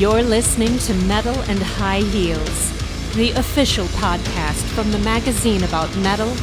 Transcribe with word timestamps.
You're 0.00 0.22
listening 0.22 0.78
to 0.78 0.94
Metal 0.94 1.38
and 1.42 1.62
High 1.62 2.00
Heels, 2.00 2.72
the 3.16 3.32
official 3.32 3.84
podcast 3.88 4.64
from 4.74 4.90
the 4.92 4.98
magazine 5.00 5.62
about 5.62 5.94
metal, 5.96 6.34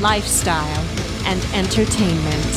lifestyle, 0.00 0.84
and 1.24 1.40
entertainment. 1.54 2.52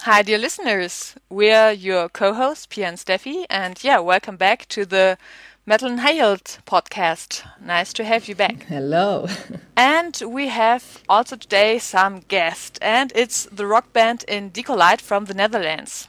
Hi, 0.00 0.22
dear 0.22 0.38
listeners. 0.38 1.14
We're 1.28 1.70
your 1.70 2.08
co 2.08 2.34
hosts, 2.34 2.66
Pia 2.66 2.88
and 2.88 2.98
Steffi, 2.98 3.46
and 3.48 3.84
yeah, 3.84 4.00
welcome 4.00 4.36
back 4.36 4.66
to 4.70 4.84
the 4.84 5.16
Metal 5.64 5.88
and 5.88 6.00
High 6.00 6.14
Heels 6.14 6.58
podcast. 6.66 7.44
Nice 7.64 7.92
to 7.92 8.04
have 8.04 8.26
you 8.26 8.34
back. 8.34 8.64
Hello. 8.64 9.28
And 9.76 10.20
we 10.26 10.48
have 10.48 11.04
also 11.08 11.36
today 11.36 11.78
some 11.78 12.22
guests, 12.26 12.80
and 12.82 13.12
it's 13.14 13.44
the 13.44 13.68
rock 13.68 13.92
band 13.92 14.24
in 14.26 14.50
Decolite 14.50 15.00
from 15.00 15.26
the 15.26 15.34
Netherlands. 15.34 16.08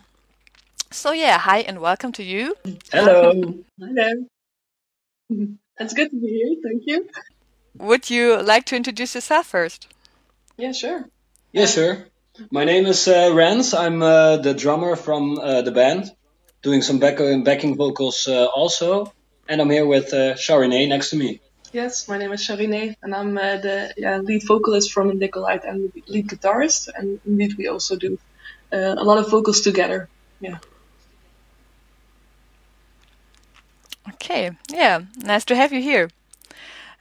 So 0.93 1.13
yeah, 1.13 1.37
hi 1.37 1.59
and 1.59 1.79
welcome 1.79 2.11
to 2.13 2.23
you. 2.23 2.53
Hello. 2.91 3.31
Hi 3.79 3.89
there. 3.93 4.15
It's 5.79 5.93
good 5.93 6.11
to 6.11 6.19
be 6.19 6.27
here. 6.27 6.55
Thank 6.61 6.83
you. 6.85 7.09
Would 7.77 8.09
you 8.09 8.41
like 8.41 8.65
to 8.65 8.75
introduce 8.75 9.15
yourself 9.15 9.47
first? 9.47 9.87
Yeah, 10.57 10.73
sure. 10.73 11.05
Yeah, 11.53 11.67
sure. 11.67 12.05
My 12.51 12.65
name 12.65 12.85
is 12.87 13.07
uh, 13.07 13.31
Rens. 13.33 13.73
I'm 13.73 14.03
uh, 14.03 14.37
the 14.37 14.53
drummer 14.53 14.97
from 14.97 15.39
uh, 15.39 15.61
the 15.61 15.71
band, 15.71 16.11
doing 16.61 16.81
some 16.81 16.99
back- 16.99 17.19
backing 17.45 17.77
vocals 17.77 18.27
uh, 18.27 18.47
also. 18.47 19.13
And 19.47 19.61
I'm 19.61 19.69
here 19.69 19.85
with 19.85 20.13
uh, 20.13 20.35
Charine 20.35 20.89
next 20.89 21.11
to 21.11 21.15
me. 21.15 21.39
Yes, 21.71 22.09
my 22.09 22.17
name 22.17 22.33
is 22.33 22.41
Charine, 22.45 22.95
and 23.01 23.15
I'm 23.15 23.37
uh, 23.37 23.57
the 23.57 23.93
yeah, 23.95 24.17
lead 24.17 24.43
vocalist 24.45 24.91
from 24.91 25.17
Nicolite 25.17 25.63
and 25.63 25.93
lead 26.07 26.27
guitarist. 26.27 26.89
And 26.93 27.21
indeed, 27.25 27.53
we 27.57 27.69
also 27.69 27.95
do 27.95 28.19
uh, 28.73 28.95
a 28.97 29.03
lot 29.05 29.19
of 29.19 29.31
vocals 29.31 29.61
together. 29.61 30.09
Yeah. 30.41 30.57
Okay, 34.21 34.51
yeah, 34.69 35.01
nice 35.17 35.43
to 35.45 35.55
have 35.55 35.73
you 35.73 35.81
here. 35.81 36.09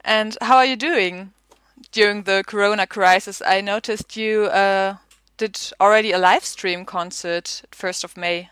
And 0.05 0.37
how 0.41 0.57
are 0.59 0.65
you 0.67 0.77
doing 0.77 1.33
during 1.93 2.23
the 2.25 2.45
corona 2.47 2.87
crisis? 2.87 3.43
I 3.45 3.61
noticed 3.61 4.17
you 4.17 4.45
uh, 4.47 4.97
did 5.37 5.59
already 5.81 6.13
a 6.13 6.19
live 6.19 6.45
stream 6.45 6.85
concert 6.87 7.63
1st 7.73 8.05
of 8.05 8.17
May. 8.17 8.51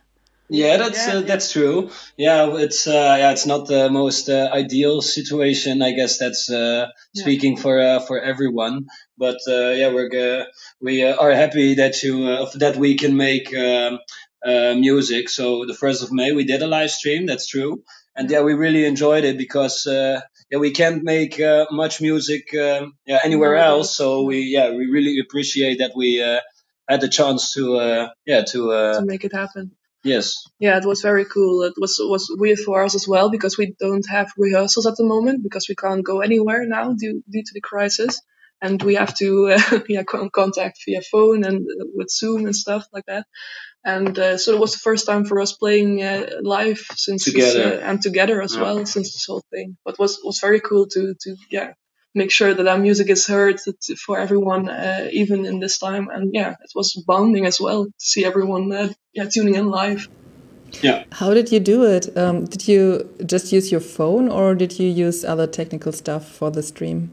Yeah, 0.51 0.77
that's 0.79 1.07
Yeah, 1.07 1.15
uh, 1.15 1.21
yeah. 1.21 1.27
that's 1.27 1.53
true. 1.53 1.91
Yeah, 2.17 2.57
it's 2.57 2.87
uh, 2.87 3.17
yeah, 3.19 3.33
it's 3.33 3.47
not 3.47 3.67
the 3.67 3.91
most 3.91 4.29
uh, 4.29 4.51
ideal 4.53 5.01
situation. 5.03 5.83
I 5.83 5.93
guess 5.93 6.19
that's 6.19 6.51
uh, 6.51 6.89
Yeah. 7.15 7.23
speaking 7.23 7.57
for 7.57 7.81
uh, 7.81 8.01
for 8.01 8.21
everyone. 8.21 8.87
But 9.19 9.39
uh, 9.49 9.71
yeah, 9.81 9.93
we're 9.93 10.47
we 10.81 11.03
uh, 11.05 11.17
are 11.17 11.33
happy 11.33 11.75
that 11.75 12.03
you 12.03 12.27
uh, 12.27 12.51
that 12.57 12.77
we 12.77 12.97
can 12.97 13.17
make 13.17 13.55
um, 13.55 13.99
uh, 14.45 14.75
music. 14.75 15.29
So 15.29 15.65
the 15.67 15.75
first 15.75 16.03
of 16.03 16.13
May 16.13 16.33
we 16.33 16.45
did 16.45 16.63
a 16.63 16.67
live 16.67 16.91
stream. 16.91 17.27
That's 17.27 17.47
true, 17.47 17.83
and 18.19 18.31
yeah, 18.31 18.43
we 18.43 18.55
really 18.55 18.85
enjoyed 18.85 19.25
it 19.25 19.39
because 19.39 19.87
uh, 19.87 20.21
yeah 20.51 20.59
we 20.59 20.73
can't 20.73 21.03
make 21.05 21.41
uh, 21.41 21.67
much 21.71 22.01
music 22.03 22.53
um, 22.55 22.95
yeah 23.07 23.21
anywhere 23.25 23.57
else. 23.57 23.97
So 23.97 24.25
we 24.25 24.39
yeah 24.57 24.71
we 24.71 24.87
really 24.87 25.21
appreciate 25.21 25.79
that 25.79 25.93
we 25.97 26.23
uh, 26.23 26.41
had 26.89 27.01
the 27.01 27.09
chance 27.09 27.55
to 27.55 27.77
uh, 27.77 28.09
yeah 28.27 28.43
to 28.53 28.73
uh, 28.73 29.01
To 29.01 29.07
make 29.07 29.25
it 29.25 29.33
happen. 29.33 29.73
yes 30.05 30.27
Yeah, 30.59 30.79
it 30.79 30.85
was 30.85 31.01
very 31.03 31.25
cool. 31.25 31.63
It 31.71 31.75
was 31.85 31.95
was 32.01 32.25
weird 32.43 32.59
for 32.59 32.83
us 32.85 32.95
as 32.95 33.07
well 33.09 33.31
because 33.31 33.59
we 33.59 33.75
don't 33.79 34.07
have 34.09 34.29
rehearsals 34.37 34.87
at 34.87 34.97
the 34.97 35.05
moment 35.15 35.43
because 35.43 35.67
we 35.69 35.75
can't 35.75 36.05
go 36.05 36.21
anywhere 36.21 36.63
now 36.67 36.93
due 37.03 37.23
due 37.33 37.45
to 37.47 37.55
the 37.55 37.61
crisis, 37.71 38.21
and 38.61 38.83
we 38.83 38.95
have 38.97 39.15
to 39.17 39.49
uh, 39.53 39.81
yeah 39.89 40.03
contact 40.05 40.79
via 40.87 41.03
phone 41.03 41.45
and 41.45 41.67
uh, 41.67 41.85
with 41.95 42.11
Zoom 42.11 42.45
and 42.47 42.57
stuff 42.57 42.87
like 42.93 43.05
that. 43.07 43.27
And 43.85 44.19
uh, 44.19 44.37
so 44.39 44.53
it 44.55 44.61
was 44.61 44.73
the 44.73 44.79
first 44.81 45.07
time 45.07 45.25
for 45.25 45.41
us 45.41 45.53
playing 45.53 46.03
uh, 46.03 46.27
live 46.43 46.81
since 46.95 47.25
this, 47.25 47.55
Together. 47.55 47.79
uh, 47.81 47.89
and 47.91 48.03
together 48.03 48.43
as 48.43 48.55
Yeah. 48.55 48.63
well 48.63 48.87
since 48.87 49.13
this 49.13 49.25
whole 49.27 49.45
thing. 49.51 49.77
But 49.85 49.99
was 49.99 50.19
was 50.25 50.41
very 50.41 50.61
cool 50.61 50.87
to 50.89 51.15
to 51.23 51.37
yeah 51.51 51.73
make 52.15 52.31
sure 52.31 52.53
that 52.55 52.67
our 52.67 52.79
music 52.79 53.09
is 53.11 53.27
heard 53.27 53.61
for 54.05 54.19
everyone 54.19 54.69
uh, 54.69 55.09
even 55.13 55.47
in 55.47 55.61
this 55.61 55.79
time. 55.79 56.09
And 56.11 56.35
yeah, 56.35 56.51
it 56.51 56.73
was 56.75 56.93
bonding 57.07 57.47
as 57.47 57.61
well 57.61 57.85
to 57.87 57.93
see 57.99 58.25
everyone 58.25 58.73
uh, 58.73 58.89
yeah 59.15 59.29
tuning 59.29 59.55
in 59.55 59.71
live. 59.71 60.09
yeah. 60.83 61.05
How 61.13 61.33
did 61.35 61.51
you 61.53 61.61
do 61.61 61.85
it? 61.85 62.17
Um, 62.17 62.45
did 62.45 62.69
you 62.69 63.09
just 63.25 63.53
use 63.53 63.71
your 63.73 63.81
phone 63.81 64.29
or 64.29 64.55
did 64.55 64.79
you 64.79 64.89
use 65.07 65.25
other 65.25 65.47
technical 65.47 65.93
stuff 65.93 66.29
for 66.29 66.51
the 66.51 66.63
stream? 66.63 67.11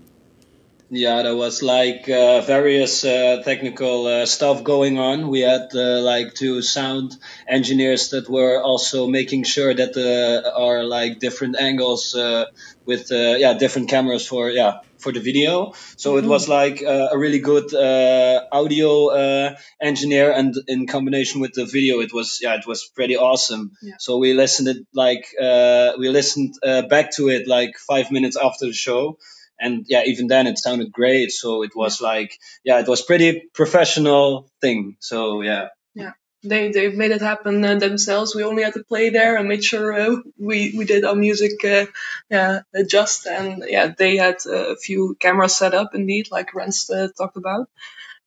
Yeah, 0.89 1.23
there 1.23 1.35
was 1.35 1.63
like 1.63 2.07
uh, 2.07 2.41
various 2.41 3.03
uh, 3.03 3.41
technical 3.43 4.05
uh, 4.05 4.25
stuff 4.27 4.63
going 4.63 4.99
on. 4.99 5.29
We 5.29 5.39
had 5.39 5.69
uh, 5.73 6.01
like 6.01 6.35
two 6.35 6.61
sound 6.61 7.11
engineers 7.49 8.09
that 8.09 8.29
were 8.29 8.61
also 8.61 9.07
making 9.07 9.45
sure 9.45 9.73
that 9.73 9.95
there 9.95 10.45
are 10.45 10.83
like 10.83 11.19
different 11.19 11.55
angles 11.59 12.13
uh, 12.13 12.45
with 12.85 13.11
uh, 13.11 13.35
yeah 13.39 13.53
different 13.55 13.89
cameras 13.89 14.27
for 14.27 14.51
yeah 14.51 14.73
for 14.99 15.11
the 15.11 15.19
video. 15.19 15.73
So 15.97 16.17
it 16.17 16.25
was 16.25 16.47
like 16.47 16.83
uh, 16.83 17.09
a 17.11 17.17
really 17.17 17.39
good 17.39 17.73
uh, 17.73 18.41
audio 18.51 19.07
uh, 19.07 19.55
engineer, 19.81 20.31
and 20.31 20.53
in 20.67 20.85
combination 20.85 21.41
with 21.41 21.53
the 21.53 21.65
video, 21.65 21.99
it 22.01 22.13
was 22.13 22.39
yeah 22.43 22.53
it 22.55 22.67
was 22.67 22.85
pretty 22.95 23.17
awesome. 23.17 23.71
Yeah. 23.81 23.95
So 23.97 24.17
we 24.17 24.33
listened 24.35 24.67
it 24.67 24.85
like 24.93 25.25
uh, 25.41 25.93
we 25.97 26.09
listened 26.09 26.53
uh, 26.63 26.83
back 26.83 27.11
to 27.15 27.29
it 27.29 27.47
like 27.47 27.71
five 27.87 28.11
minutes 28.11 28.37
after 28.37 28.67
the 28.67 28.73
show 28.73 29.17
and 29.59 29.85
yeah 29.87 30.03
even 30.05 30.27
then 30.27 30.47
it 30.47 30.57
sounded 30.57 30.91
great. 30.91 31.31
So 31.31 31.63
it 31.63 31.71
was 31.75 32.01
like 32.01 32.37
yeah 32.63 32.79
it 32.79 32.87
was 32.87 33.01
pretty 33.01 33.49
professional 33.53 34.49
thing. 34.61 34.97
So 34.99 35.41
yeah. 35.41 35.69
Yeah. 35.93 36.11
They 36.43 36.71
they 36.71 36.89
made 36.89 37.11
it 37.11 37.21
happen 37.21 37.65
uh, 37.65 37.75
themselves. 37.79 38.35
We 38.35 38.43
only 38.43 38.63
had 38.63 38.73
to 38.73 38.83
play 38.83 39.09
there 39.09 39.35
and 39.35 39.47
make 39.47 39.63
sure 39.63 39.93
uh, 39.93 40.17
we 40.37 40.75
we 40.77 40.85
did 40.85 41.03
our 41.03 41.15
music 41.15 41.63
uh, 41.63 41.85
yeah 42.29 42.61
adjust. 42.73 43.25
And 43.25 43.63
yeah 43.67 43.93
they 43.97 44.17
had 44.17 44.45
a 44.45 44.75
few 44.75 45.15
cameras 45.19 45.55
set 45.55 45.73
up 45.73 45.95
indeed 45.95 46.27
like 46.31 46.53
Rens 46.53 46.89
uh, 46.89 47.07
talked 47.17 47.37
about. 47.37 47.67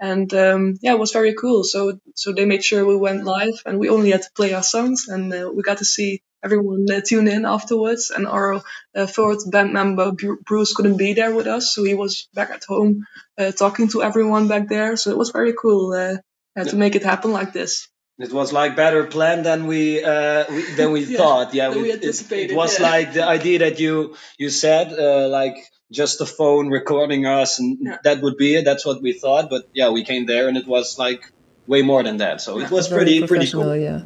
And 0.01 0.33
um, 0.35 0.79
yeah 0.83 0.95
it 0.95 0.99
was 0.99 1.13
very 1.13 1.35
cool. 1.35 1.63
So 1.65 1.99
so 2.15 2.33
they 2.33 2.45
made 2.45 2.65
sure 2.65 2.85
we 2.85 2.97
went 2.97 3.25
live 3.25 3.63
and 3.67 3.79
we 3.79 3.89
only 3.89 4.11
had 4.11 4.23
to 4.23 4.33
play 4.35 4.53
our 4.53 4.65
songs. 4.65 5.07
And 5.09 5.33
uh, 5.33 5.51
we 5.55 5.63
got 5.63 5.79
to 5.79 5.85
see 5.85 6.23
everyone 6.43 6.87
uh, 6.93 7.01
tune 7.01 7.29
in 7.29 7.45
afterwards 7.45 8.11
and 8.15 8.27
our 8.27 8.63
uh, 8.95 9.07
fourth 9.07 9.51
band 9.51 9.73
member 9.73 10.13
Bruce 10.47 10.75
couldn't 10.75 10.97
be 10.97 11.13
there 11.15 11.35
with 11.35 11.47
us 11.47 11.75
so 11.75 11.85
he 11.85 11.95
was 11.95 12.29
back 12.35 12.51
at 12.51 12.65
home 12.65 13.05
uh, 13.39 13.51
talking 13.53 13.89
to 13.89 14.03
everyone 14.03 14.49
back 14.49 14.69
there 14.69 14.97
so 14.97 15.11
it 15.11 15.19
was 15.19 15.31
very 15.31 15.53
cool 15.61 15.93
uh, 15.93 16.17
uh, 16.59 16.65
to 16.65 16.77
make 16.77 16.95
it 16.97 17.05
happen 17.05 17.33
like 17.33 17.53
this. 17.53 17.89
it 18.19 18.33
was 18.33 18.53
like 18.53 18.75
better 18.77 19.05
planned 19.05 19.45
than 19.47 19.67
we, 19.67 20.03
uh, 20.03 20.45
we 20.51 20.63
than 20.79 20.91
we 20.93 21.01
Yeah, 21.11 21.19
thought 21.19 21.55
yeah 21.55 21.69
than 21.71 21.83
we 21.83 21.93
it- 21.93 22.05
it, 22.05 22.33
it 22.51 22.57
was 22.57 22.79
yeah. 22.79 22.91
like 22.91 23.13
the 23.19 23.25
idea 23.25 23.59
that 23.61 23.79
you 23.81 24.17
you 24.39 24.51
said 24.51 24.87
uh, 24.93 25.29
like 25.29 25.57
just 26.01 26.19
the 26.19 26.27
phone 26.27 26.69
recording 26.69 27.27
us 27.27 27.59
and 27.61 27.79
Yeah. 27.81 27.99
that 28.05 28.21
would 28.23 28.37
be 28.37 28.51
it 28.57 28.65
that's 28.65 28.85
what 28.89 28.99
we 29.03 29.13
thought 29.25 29.49
but 29.55 29.63
yeah 29.81 29.91
we 29.97 30.03
came 30.05 30.27
there 30.27 30.49
and 30.49 30.57
it 30.57 30.67
was 30.67 30.99
like 30.99 31.23
way 31.67 31.83
more 31.83 32.03
than 32.03 32.17
that 32.25 32.41
so 32.41 32.59
it 32.61 32.71
was 32.71 32.89
Very 32.89 32.99
pretty 33.05 33.27
pretty 33.27 33.51
cool 33.51 33.77
yeah. 33.77 34.01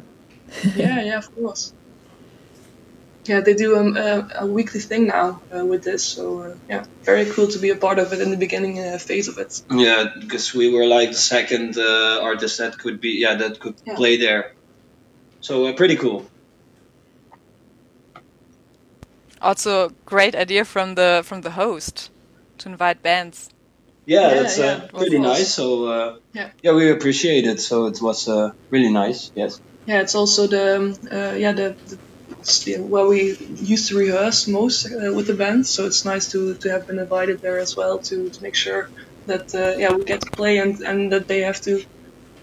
yeah, 0.75 1.01
yeah, 1.09 1.17
of 1.17 1.27
course. 1.35 1.73
Yeah, 3.25 3.39
they 3.39 3.53
do 3.53 3.77
um, 3.77 3.95
a, 3.95 4.27
a 4.39 4.45
weekly 4.45 4.81
thing 4.81 5.07
now 5.07 5.41
uh, 5.55 5.65
with 5.65 5.83
this, 5.83 6.03
so 6.03 6.41
uh, 6.41 6.55
yeah, 6.67 6.83
very 7.05 7.25
cool 7.25 7.47
to 7.47 7.59
be 7.59 7.69
a 7.69 7.75
part 7.75 7.97
of 7.99 8.11
it 8.11 8.19
in 8.19 8.31
the 8.31 8.37
beginning 8.37 8.79
uh, 8.79 8.97
phase 8.97 9.29
of 9.29 9.37
it. 9.37 9.61
Yeah, 9.71 10.07
because 10.19 10.53
we 10.53 10.73
were 10.73 10.85
like 10.85 11.09
the 11.11 11.15
second 11.15 11.77
uh, 11.77 12.19
artist 12.21 12.57
that 12.57 12.77
could 12.77 12.99
be, 12.99 13.11
yeah, 13.21 13.35
that 13.35 13.59
could 13.59 13.75
Yeah. 13.85 13.95
play 13.95 14.17
there. 14.17 14.51
So 15.39 15.67
uh, 15.67 15.73
pretty 15.73 15.95
cool. 15.95 16.25
Also, 19.41 19.91
great 20.05 20.35
idea 20.35 20.65
from 20.65 20.95
the 20.95 21.21
from 21.25 21.41
the 21.41 21.51
host 21.51 22.09
to 22.59 22.69
invite 22.69 23.01
bands. 23.03 23.49
Yeah, 24.05 24.21
Yeah, 24.21 24.41
that's 24.41 24.57
yeah, 24.57 24.65
uh, 24.65 24.87
pretty 24.97 25.19
nice. 25.19 25.53
So 25.53 25.85
uh, 25.85 26.15
Yeah. 26.33 26.73
we 26.73 26.91
appreciate 26.91 27.45
it. 27.45 27.59
So 27.59 27.87
it 27.87 28.01
was 28.01 28.27
uh, 28.27 28.51
really 28.71 28.91
nice. 28.91 29.31
Yes. 29.35 29.59
Yeah, 29.85 30.01
it's 30.01 30.15
also 30.15 30.47
the 30.47 30.75
um, 30.77 30.95
uh, 31.11 31.35
yeah 31.37 31.53
the, 31.53 31.75
the 31.87 31.95
the- 31.95 32.12
where 32.79 33.07
we 33.07 33.35
used 33.39 33.89
to 33.89 33.97
rehearse 33.97 34.47
most 34.47 34.85
uh, 34.85 35.13
with 35.13 35.27
the 35.27 35.35
band, 35.35 35.65
so 35.67 35.85
it's 35.85 36.05
nice 36.05 36.31
to, 36.31 36.55
to 36.57 36.69
have 36.69 36.85
been 36.87 36.99
invited 36.99 37.39
there 37.41 37.59
as 37.59 37.75
well 37.77 37.99
to, 37.99 38.29
to 38.31 38.43
make 38.43 38.55
sure 38.55 38.89
that 39.25 39.45
uh, 39.55 39.73
yeah 39.77 39.91
we 39.95 40.03
get 40.05 40.21
to 40.21 40.31
play 40.35 40.57
and, 40.57 40.79
and 40.81 41.11
that 41.13 41.27
they 41.27 41.41
have 41.41 41.61
to 41.61 41.83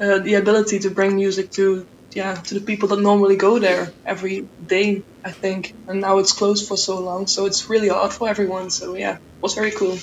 uh, 0.00 0.19
the 0.20 0.35
ability 0.35 0.79
to 0.81 0.91
bring 0.91 1.17
music 1.17 1.50
to 1.52 1.88
yeah 2.14 2.35
to 2.35 2.55
the 2.55 2.67
people 2.70 2.88
that 2.88 3.00
normally 3.00 3.37
go 3.37 3.58
there 3.58 3.93
every 4.05 4.50
day 4.64 5.05
I 5.25 5.32
think, 5.32 5.75
and 5.87 6.00
now 6.00 6.19
it's 6.19 6.32
closed 6.32 6.67
for 6.67 6.76
so 6.79 7.00
long, 7.00 7.26
so 7.26 7.47
it's 7.47 7.69
really 7.69 7.88
hard 7.88 8.12
for 8.12 8.29
everyone. 8.29 8.70
So 8.70 8.94
yeah, 8.94 9.17
it 9.17 9.20
was 9.43 9.55
very 9.55 9.70
cool. 9.70 9.99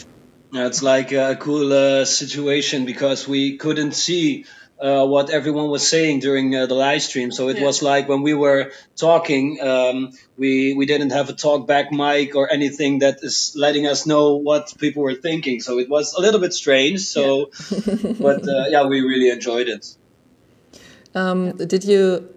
Yeah, 0.52 0.68
it's 0.68 0.84
like 0.84 1.12
a 1.12 1.36
cool 1.36 1.74
uh, 1.74 2.06
situation 2.06 2.86
because 2.86 3.28
we 3.28 3.58
couldn't 3.58 3.94
see 3.94 4.46
uh, 4.80 5.06
what 5.06 5.30
everyone 5.30 5.70
was 5.70 5.88
saying 5.88 6.20
during 6.20 6.56
uh, 6.56 6.66
the 6.68 6.76
live 6.76 7.02
stream. 7.02 7.32
So 7.32 7.50
it 7.50 7.58
Yeah. 7.58 7.64
was 7.66 7.82
like 7.82 8.08
when 8.08 8.22
we 8.22 8.34
were 8.34 8.72
talking, 8.96 9.60
um, 9.62 10.12
we 10.38 10.74
we 10.78 10.86
didn't 10.86 11.12
have 11.12 11.30
a 11.30 11.34
talkback 11.34 11.92
mic 11.92 12.36
or 12.36 12.52
anything 12.52 13.00
that 13.00 13.18
is 13.24 13.54
letting 13.56 13.88
us 13.88 14.06
know 14.06 14.36
what 14.38 14.74
people 14.78 15.02
were 15.04 15.16
thinking. 15.16 15.62
So 15.62 15.80
it 15.80 15.90
was 15.90 16.14
a 16.14 16.22
little 16.22 16.40
bit 16.40 16.54
strange. 16.54 17.02
So, 17.02 17.50
but 18.20 18.48
uh, 18.48 18.66
yeah, 18.70 18.86
we 18.86 19.02
really 19.02 19.30
enjoyed 19.30 19.68
it. 19.68 19.86
Um, 21.16 21.58
did 21.58 21.84
you 21.84 22.30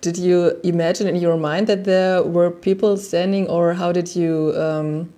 did 0.00 0.18
you 0.18 0.60
imagine 0.62 1.06
in 1.08 1.16
your 1.16 1.36
mind 1.38 1.66
that 1.68 1.84
there 1.84 2.22
were 2.22 2.50
people 2.50 2.96
standing, 2.98 3.48
or 3.48 3.72
how 3.74 3.92
did 3.92 4.14
you 4.14 4.52
um, 4.56 5.12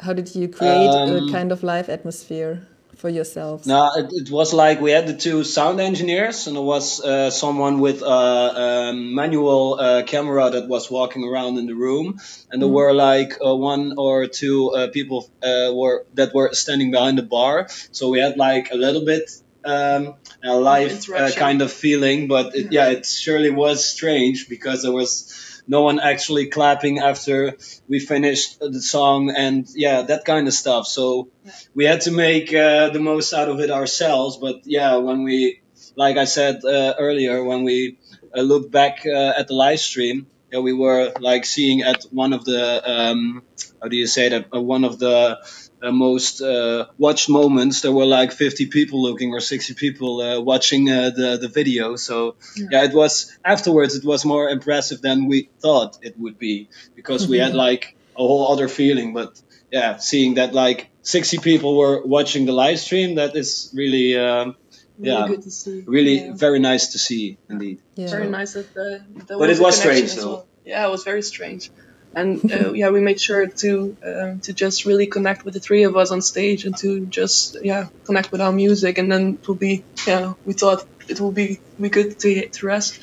how 0.00 0.12
did 0.12 0.34
you 0.34 0.46
create 0.48 0.90
a 0.94 1.18
Um, 1.18 1.32
kind 1.32 1.50
of 1.52 1.62
live 1.62 1.88
atmosphere 1.88 2.62
for 2.98 3.08
yourselves? 3.08 3.66
No, 3.66 3.90
it, 3.96 4.10
it 4.10 4.30
was 4.30 4.52
like 4.52 4.80
we 4.80 4.90
had 4.90 5.06
the 5.06 5.16
two 5.16 5.44
sound 5.44 5.80
engineers, 5.80 6.46
and 6.46 6.56
there 6.56 6.62
was 6.62 7.00
uh, 7.00 7.30
someone 7.30 7.80
with 7.80 8.02
a, 8.02 8.90
a 8.90 8.92
manual 8.92 9.78
uh, 9.80 10.02
camera 10.02 10.50
that 10.50 10.68
was 10.68 10.90
walking 10.90 11.24
around 11.24 11.58
in 11.58 11.66
the 11.66 11.74
room, 11.74 12.20
and 12.50 12.60
there 12.60 12.68
were 12.68 12.92
like 12.92 13.38
uh, 13.44 13.54
one 13.54 13.94
or 13.96 14.26
two 14.26 14.70
uh, 14.70 14.88
people 14.88 15.30
uh, 15.42 15.72
were 15.72 16.06
that 16.14 16.34
were 16.34 16.52
standing 16.52 16.90
behind 16.90 17.16
the 17.16 17.22
bar. 17.22 17.68
So 17.92 18.10
we 18.10 18.18
had 18.18 18.36
like 18.36 18.72
a 18.72 18.76
little 18.76 19.04
bit 19.04 19.30
um, 19.64 20.14
a 20.42 20.56
live 20.56 21.08
uh, 21.10 21.30
kind 21.32 21.62
of 21.62 21.72
feeling, 21.72 22.28
but 22.28 22.54
it, 22.54 22.72
yeah, 22.72 22.88
it 22.90 23.06
surely 23.06 23.50
was 23.50 23.84
strange 23.84 24.48
because 24.48 24.82
there 24.82 24.92
was 24.92 25.47
no 25.68 25.82
one 25.82 26.00
actually 26.00 26.46
clapping 26.46 26.98
after 26.98 27.56
we 27.88 28.00
finished 28.00 28.58
the 28.58 28.80
song 28.80 29.30
and 29.30 29.66
yeah 29.74 30.02
that 30.02 30.24
kind 30.24 30.48
of 30.48 30.54
stuff. 30.54 30.86
So 30.86 31.28
we 31.74 31.84
had 31.84 32.00
to 32.02 32.10
make 32.10 32.52
uh, 32.52 32.88
the 32.90 33.00
most 33.00 33.32
out 33.32 33.48
of 33.48 33.60
it 33.60 33.70
ourselves 33.70 34.38
but 34.38 34.56
yeah 34.64 34.96
when 34.96 35.22
we 35.22 35.60
like 35.96 36.16
i 36.16 36.24
said 36.24 36.64
uh, 36.64 36.94
earlier 36.98 37.42
when 37.44 37.62
we 37.62 37.98
uh, 38.36 38.40
looked 38.40 38.70
back 38.70 39.06
uh, 39.06 39.32
at 39.38 39.48
the 39.48 39.54
live 39.54 39.80
stream 39.80 40.26
yeah, 40.52 40.60
we 40.60 40.72
were 40.72 41.12
like 41.20 41.44
seeing 41.44 41.82
at 41.82 42.02
one 42.10 42.32
of 42.32 42.44
the 42.44 42.90
um, 42.90 43.42
how 43.82 43.88
do 43.88 43.96
you 43.96 44.06
say 44.06 44.30
that? 44.30 44.46
Uh, 44.54 44.60
one 44.60 44.84
of 44.84 44.98
the 44.98 45.38
uh, 45.82 45.92
most 45.92 46.40
uh, 46.42 46.86
watched 46.98 47.28
moments 47.28 47.80
there 47.82 47.92
were 47.92 48.06
like 48.06 48.32
50 48.32 48.66
people 48.66 49.02
looking 49.02 49.32
or 49.32 49.40
60 49.40 49.74
people 49.74 50.20
uh, 50.20 50.40
watching 50.40 50.90
uh, 50.90 51.10
the 51.10 51.38
the 51.40 51.48
video 51.48 51.96
so 51.96 52.36
yeah. 52.56 52.84
it 52.84 52.92
was 52.94 53.36
afterwards 53.44 53.94
it 53.94 54.04
was 54.04 54.24
more 54.24 54.48
impressive 54.48 55.00
than 55.00 55.26
we 55.28 55.48
thought 55.60 55.98
it 56.02 56.14
would 56.18 56.38
be 56.38 56.68
because 56.96 57.28
we 57.28 57.38
had 57.38 57.54
like 57.66 57.96
a 58.16 58.20
whole 58.26 58.52
other 58.52 58.68
feeling 58.68 59.14
but 59.14 59.40
yeah 59.70 59.96
seeing 59.98 60.34
that 60.34 60.52
like 60.54 60.90
60 61.02 61.38
people 61.38 61.76
were 61.76 62.02
watching 62.04 62.46
the 62.46 62.52
live 62.52 62.78
stream 62.78 63.14
that 63.16 63.36
is 63.36 63.70
really 63.74 64.16
um, 64.18 64.56
Really 65.00 65.10
yeah 65.12 65.28
good 65.28 65.42
to 65.42 65.50
see. 65.50 65.84
really 65.86 66.16
Yeah. 66.24 66.32
very 66.34 66.58
nice 66.58 66.88
to 66.92 66.98
see 66.98 67.38
indeed 67.48 67.78
Yeah. 67.94 68.10
very 68.10 68.28
nice 68.28 68.54
that 68.54 68.74
the, 68.74 69.00
there 69.28 69.38
But 69.38 69.50
it 69.50 69.60
was 69.60 69.76
strange, 69.78 70.14
though. 70.16 70.26
well. 70.28 70.46
Yeah, 70.64 70.86
it 70.86 70.90
was 70.90 71.04
very 71.04 71.22
strange, 71.22 71.70
and 72.14 72.52
uh, 72.52 72.72
yeah, 72.80 72.90
we 72.90 73.00
made 73.00 73.20
sure 73.20 73.46
to 73.46 73.96
um, 74.04 74.40
to 74.40 74.52
just 74.52 74.84
really 74.84 75.06
connect 75.06 75.44
with 75.44 75.54
the 75.54 75.60
three 75.60 75.84
of 75.84 75.96
us 75.96 76.10
on 76.10 76.22
stage 76.22 76.64
and 76.64 76.76
to 76.78 77.06
just 77.06 77.56
yeah 77.62 77.88
connect 78.04 78.32
with 78.32 78.40
our 78.40 78.52
music, 78.52 78.98
and 78.98 79.10
then 79.10 79.38
it 79.40 79.48
will 79.48 79.54
be 79.54 79.84
yeah 80.06 80.34
we 80.44 80.52
thought 80.52 80.84
it 81.08 81.20
will 81.20 81.32
be 81.32 81.60
be 81.80 81.88
good 81.88 82.18
to 82.20 82.48
to 82.48 82.66
rest, 82.66 83.00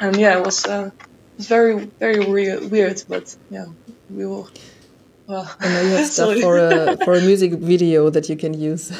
and 0.00 0.16
yeah 0.16 0.38
it 0.38 0.44
was 0.44 0.66
uh, 0.66 0.90
it 0.94 1.38
was 1.38 1.48
very 1.48 1.90
very 1.98 2.20
weird, 2.24 2.70
weird 2.70 3.02
but 3.08 3.34
yeah 3.50 3.66
we 4.10 4.26
will. 4.26 4.48
Well, 5.26 5.48
And 5.60 5.72
now 5.72 5.80
you 5.80 5.90
have 5.96 6.06
stuff 6.16 6.38
for 6.40 6.58
a 6.58 6.96
for 7.04 7.14
a 7.14 7.20
music 7.20 7.52
video 7.52 8.10
that 8.10 8.28
you 8.28 8.36
can 8.36 8.54
use. 8.54 8.92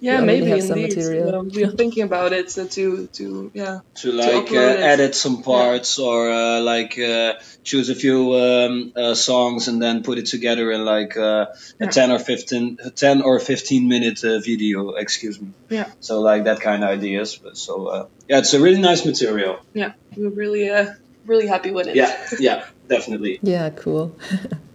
Yeah 0.00 0.20
you 0.20 0.26
maybe 0.26 0.46
have 0.46 0.62
some 0.62 0.78
indeed 0.78 0.96
material. 0.96 1.34
Um, 1.36 1.48
we 1.54 1.64
are 1.64 1.70
thinking 1.72 2.02
about 2.04 2.32
it 2.32 2.50
so 2.50 2.66
to 2.66 3.06
to 3.18 3.50
yeah 3.54 3.80
to 4.02 4.12
like 4.12 4.50
uh, 4.52 4.90
edit 4.92 5.14
some 5.14 5.42
parts 5.42 5.98
or 5.98 6.30
uh, 6.30 6.60
like 6.60 6.98
uh, 6.98 7.34
choose 7.64 7.90
a 7.90 7.94
few 7.94 8.34
um, 8.34 8.92
uh, 8.96 9.14
songs 9.14 9.68
and 9.68 9.80
then 9.82 10.02
put 10.02 10.18
it 10.18 10.26
together 10.26 10.70
in 10.72 10.84
like 10.84 11.16
uh, 11.16 11.46
a 11.80 11.84
Yeah. 11.84 11.90
10 11.90 12.10
or 12.12 12.18
15 12.18 12.76
10 12.96 13.22
or 13.22 13.38
15 13.40 13.88
minute 13.88 14.24
uh, 14.24 14.38
video 14.40 14.90
excuse 14.96 15.40
me 15.40 15.52
Yeah. 15.68 15.88
so 16.00 16.20
like 16.20 16.44
that 16.44 16.60
kind 16.60 16.82
of 16.84 16.90
ideas 16.90 17.38
but 17.42 17.56
so 17.56 17.86
uh, 17.86 18.04
yeah 18.28 18.38
it's 18.38 18.54
a 18.54 18.60
really 18.60 18.80
nice 18.80 19.04
material 19.04 19.58
yeah 19.74 19.92
we're 20.16 20.30
really 20.30 20.68
uh, 20.70 20.86
really 21.26 21.46
happy 21.46 21.70
with 21.70 21.86
it. 21.88 21.96
yeah 21.96 22.16
yeah 22.38 22.64
definitely 22.88 23.38
Yeah, 23.54 23.70
cool. 23.70 24.16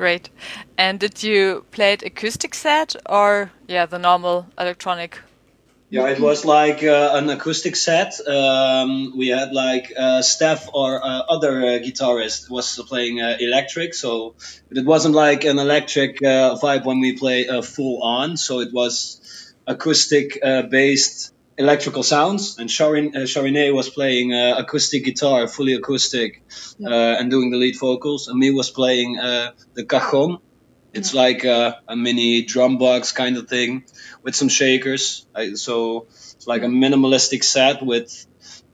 Great. 0.00 0.30
And 0.78 0.98
did 0.98 1.22
you 1.22 1.66
play 1.72 1.92
it 1.92 2.02
acoustic 2.02 2.54
set 2.54 2.96
or 3.04 3.52
yeah 3.68 3.84
the 3.84 3.98
normal 3.98 4.46
electronic? 4.58 5.18
Yeah, 5.90 6.08
it 6.08 6.18
was 6.18 6.46
like 6.46 6.82
uh, 6.82 7.10
an 7.12 7.28
acoustic 7.28 7.76
set. 7.76 8.14
Um, 8.26 9.12
we 9.14 9.28
had 9.28 9.52
like 9.52 9.92
uh, 9.94 10.22
Steph 10.22 10.70
or 10.72 11.04
uh, 11.04 11.18
other 11.28 11.60
uh, 11.60 11.64
guitarist 11.84 12.48
was 12.48 12.80
playing 12.88 13.20
uh, 13.20 13.36
electric, 13.38 13.92
so 13.92 14.36
it 14.70 14.86
wasn't 14.86 15.14
like 15.14 15.44
an 15.44 15.58
electric 15.58 16.22
uh, 16.22 16.56
vibe 16.56 16.86
when 16.86 17.00
we 17.00 17.18
play 17.18 17.44
full 17.60 18.02
on. 18.02 18.38
So 18.38 18.60
it 18.60 18.72
was 18.72 19.52
acoustic 19.66 20.40
based 20.70 21.34
electrical 21.60 22.02
sounds, 22.02 22.58
and 22.58 22.68
Charine 22.68 23.70
uh, 23.70 23.74
was 23.74 23.88
playing 23.88 24.32
uh, 24.32 24.56
acoustic 24.58 25.04
guitar, 25.04 25.46
fully 25.46 25.74
acoustic, 25.74 26.42
uh, 26.84 27.18
and 27.18 27.30
doing 27.30 27.50
the 27.52 27.58
lead 27.58 27.76
vocals, 27.78 28.28
and 28.28 28.38
me 28.38 28.50
was 28.50 28.70
playing 28.70 29.18
uh, 29.18 29.52
the 29.74 29.84
cajon. 29.84 30.38
It's 30.92 31.14
like 31.14 31.44
a, 31.44 31.80
a 31.86 31.94
mini 31.94 32.42
drum 32.42 32.78
box 32.78 33.12
kind 33.12 33.36
of 33.36 33.48
thing 33.48 33.84
with 34.24 34.34
some 34.34 34.48
shakers. 34.48 35.26
I, 35.34 35.54
so 35.54 36.06
it's 36.36 36.46
like 36.46 36.62
a 36.62 36.66
minimalistic 36.66 37.44
set 37.44 37.80
with, 37.80 38.10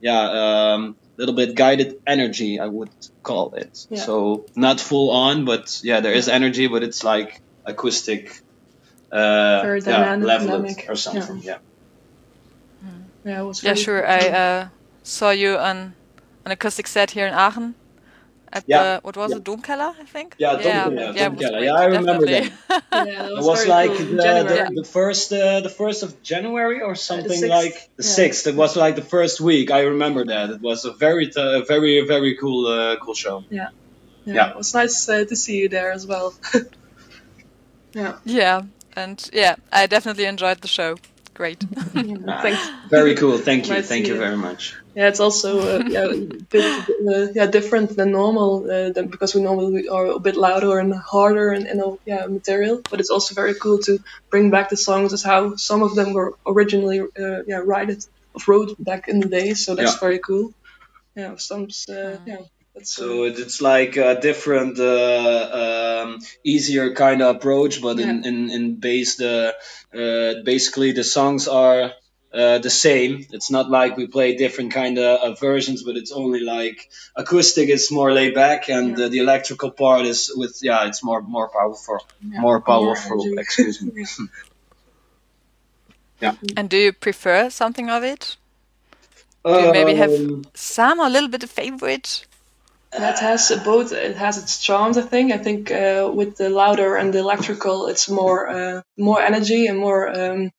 yeah, 0.01 0.23
um, 0.41 0.95
little 1.17 1.35
bit 1.35 1.53
guided 1.53 2.01
energy. 2.07 2.59
I 2.59 2.65
would 2.65 2.89
call 3.21 3.53
it. 3.53 3.85
Yeah. 3.89 4.01
So 4.01 4.45
not 4.55 4.79
full 4.79 5.11
on, 5.11 5.45
but 5.45 5.79
yeah, 5.83 5.99
there 5.99 6.13
is 6.13 6.27
energy, 6.27 6.67
but 6.67 6.81
it's 6.81 7.03
like 7.03 7.41
acoustic. 7.65 8.41
Uh, 9.11 9.79
yeah, 9.85 10.15
level 10.15 10.65
or 10.89 10.95
something. 10.95 11.41
Yeah. 11.41 11.59
Yeah, 13.27 13.41
it 13.41 13.45
was 13.45 13.63
Yeah, 13.63 13.75
sure. 13.75 14.01
cool 14.01 14.11
I 14.11 14.19
uh, 14.43 14.67
saw 15.03 15.31
you 15.31 15.57
on 15.57 15.93
an 16.45 16.51
acoustic 16.51 16.87
set 16.87 17.11
here 17.11 17.27
in 17.27 17.33
Aachen. 17.33 17.75
At 18.53 18.63
Yeah. 18.67 18.83
the 18.83 19.01
what 19.03 19.17
was 19.17 19.31
Yeah. 19.31 19.37
it, 19.39 19.43
Domkeller, 19.43 19.91
I 20.03 20.05
think. 20.05 20.35
Yeah, 20.39 20.53
yeah, 20.59 20.85
Domkeller, 20.87 21.15
yeah, 21.15 21.29
Domkeller. 21.29 21.61
Yeah, 21.65 21.73
I 21.83 21.85
remember 21.85 22.25
definitely. 22.25 22.57
yeah, 22.69 23.23
that 23.23 23.31
It 23.31 23.35
was, 23.35 23.45
was 23.45 23.67
like 23.67 23.91
cool. 23.91 24.05
the, 24.15 24.23
January. 24.23 24.65
the, 24.75 24.81
the 24.83 24.87
first 24.97 25.33
uh, 25.33 25.59
the 25.67 25.69
first 25.81 26.03
of 26.03 26.09
January 26.23 26.79
or 26.81 26.95
something 26.95 27.29
sixth, 27.43 27.49
like 27.59 27.75
the 27.97 28.03
yeah. 28.03 28.19
sixth. 28.19 28.47
It 28.47 28.55
was 28.55 28.75
like 28.77 28.95
the 28.95 29.07
first 29.15 29.41
week. 29.41 29.67
I 29.71 29.81
remember 29.93 30.23
that. 30.33 30.49
It 30.55 30.61
was 30.61 30.85
a 30.85 30.93
very 31.05 31.27
t- 31.27 31.63
very 31.67 31.93
very 32.13 32.33
cool 32.41 32.61
uh, 32.67 32.95
cool 33.03 33.15
show. 33.15 33.43
yeah, 33.49 33.69
yeah. 34.25 34.51
it 34.51 34.57
was 34.57 34.73
nice 34.73 35.09
uh, 35.09 35.25
to 35.31 35.35
see 35.35 35.57
you 35.61 35.67
there 35.69 35.91
as 35.91 36.07
well. 36.07 36.33
yeah, 37.93 38.13
yeah, 38.25 38.61
and 38.95 39.29
yeah, 39.33 39.55
I 39.71 39.87
definitely 39.87 40.25
enjoyed 40.25 40.61
the 40.61 40.67
show. 40.67 40.95
Great. 41.37 41.63
yeah, 41.93 42.41
thanks. 42.41 42.67
Very 42.89 43.13
cool. 43.15 43.37
Thank 43.37 43.67
you. 43.67 43.75
Nice 43.75 43.87
Thank 43.87 44.07
you 44.07 44.15
you. 44.15 44.19
very 44.19 44.35
much. 44.37 44.75
Yeah, 44.95 45.07
it's 45.09 45.19
also 45.19 45.49
uh, 45.59 45.83
yeah, 45.87 46.07
bit 46.49 46.65
uh, 47.07 47.27
yeah 47.35 47.45
different 47.45 47.95
than 47.95 48.11
normal 48.11 48.65
uh, 48.69 48.89
than, 48.91 49.07
because 49.09 49.35
we 49.35 49.41
normally 49.41 49.87
are 49.87 50.07
a 50.07 50.19
bit 50.19 50.35
louder 50.35 50.79
and 50.79 50.91
harder 50.95 51.53
in, 51.53 51.67
in 51.67 51.79
a 51.79 51.89
yeah 52.05 52.25
material. 52.25 52.81
But 52.89 52.99
it's 53.01 53.11
also 53.11 53.35
very 53.35 53.53
cool 53.53 53.77
to 53.87 53.99
bring 54.31 54.49
back 54.49 54.69
the 54.69 54.77
songs 54.77 55.13
as 55.13 55.21
how 55.23 55.55
some 55.57 55.83
of 55.83 55.93
them 55.95 56.13
were 56.13 56.33
originally 56.45 57.01
uh, 57.01 57.43
yeah 57.47 57.61
written 57.63 57.99
wrote 58.47 58.75
back 58.79 59.07
in 59.07 59.19
the 59.19 59.29
day. 59.29 59.53
So 59.53 59.75
that's 59.75 59.93
Yeah. 59.93 59.99
very 59.99 60.19
cool. 60.19 60.53
Yeah, 61.15 61.35
some 61.37 61.67
uh, 61.89 62.17
yeah. 62.25 62.41
That's, 62.77 62.91
So 62.95 63.23
it- 63.25 63.39
it's 63.39 63.59
like 63.61 63.97
a 63.97 64.19
different, 64.21 64.79
uh, 64.79 65.49
um, 65.63 66.19
easier 66.43 66.93
kind 66.93 67.21
of 67.21 67.35
approach, 67.35 67.81
but 67.81 67.99
in 67.99 68.09
Yeah. 68.23 68.29
in 68.29 68.49
in 68.51 68.63
base 68.79 69.15
the 69.17 69.55
uh, 70.01 70.43
basically 70.43 70.91
the 70.93 71.03
songs 71.03 71.47
are. 71.47 71.91
Uh, 72.33 72.59
the 72.59 72.69
same. 72.69 73.25
It's 73.31 73.49
not 73.49 73.69
like 73.69 73.95
we 73.97 74.05
play 74.07 74.35
different 74.35 74.73
kind 74.73 74.97
of 74.99 75.11
uh, 75.21 75.33
versions, 75.47 75.81
but 75.83 75.95
it's 75.95 76.11
only 76.11 76.41
like 76.41 76.77
acoustic 77.15 77.69
is 77.69 77.89
more 77.89 78.11
laid 78.11 78.33
back, 78.35 78.69
and 78.69 78.97
Yeah. 78.97 79.05
uh, 79.05 79.09
the 79.09 79.19
electrical 79.19 79.71
part 79.71 80.05
is 80.05 80.29
with 80.35 80.59
yeah, 80.61 80.87
it's 80.89 81.01
more 81.03 81.21
more 81.21 81.47
powerful, 81.49 81.99
Yeah, 82.21 82.41
more 82.41 82.59
more 82.59 82.61
powerful. 82.61 83.21
energy. 83.23 83.39
excuse 83.41 83.81
me. 83.81 84.05
yeah. 86.21 86.35
and 86.57 86.69
do 86.69 86.77
you 86.77 86.91
prefer 86.93 87.49
something 87.49 87.89
of 87.89 88.03
it? 88.03 88.37
Do 89.45 89.51
you 89.63 89.71
maybe 89.71 89.95
have 89.95 90.11
Um, 90.11 90.43
some 90.53 90.99
a 90.99 91.09
little 91.09 91.29
bit 91.29 91.43
of 91.43 91.49
favorite? 91.49 92.25
That 92.91 93.19
has 93.19 93.51
both. 93.65 93.91
It 93.91 94.15
has 94.15 94.37
its 94.37 94.61
charms. 94.61 94.97
I 94.97 95.01
think. 95.01 95.31
I 95.31 95.37
think 95.37 95.71
uh, 95.71 96.09
with 96.13 96.37
the 96.37 96.49
louder 96.49 96.95
and 96.95 97.13
the 97.13 97.19
electrical, 97.19 97.87
it's 97.87 98.09
more 98.09 98.49
uh, 98.49 98.81
more 98.97 99.21
energy 99.21 99.67
and 99.67 99.77
more 99.77 100.07
um, 100.09 100.51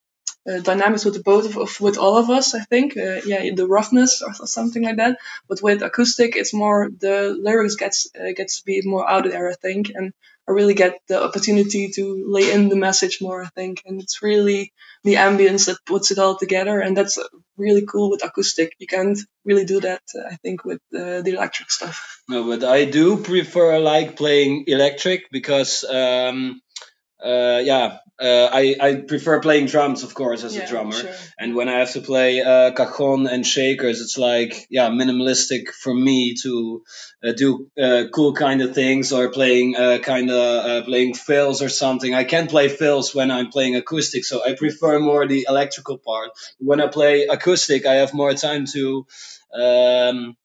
uh, 0.48 0.58
dynamics 0.60 1.04
with 1.04 1.14
the 1.14 1.22
both 1.22 1.46
of, 1.46 1.56
of 1.56 1.80
with 1.80 1.96
all 1.96 2.16
of 2.18 2.28
us. 2.28 2.54
I 2.54 2.60
think. 2.60 2.96
Uh, 2.96 3.20
yeah, 3.24 3.54
the 3.54 3.66
roughness 3.66 4.22
or 4.22 4.34
something 4.46 4.82
like 4.84 4.96
that. 4.96 5.18
But 5.48 5.62
with 5.62 5.82
acoustic, 5.82 6.36
it's 6.36 6.52
more 6.52 6.90
the 6.90 7.34
lyrics 7.40 7.76
gets 7.76 8.08
uh, 8.14 8.32
gets 8.36 8.58
to 8.58 8.64
be 8.64 8.82
more 8.84 9.08
out 9.08 9.24
there. 9.24 9.48
I 9.48 9.54
think, 9.54 9.90
and 9.94 10.12
I 10.48 10.52
really 10.52 10.74
get 10.74 11.00
the 11.08 11.22
opportunity 11.22 11.90
to 11.90 12.24
lay 12.26 12.50
in 12.50 12.70
the 12.70 12.76
message 12.76 13.18
more. 13.20 13.42
I 13.42 13.48
think, 13.48 13.82
and 13.84 14.00
it's 14.00 14.22
really 14.22 14.72
the 15.04 15.14
ambience 15.14 15.66
that 15.66 15.84
puts 15.84 16.10
it 16.10 16.18
all 16.18 16.36
together, 16.36 16.80
and 16.80 16.96
that's 16.96 17.18
really 17.58 17.84
cool 17.84 18.10
with 18.10 18.24
acoustic. 18.24 18.72
You 18.78 18.86
can't 18.86 19.18
really 19.44 19.66
do 19.66 19.80
that. 19.80 20.02
I 20.26 20.36
think 20.36 20.64
with 20.64 20.80
uh, 20.94 21.20
the 21.20 21.34
electric 21.36 21.70
stuff. 21.70 22.22
No, 22.28 22.44
but 22.48 22.64
I 22.64 22.86
do 22.86 23.18
prefer 23.18 23.78
like 23.78 24.16
playing 24.16 24.64
electric 24.68 25.30
because 25.30 25.84
um, 25.84 26.62
uh, 27.24 27.60
yeah, 27.64 27.98
uh, 28.20 28.48
I, 28.52 28.76
I 28.80 28.94
prefer 28.96 29.40
playing 29.40 29.66
drums, 29.66 30.02
of 30.02 30.12
course, 30.12 30.42
as 30.42 30.56
Yeah, 30.56 30.64
a 30.64 30.68
drummer. 30.68 30.92
sure. 30.92 31.10
And 31.38 31.54
when 31.54 31.68
I 31.68 31.78
have 31.78 31.92
to 31.92 32.00
play 32.00 32.40
uh, 32.40 32.72
cajon 32.72 33.28
and 33.28 33.46
shakers, 33.46 34.00
it's 34.00 34.18
like, 34.18 34.66
yeah, 34.70 34.88
minimalistic 34.88 35.68
for 35.70 35.94
me 35.94 36.34
to 36.42 36.82
uh, 37.24 37.32
do 37.32 37.68
uh, 37.80 38.04
cool 38.12 38.34
kind 38.34 38.60
of 38.60 38.74
things 38.74 39.12
or 39.12 39.30
playing 39.30 39.76
uh, 39.76 39.98
kind 39.98 40.30
of 40.30 40.36
uh, 40.66 40.84
playing 40.84 41.14
fills 41.14 41.62
or 41.62 41.68
something. 41.68 42.12
I 42.12 42.24
can 42.24 42.48
play 42.48 42.68
fills 42.68 43.14
when 43.14 43.30
I'm 43.30 43.50
playing 43.50 43.76
acoustic, 43.76 44.24
so 44.24 44.44
I 44.44 44.54
prefer 44.54 44.98
more 44.98 45.26
the 45.26 45.46
electrical 45.48 45.98
part. 45.98 46.30
When 46.58 46.80
I 46.80 46.88
play 46.88 47.26
acoustic, 47.26 47.86
I 47.86 47.94
have 47.94 48.14
more 48.14 48.34
time 48.34 48.66
to 48.66 49.06
um, 49.54 50.36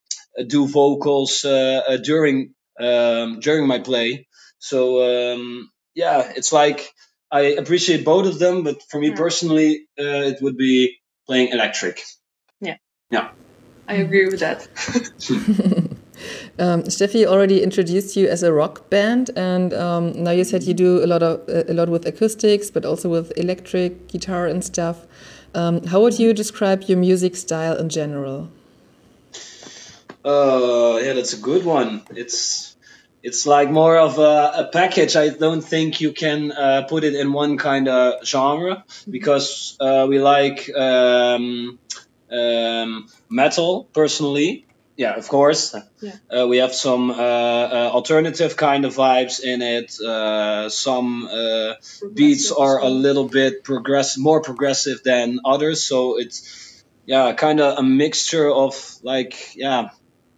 do 0.48 0.68
vocals 0.68 1.42
during 1.42 2.54
um, 2.80 3.40
during 3.40 3.68
my 3.68 3.80
play. 3.80 4.28
So 4.60 5.34
um, 5.34 5.70
yeah, 5.96 6.32
it's 6.36 6.52
like 6.52 6.94
I 7.32 7.56
appreciate 7.58 8.06
both 8.06 8.28
of 8.28 8.40
them, 8.40 8.64
but 8.64 8.82
for 8.90 9.00
me 9.00 9.10
Yeah. 9.10 9.16
personally, 9.16 9.88
uh, 10.00 10.32
it 10.32 10.42
would 10.42 10.58
be 10.58 10.98
playing 11.26 11.50
electric. 11.50 12.02
Yeah. 12.60 12.78
Yeah. 13.10 13.32
I 13.88 13.96
agree 13.96 14.26
with 14.28 14.40
that. 14.40 14.68
Um, 16.60 16.84
Steffi 16.84 17.26
already 17.26 17.64
introduced 17.64 18.16
you 18.16 18.28
as 18.28 18.44
a 18.44 18.54
rock 18.54 18.90
band, 18.90 19.32
and 19.36 19.74
um, 19.74 20.24
now 20.24 20.32
you 20.32 20.44
said 20.44 20.64
you 20.64 20.74
do 20.74 21.04
a 21.04 21.08
lot 21.08 21.24
of 21.24 21.42
a 21.50 21.74
lot 21.74 21.90
with 21.90 22.06
acoustics, 22.06 22.70
but 22.70 22.86
also 22.86 23.10
with 23.10 23.34
electric 23.38 24.08
guitar 24.08 24.46
and 24.46 24.64
stuff. 24.64 25.08
Um, 25.56 25.84
how 25.86 26.02
would 26.02 26.20
you 26.20 26.34
describe 26.34 26.84
your 26.84 26.98
music 27.00 27.36
style 27.36 27.76
in 27.76 27.90
general? 27.90 28.50
Uh, 30.24 31.00
yeah, 31.02 31.14
that's 31.14 31.34
a 31.34 31.42
good 31.42 31.66
one. 31.66 32.04
It's 32.12 32.73
it's 33.24 33.46
like 33.46 33.72
more 33.72 33.98
of 33.98 34.20
a, 34.20 34.52
a 34.56 34.70
package. 34.72 35.16
I 35.16 35.30
don't 35.30 35.62
think 35.62 36.02
you 36.02 36.12
can 36.12 36.52
uh, 36.52 36.84
put 36.90 37.06
it 37.06 37.16
in 37.16 37.32
one 37.32 37.58
kind 37.58 37.88
of 37.88 38.26
genre 38.26 38.84
because 39.10 39.78
uh, 39.80 40.06
we 40.10 40.20
like 40.20 40.70
um, 40.76 41.80
um, 42.30 43.08
metal 43.30 43.86
personally. 43.94 44.66
Yeah, 44.98 45.16
of 45.16 45.28
course. 45.28 45.76
Yeah. 46.02 46.12
Uh, 46.30 46.48
we 46.48 46.58
have 46.58 46.74
some 46.74 47.10
uh, 47.10 47.16
uh, 47.16 47.90
alternative 47.94 48.56
kind 48.56 48.86
of 48.86 48.94
vibes 48.94 49.40
in 49.42 49.62
it. 49.62 50.00
Uh, 50.00 50.70
some 50.70 51.26
uh, 51.26 51.74
beats 52.14 52.52
are 52.52 52.80
a 52.80 52.90
little 52.90 53.28
bit 53.28 53.64
progressive, 53.64 54.22
more 54.22 54.42
progressive 54.42 55.02
than 55.04 55.40
others. 55.46 55.84
So 55.84 56.20
it's 56.20 56.84
yeah, 57.06 57.34
kind 57.34 57.60
of 57.60 57.80
a 57.80 57.84
mixture 57.84 58.52
of 58.52 58.76
like 59.02 59.56
yeah, 59.56 59.90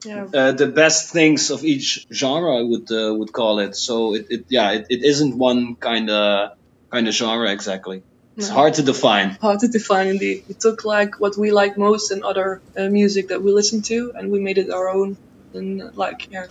Yeah, 0.05 0.27
uh, 0.33 0.51
the 0.51 0.67
best 0.67 1.12
things 1.12 1.50
of 1.51 1.63
each 1.63 2.05
genre. 2.13 2.57
I 2.57 2.62
would 2.62 2.91
uh, 2.91 3.13
would 3.15 3.31
call 3.31 3.59
it. 3.59 3.75
So 3.75 4.15
it, 4.15 4.25
it 4.29 4.45
yeah, 4.50 4.71
it, 4.71 4.85
it 4.89 5.03
isn't 5.03 5.38
one 5.38 5.75
kind 5.75 6.09
of 6.09 6.50
kind 6.91 7.07
of 7.07 7.13
genre 7.13 7.51
exactly. 7.51 8.03
It's 8.38 8.50
hard 8.50 8.74
to 8.75 8.83
define. 8.83 9.38
hard 9.41 9.59
to 9.62 9.69
define 9.69 10.07
indeed. 10.07 10.43
We 10.47 10.55
took 10.55 10.83
like 10.83 11.19
what 11.19 11.38
we 11.38 11.51
like 11.51 11.77
most 11.77 12.12
in 12.12 12.24
other 12.24 12.62
uh, 12.77 12.89
music 12.89 13.29
that 13.29 13.41
we 13.41 13.51
listen 13.53 13.81
to, 13.83 14.12
and 14.15 14.29
we 14.29 14.39
made 14.39 14.57
it 14.57 14.69
our 14.69 14.89
own. 14.89 15.17
And 15.53 15.81
uh, 15.81 15.91
like 15.95 16.27
yeah, 16.29 16.47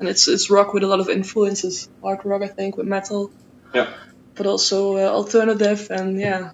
and 0.00 0.08
it's 0.08 0.26
it's 0.26 0.50
rock 0.50 0.72
with 0.74 0.82
a 0.82 0.88
lot 0.88 1.00
of 1.00 1.08
influences, 1.08 1.88
hard 2.02 2.20
rock 2.24 2.42
I 2.42 2.48
think 2.48 2.76
with 2.76 2.86
metal, 2.86 3.30
Yeah. 3.72 3.88
but 4.34 4.46
also 4.46 4.96
uh, 4.96 5.08
alternative. 5.10 5.86
And 5.90 6.18
yeah, 6.20 6.50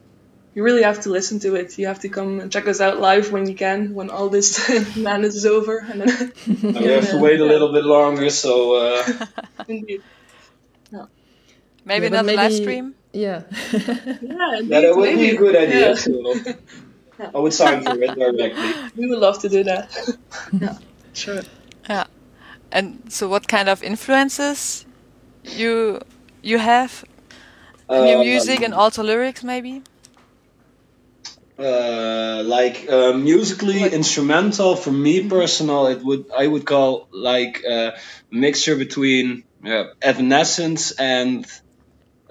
you 0.54 0.62
really 0.62 0.82
have 0.82 1.00
to 1.02 1.10
listen 1.10 1.40
to 1.40 1.54
it. 1.56 1.78
You 1.78 1.86
have 1.88 2.00
to 2.00 2.08
come 2.08 2.40
and 2.40 2.50
check 2.52 2.66
us 2.68 2.80
out 2.80 3.00
live 3.00 3.32
when 3.32 3.48
you 3.48 3.54
can, 3.54 3.94
when 3.94 4.10
all 4.10 4.28
this 4.28 4.68
madness 4.96 5.34
is 5.36 5.46
over. 5.46 5.78
And 5.78 6.00
then 6.02 6.32
And 6.46 6.76
we 6.78 6.84
have 6.92 7.10
to 7.10 7.18
wait 7.18 7.40
a 7.40 7.44
little 7.44 7.72
bit 7.72 7.84
longer. 7.84 8.30
So 8.30 8.74
uh, 8.76 9.26
indeed, 9.68 10.02
Maybe 11.84 12.06
Yeah, 12.06 12.10
but 12.10 12.18
another 12.20 12.32
live 12.34 12.52
stream. 12.52 12.94
Yeah. 13.12 13.42
yeah, 13.72 14.58
indeed, 14.58 14.70
yeah, 14.70 14.80
that 14.80 14.96
would 14.96 15.10
be 15.10 15.16
maybe. 15.16 15.36
a 15.36 15.38
good 15.38 15.56
idea. 15.56 15.88
Yeah, 15.90 15.94
So 15.94 16.34
I 17.34 17.38
would 17.38 17.52
sign 17.52 17.82
for 17.84 18.00
it 18.02 18.14
directly. 18.14 18.74
we 18.96 19.08
would 19.08 19.18
love 19.18 19.38
to 19.40 19.48
do 19.48 19.64
that. 19.64 19.90
yeah, 20.52 20.78
sure. 21.12 21.42
Yeah. 21.88 22.06
And 22.72 23.02
so, 23.12 23.28
what 23.28 23.46
kind 23.48 23.68
of 23.68 23.82
influences 23.82 24.84
you 25.44 26.00
you 26.42 26.58
have 26.58 27.04
in 27.88 28.06
your 28.06 28.18
Um, 28.18 28.26
music 28.26 28.62
and 28.62 28.74
also 28.74 29.02
lyrics, 29.02 29.44
maybe? 29.44 29.82
Uh, 31.56 32.42
like 32.44 32.88
uh, 32.90 33.12
musically 33.12 33.80
Like- 33.82 33.92
instrumental 33.92 34.74
for 34.74 34.90
me 34.90 35.28
personal 35.28 35.86
it 35.86 36.02
would 36.02 36.24
i 36.36 36.44
would 36.44 36.66
call 36.66 37.06
like 37.12 37.62
a 37.62 37.94
mixture 38.28 38.74
between 38.74 39.44
uh, 39.64 39.84
Evanescence 40.02 40.90
and 40.98 41.46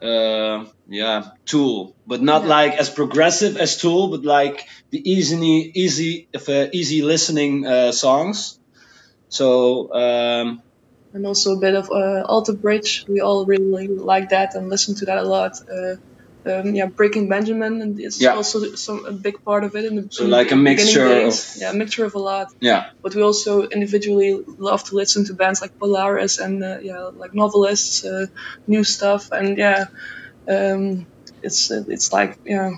uh, 0.02 0.66
yeah 0.90 1.30
tool 1.46 1.96
but 2.06 2.22
not 2.22 2.42
Yeah. 2.44 2.50
like 2.50 2.74
as 2.74 2.90
progressive 2.90 3.56
as 3.56 3.78
tool 3.78 4.10
but 4.10 4.26
like 4.26 4.68
the 4.90 5.00
easy 5.10 5.72
easy 5.74 6.28
if 6.34 6.50
uh, 6.50 6.68
easy 6.74 7.02
listening 7.02 7.66
uh, 7.66 7.94
songs 7.94 8.60
so 9.30 9.48
um, 9.94 10.62
and 11.14 11.26
also 11.26 11.56
a 11.56 11.60
bit 11.60 11.76
of 11.76 11.90
uh, 11.92 12.24
Alter 12.26 12.54
Bridge. 12.54 13.06
We 13.08 13.22
all 13.22 13.46
really 13.46 13.88
like 13.88 14.30
that 14.30 14.56
and 14.56 14.68
listen 14.70 14.96
to 14.96 15.06
that 15.06 15.20
a 15.20 15.24
lot. 15.24 15.54
Um, 16.46 16.76
yeah, 16.76 16.88
Breaking 16.98 17.30
Benjamin, 17.30 17.82
and 17.82 18.00
it's 18.00 18.20
Yeah. 18.22 18.36
also 18.36 18.76
some 18.76 19.06
a 19.06 19.14
big 19.14 19.36
part 19.46 19.64
of 19.64 19.76
it. 19.76 19.86
In 19.86 19.96
the, 19.96 20.08
So 20.12 20.26
in 20.26 20.30
like 20.32 20.50
the 20.50 20.56
a 20.56 20.58
mixture 20.58 21.08
days. 21.08 21.36
of- 21.56 21.62
yeah, 21.62 21.72
a 21.72 21.76
mixture 21.76 22.06
of 22.06 22.16
a 22.16 22.20
lot. 22.20 22.48
yeah 22.62 22.86
But 23.04 23.16
we 23.16 23.22
also 23.24 23.64
individually 23.64 24.32
love 24.60 24.84
to 24.86 24.96
listen 24.96 25.26
to 25.26 25.34
bands 25.36 25.62
like 25.62 25.72
Polaris 25.80 26.40
and 26.40 26.64
uh, 26.64 26.80
yeah, 26.82 27.10
like 27.22 27.34
Novelists, 27.34 28.04
uh, 28.06 28.28
new 28.68 28.84
stuff, 28.84 29.28
and 29.32 29.58
yeah, 29.58 29.86
um, 30.50 31.08
it's 31.42 31.72
uh, 31.72 31.84
it's 31.88 32.12
like 32.14 32.38
yeah, 32.46 32.72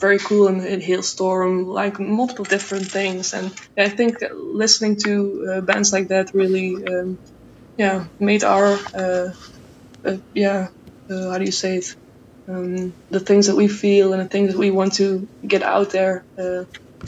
very 0.00 0.18
cool 0.18 0.48
and 0.48 0.64
in 0.64 0.80
Halestorm, 0.80 1.66
like 1.66 1.98
multiple 2.00 2.44
different 2.44 2.90
things, 2.90 3.32
and 3.34 3.52
I 3.78 3.88
think 3.88 4.16
listening 4.32 4.96
to 5.04 5.46
uh, 5.52 5.60
bands 5.60 5.92
like 5.92 6.08
that 6.08 6.28
really 6.34 6.74
um, 6.86 7.18
yeah 7.76 8.08
made 8.20 8.44
our 8.44 8.78
uh, 8.94 9.30
uh, 10.06 10.18
yeah 10.34 10.68
uh, 11.10 11.30
how 11.30 11.38
do 11.38 11.44
you 11.44 11.52
say 11.52 11.78
it 11.78 11.86
um, 12.52 12.94
the 13.10 13.20
things 13.20 13.46
that 13.46 13.56
we 13.56 13.68
feel 13.68 14.12
and 14.12 14.22
the 14.22 14.28
things 14.28 14.52
that 14.52 14.58
we 14.58 14.70
want 14.70 14.94
to 14.94 15.28
get 15.46 15.62
out 15.62 15.90
there. 15.90 16.24
Uh, 16.38 16.64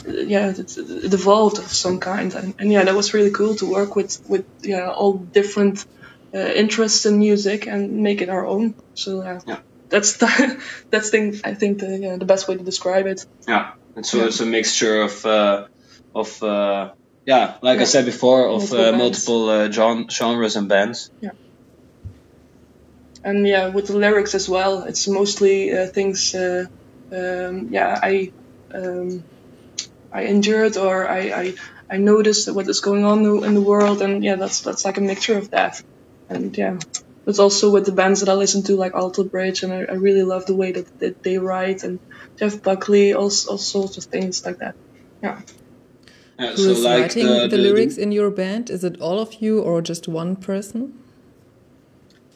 yeah, 0.07 0.51
it, 0.51 0.59
it 0.77 1.15
evolved 1.15 1.59
of 1.59 1.67
some 1.67 2.01
kind, 2.01 2.35
and, 2.35 2.55
and 2.59 2.73
yeah, 2.73 2.85
that 2.85 2.95
was 2.95 3.15
really 3.15 3.31
cool 3.31 3.55
to 3.57 3.71
work 3.71 3.97
with 3.97 4.21
with 4.29 4.47
yeah 4.63 4.91
all 4.91 5.15
different 5.15 5.87
uh, 6.35 6.39
interests 6.39 7.07
in 7.07 7.19
music 7.19 7.67
and 7.67 8.03
make 8.03 8.21
it 8.21 8.29
our 8.29 8.47
own. 8.47 8.75
So 8.95 9.23
yeah, 9.23 9.41
Yeah. 9.47 9.61
that's 9.91 10.17
the, 10.19 10.63
that's 10.91 11.11
thing 11.11 11.41
I 11.45 11.55
think 11.55 11.79
the 11.79 11.99
yeah, 11.99 12.17
the 12.17 12.25
best 12.27 12.49
way 12.49 12.57
to 12.57 12.65
describe 12.65 13.07
it. 13.07 13.25
Yeah, 13.47 13.71
and 13.97 14.05
so 14.05 14.27
it's 14.27 14.41
a 14.41 14.47
mixture 14.47 15.03
of 15.03 15.25
uh, 15.25 15.67
of 16.15 16.43
uh, 16.43 16.93
yeah, 17.25 17.57
like 17.63 17.81
I 17.81 17.85
said 17.85 18.05
before, 18.05 18.49
of 18.49 18.73
Multiple 18.73 18.85
uh, 18.85 18.93
multiple 18.93 19.49
uh, 19.49 19.71
genres 20.11 20.57
and 20.57 20.69
bands. 20.69 21.11
And 23.25 23.47
yeah, 23.47 23.69
with 23.69 23.87
the 23.87 23.97
lyrics 23.97 24.35
as 24.35 24.49
well, 24.49 24.83
it's 24.85 25.09
mostly 25.09 25.77
uh, 25.77 25.87
things. 25.87 26.35
Uh, 26.35 26.67
um, 27.11 27.69
yeah, 27.71 27.99
I 28.03 28.33
um, 28.73 29.25
I 30.13 30.23
endured 30.23 30.77
or 30.77 31.09
I, 31.09 31.19
I 31.19 31.55
I 31.91 31.97
noticed 31.97 32.53
what 32.53 32.69
is 32.69 32.81
going 32.81 33.05
on 33.05 33.45
in 33.45 33.55
the- 33.55 33.61
world, 33.61 34.03
and 34.03 34.23
yeah, 34.23 34.37
that's 34.37 34.61
that's 34.61 34.85
like 34.85 34.99
a 34.99 35.01
mixture 35.01 35.39
of 35.39 35.51
that, 35.51 35.83
and 36.29 36.57
yeah. 36.57 36.79
But 37.25 37.39
also 37.39 37.71
with 37.71 37.87
the 37.87 37.93
bands 37.93 38.21
that 38.21 38.29
I 38.29 38.35
listen 38.35 38.63
to, 38.65 38.77
like 38.77 38.95
Alter 38.95 39.25
Bridge, 39.25 39.63
and 39.63 39.73
I, 39.73 39.79
I 39.79 39.95
really 39.95 40.25
love 40.25 40.45
the 40.45 40.55
way 40.55 40.73
that, 40.73 40.87
that 40.99 41.23
they 41.23 41.39
write, 41.39 41.83
and 41.83 41.99
Jeff 42.39 42.63
Buckley, 42.63 43.15
all, 43.15 43.31
all 43.49 43.59
sorts 43.59 43.97
of 43.97 44.05
things 44.05 44.45
like 44.45 44.59
that. 44.59 44.75
Yeah. 45.23 45.41
Yeah, 46.39 46.51
Who 46.51 46.57
so 46.57 46.71
is 46.71 46.85
like 46.85 47.01
writing 47.01 47.27
the, 47.27 47.49
the, 47.49 47.57
lyrics 47.57 47.97
in 47.97 48.13
your 48.13 48.31
band? 48.31 48.69
Is 48.69 48.85
it 48.85 49.01
all 49.01 49.21
of 49.21 49.41
you 49.41 49.63
or 49.63 49.81
just 49.81 50.07
one 50.07 50.37
person? 50.37 51.04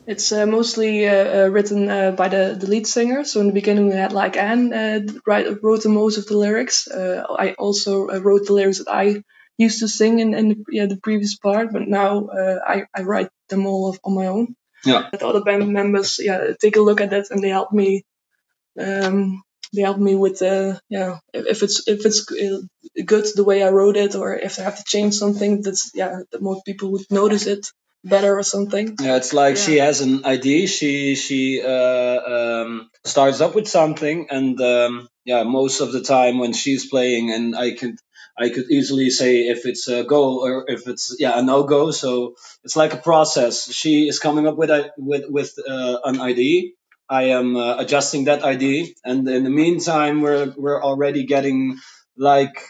It's 0.09 0.33
uh, 0.33 0.47
mostly 0.47 1.07
uh, 1.07 1.45
uh, 1.45 1.49
written 1.49 1.91
uh, 1.91 2.13
by 2.13 2.29
the, 2.29 2.57
the 2.59 2.67
lead 2.67 2.87
singer. 2.87 3.25
So 3.25 3.41
in 3.41 3.49
the 3.49 3.53
beginning 3.53 3.89
we 3.89 3.95
had 3.95 4.15
like 4.15 4.39
Anne 4.39 4.73
uh, 4.73 5.01
write, 5.27 5.63
wrote 5.63 5.83
the 5.83 5.91
most 5.91 6.17
of 6.17 6.25
the 6.25 6.39
lyrics. 6.39 6.89
Uh, 6.89 7.27
I 7.29 7.53
also 7.53 8.09
uh, 8.09 8.19
wrote 8.19 8.47
the 8.47 8.55
lyrics 8.55 8.79
that 8.79 8.91
I 8.91 9.23
used 9.59 9.81
to 9.81 9.89
sing 9.89 10.21
in, 10.21 10.33
in 10.33 10.49
the, 10.49 10.65
yeah, 10.71 10.87
the 10.87 10.97
previous 10.97 11.37
part, 11.37 11.75
but 11.75 11.87
now 11.87 12.25
uh, 12.29 12.59
I, 12.67 12.85
I 12.95 13.03
write 13.03 13.29
them 13.51 13.67
all 13.67 13.91
of, 13.91 14.01
on 14.03 14.15
my 14.15 14.29
own. 14.29 14.57
Yeah. 14.83 15.11
The 15.13 15.27
other 15.27 15.43
band 15.43 15.69
members, 15.75 16.19
yeah, 16.19 16.53
take 16.59 16.77
a 16.77 16.81
look 16.81 17.03
at 17.03 17.13
it 17.13 17.27
and 17.31 17.45
they 17.45 17.51
help 17.51 17.71
me. 17.71 18.07
Um, 18.81 19.43
they 19.75 19.83
help 19.83 19.99
me 19.99 20.15
with 20.15 20.41
uh, 20.41 20.79
yeah, 20.89 21.19
if, 21.35 21.63
it's 21.63 21.87
if 21.87 22.07
it's 22.07 22.25
good 22.25 23.27
the 23.35 23.45
way 23.45 23.63
I 23.63 23.69
wrote 23.69 23.99
it, 23.99 24.15
or 24.15 24.35
if 24.35 24.59
I 24.59 24.63
have 24.63 24.79
to 24.79 24.85
change 24.85 25.17
something, 25.17 25.61
that's 25.61 25.91
yeah, 25.93 26.21
that 26.31 26.41
more 26.41 26.63
people 26.65 26.93
would 26.93 27.05
notice 27.11 27.47
it 27.47 27.67
better 28.05 28.39
or 28.39 28.43
something. 28.43 28.97
Yeah, 29.01 29.17
it's 29.17 29.33
like 29.33 29.57
she 29.57 29.77
has 29.79 30.01
an 30.01 30.25
idea. 30.25 30.67
She 30.67 31.15
she 31.15 31.63
uh, 31.63 32.21
um, 32.37 32.91
starts 33.05 33.41
up 33.41 33.55
with 33.55 33.69
something, 33.69 34.27
and 34.31 34.61
um, 34.61 35.09
yeah, 35.25 35.43
most 35.45 35.81
of 35.81 35.93
the 35.93 36.03
time 36.03 36.39
when 36.39 36.53
she's 36.53 36.89
playing, 36.89 37.33
and 37.33 37.57
I 37.57 37.73
can 37.73 37.97
I 38.39 38.51
could 38.51 38.71
easily 38.71 39.11
say 39.11 39.49
if 39.49 39.67
it's 39.67 39.89
a 39.89 40.05
go 40.05 40.41
or 40.43 40.65
if 40.69 40.87
it's 40.87 41.17
yeah 41.19 41.39
a 41.39 41.43
no 41.43 41.65
go. 41.65 41.91
So 41.91 42.35
it's 42.65 42.77
like 42.77 42.95
a 42.95 42.99
process. 43.11 43.73
She 43.73 44.09
is 44.09 44.19
coming 44.19 44.47
up 44.47 44.57
with 44.57 44.71
a 44.71 44.93
with 44.97 45.25
with 45.29 45.55
uh, 45.69 45.99
an 46.05 46.21
idea, 46.21 46.71
I 47.09 47.25
am 47.35 47.57
uh, 47.57 47.77
adjusting 47.79 48.25
that 48.25 48.45
ID, 48.45 48.95
and 49.05 49.27
in 49.29 49.45
the 49.45 49.51
meantime, 49.51 50.21
we're 50.21 50.53
we're 50.57 50.83
already 50.83 51.25
getting 51.25 51.79
like 52.17 52.61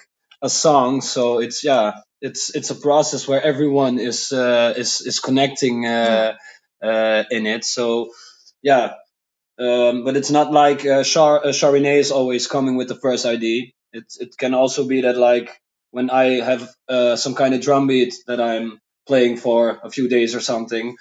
a 0.40 0.48
song. 0.48 1.00
So 1.00 1.40
it's 1.40 1.64
yeah, 1.64 1.92
it's 2.20 2.54
it's 2.54 2.70
a 2.70 2.74
process 2.74 3.28
where 3.28 3.42
everyone 3.42 3.98
is 3.98 4.32
uh, 4.32 4.74
is 4.76 5.00
is 5.00 5.20
connecting 5.20 5.86
uh, 5.86 6.34
uh, 6.82 7.24
in 7.30 7.46
it. 7.46 7.64
So 7.64 8.10
yeah, 8.62 8.94
um, 9.58 10.04
but 10.04 10.16
it's 10.16 10.30
not 10.30 10.52
like 10.52 10.86
uh, 10.86 11.04
Char 11.04 11.44
uh, 11.46 11.50
is 11.50 12.10
always 12.12 12.46
coming 12.46 12.76
with 12.76 12.88
the 12.88 12.94
first 12.96 13.26
ID. 13.26 13.74
It 13.92 14.04
it 14.20 14.36
can 14.38 14.54
also 14.54 14.86
be 14.86 15.02
that 15.02 15.16
like 15.16 15.60
when 15.90 16.10
I 16.10 16.40
have 16.40 16.68
uh, 16.88 17.16
some 17.16 17.34
kind 17.34 17.54
of 17.54 17.60
drum 17.60 17.86
beat 17.86 18.14
that 18.26 18.40
I'm 18.40 18.80
playing 19.06 19.38
for 19.38 19.80
a 19.82 19.90
few 19.90 20.08
days 20.08 20.34
or 20.34 20.40
something, 20.40 20.96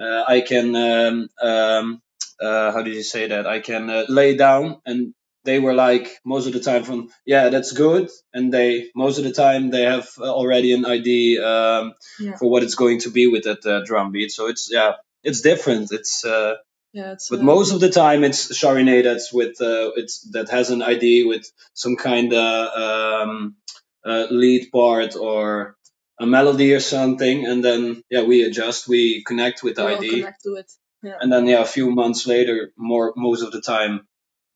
uh, 0.00 0.24
I 0.26 0.40
can 0.40 0.74
um, 0.76 1.28
um, 1.42 2.02
uh, 2.40 2.72
how 2.72 2.82
did 2.82 2.94
you 2.94 3.02
say 3.02 3.28
that? 3.28 3.46
I 3.46 3.60
can 3.60 3.90
uh, 3.90 4.04
lay 4.08 4.36
down 4.36 4.80
and 4.86 5.14
they 5.44 5.58
were 5.58 5.74
like 5.74 6.08
most 6.24 6.46
of 6.46 6.52
the 6.52 6.60
time 6.60 6.84
from 6.84 7.08
yeah 7.26 7.48
that's 7.48 7.72
good 7.72 8.08
and 8.32 8.52
they 8.52 8.90
most 8.94 9.18
of 9.18 9.24
the 9.24 9.32
time 9.32 9.70
they 9.70 9.82
have 9.82 10.08
already 10.18 10.72
an 10.72 10.84
idea 10.86 11.46
um, 11.46 11.94
Yeah. 12.20 12.36
for 12.36 12.50
what 12.50 12.62
it's 12.62 12.74
going 12.76 13.00
to 13.00 13.10
be 13.10 13.26
with 13.26 13.44
that 13.44 13.64
uh, 13.66 13.84
drum 13.84 14.12
beat. 14.12 14.30
So 14.32 14.48
it's 14.48 14.68
yeah 14.70 14.92
it's 15.22 15.40
different. 15.40 15.92
It's 15.92 16.24
uh, 16.24 16.54
Yeah, 16.92 17.12
it's 17.12 17.28
but 17.30 17.40
uh, 17.40 17.44
most 17.44 17.72
of 17.72 17.80
the 17.80 17.90
time 17.90 18.22
it's 18.28 18.52
Charinet 18.60 19.04
that's 19.04 19.32
with 19.32 19.60
uh, 19.60 19.90
it's 20.00 20.20
that 20.32 20.48
has 20.50 20.70
an 20.70 20.82
idea 20.82 21.26
with 21.26 21.44
some 21.74 21.96
kind 21.96 22.32
of 22.32 22.56
um, 22.86 23.56
uh, 24.04 24.26
lead 24.30 24.70
part 24.72 25.16
or 25.16 25.76
a 26.20 26.26
melody 26.26 26.74
or 26.74 26.80
something, 26.80 27.46
and 27.46 27.64
then 27.64 28.02
yeah 28.10 28.24
we 28.30 28.42
adjust, 28.44 28.88
we 28.88 29.22
connect 29.24 29.62
with 29.62 29.74
the 29.76 29.84
we 29.84 29.92
all 29.92 29.98
ID, 29.98 30.10
connect 30.20 30.42
to 30.42 30.54
it. 30.60 30.70
Yeah. 31.02 31.18
and 31.20 31.32
then 31.32 31.46
yeah 31.46 31.62
a 31.62 31.72
few 31.76 31.90
months 31.90 32.26
later, 32.26 32.72
more 32.76 33.12
most 33.16 33.42
of 33.42 33.50
the 33.52 33.60
time 33.60 34.06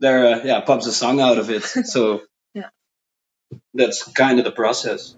there 0.00 0.26
uh, 0.26 0.40
yeah 0.44 0.60
pops 0.60 0.86
a 0.86 0.92
song 0.92 1.20
out 1.20 1.38
of 1.38 1.50
it. 1.50 1.62
so 1.94 2.22
Yeah. 2.54 2.70
that's 3.74 4.02
kind 4.12 4.38
of 4.38 4.44
the 4.44 4.52
process. 4.52 5.14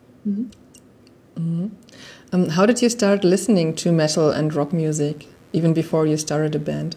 Um, 2.31 2.51
how 2.51 2.67
did 2.67 2.83
you 2.83 2.89
start 2.91 3.25
listening 3.25 3.75
to 3.77 3.93
metal 3.93 4.31
and 4.31 4.53
rock 4.53 4.73
music, 4.73 5.27
even 5.53 5.73
before 5.73 6.07
you 6.07 6.17
started 6.17 6.55
a 6.55 6.59
band? 6.59 6.95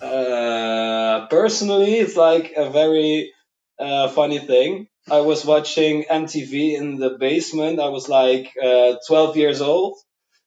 Uh, 0.00 1.26
personally, 1.28 1.94
it's 1.94 2.16
like 2.16 2.52
a 2.56 2.68
very 2.70 3.32
uh, 3.78 4.08
funny 4.08 4.40
thing. 4.40 4.88
I 5.10 5.20
was 5.20 5.44
watching 5.44 6.04
MTV 6.10 6.76
in 6.76 6.98
the 6.98 7.10
basement. 7.10 7.78
I 7.78 7.88
was 7.90 8.08
like 8.08 8.50
uh, 8.60 8.94
12 9.06 9.36
years 9.36 9.60
old, 9.60 9.98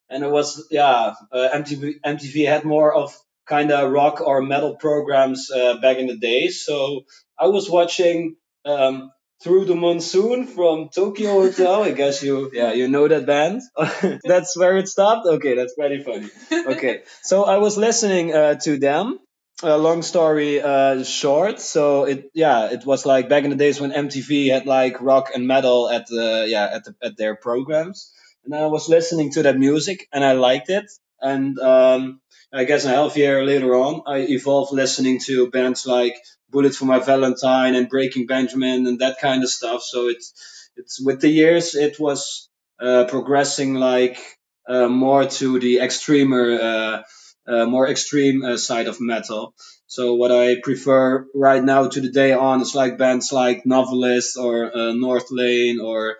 and 0.09 0.23
it 0.23 0.29
was 0.29 0.67
yeah. 0.69 1.13
Uh, 1.31 1.49
MTV 1.53 1.93
MTV 2.05 2.47
had 2.47 2.65
more 2.65 2.93
of 2.93 3.15
kind 3.47 3.71
of 3.71 3.91
rock 3.91 4.21
or 4.21 4.41
metal 4.41 4.75
programs 4.75 5.49
uh, 5.51 5.77
back 5.81 5.97
in 5.97 6.07
the 6.07 6.17
day. 6.17 6.49
So 6.49 7.05
I 7.39 7.47
was 7.47 7.69
watching 7.69 8.35
um, 8.65 9.11
Through 9.43 9.65
the 9.65 9.75
Monsoon 9.75 10.47
from 10.47 10.89
Tokio 10.89 11.31
Hotel. 11.41 11.83
I 11.83 11.91
guess 11.91 12.23
you 12.23 12.49
yeah 12.53 12.73
you 12.73 12.87
know 12.87 13.07
that 13.07 13.25
band. 13.25 13.61
that's 14.23 14.57
where 14.57 14.77
it 14.77 14.87
stopped. 14.87 15.27
Okay, 15.27 15.55
that's 15.55 15.75
pretty 15.75 16.03
funny. 16.03 16.29
Okay, 16.51 17.03
so 17.21 17.45
I 17.45 17.57
was 17.57 17.77
listening 17.77 18.33
uh, 18.33 18.55
to 18.65 18.77
them 18.77 19.19
uh, 19.63 19.77
long 19.77 20.01
story 20.03 20.61
uh, 20.61 21.03
short, 21.03 21.59
so 21.59 22.03
it 22.03 22.29
yeah, 22.33 22.71
it 22.71 22.85
was 22.85 23.05
like 23.05 23.29
back 23.29 23.43
in 23.43 23.49
the 23.49 23.55
days 23.55 23.81
when 23.81 23.91
MTV 23.91 24.51
had 24.51 24.65
like 24.65 25.01
rock 25.01 25.31
and 25.33 25.47
metal 25.47 25.89
at 25.89 26.07
the 26.07 26.45
yeah 26.47 26.69
at 26.73 26.83
the, 26.83 26.95
at 27.01 27.17
their 27.17 27.35
programs, 27.35 28.13
and 28.45 28.53
I 28.53 28.67
was 28.67 28.87
listening 28.87 29.31
to 29.33 29.43
that 29.43 29.57
music 29.57 30.07
and 30.11 30.23
I 30.23 30.33
liked 30.33 30.69
it, 30.69 30.85
and 31.19 31.57
um, 31.59 32.21
I 32.53 32.63
guess 32.63 32.85
a 32.85 32.89
half 32.89 33.17
year 33.17 33.43
later 33.43 33.75
on, 33.75 34.03
I 34.07 34.19
evolved 34.19 34.73
listening 34.73 35.19
to 35.25 35.49
bands 35.49 35.85
like 35.85 36.15
Bullet 36.49 36.73
for 36.73 36.85
My 36.85 36.99
Valentine 36.99 37.75
and 37.75 37.89
Breaking 37.89 38.25
Benjamin 38.25 38.87
and 38.87 38.99
that 38.99 39.19
kind 39.19 39.43
of 39.43 39.49
stuff. 39.49 39.83
So 39.83 40.07
it's 40.07 40.33
it's 40.75 41.01
with 41.03 41.21
the 41.21 41.29
years 41.29 41.75
it 41.75 41.99
was 41.99 42.49
uh, 42.79 43.05
progressing 43.05 43.73
like 43.75 44.17
uh, 44.67 44.87
more 44.87 45.25
to 45.25 45.59
the 45.59 45.79
extremer. 45.79 46.59
Uh, 46.59 47.03
uh, 47.47 47.65
more 47.65 47.87
extreme 47.87 48.43
uh, 48.43 48.57
side 48.57 48.87
of 48.87 48.99
metal. 48.99 49.53
So 49.87 50.15
what 50.15 50.31
I 50.31 50.57
prefer 50.61 51.25
right 51.33 51.63
now 51.63 51.87
to 51.87 52.01
the 52.01 52.11
day 52.11 52.33
on 52.33 52.61
is 52.61 52.75
like 52.75 52.97
bands 52.97 53.31
like 53.31 53.65
Novelist 53.65 54.37
or 54.37 54.65
uh, 54.65 54.91
Northlane 54.91 55.79
or 55.81 56.17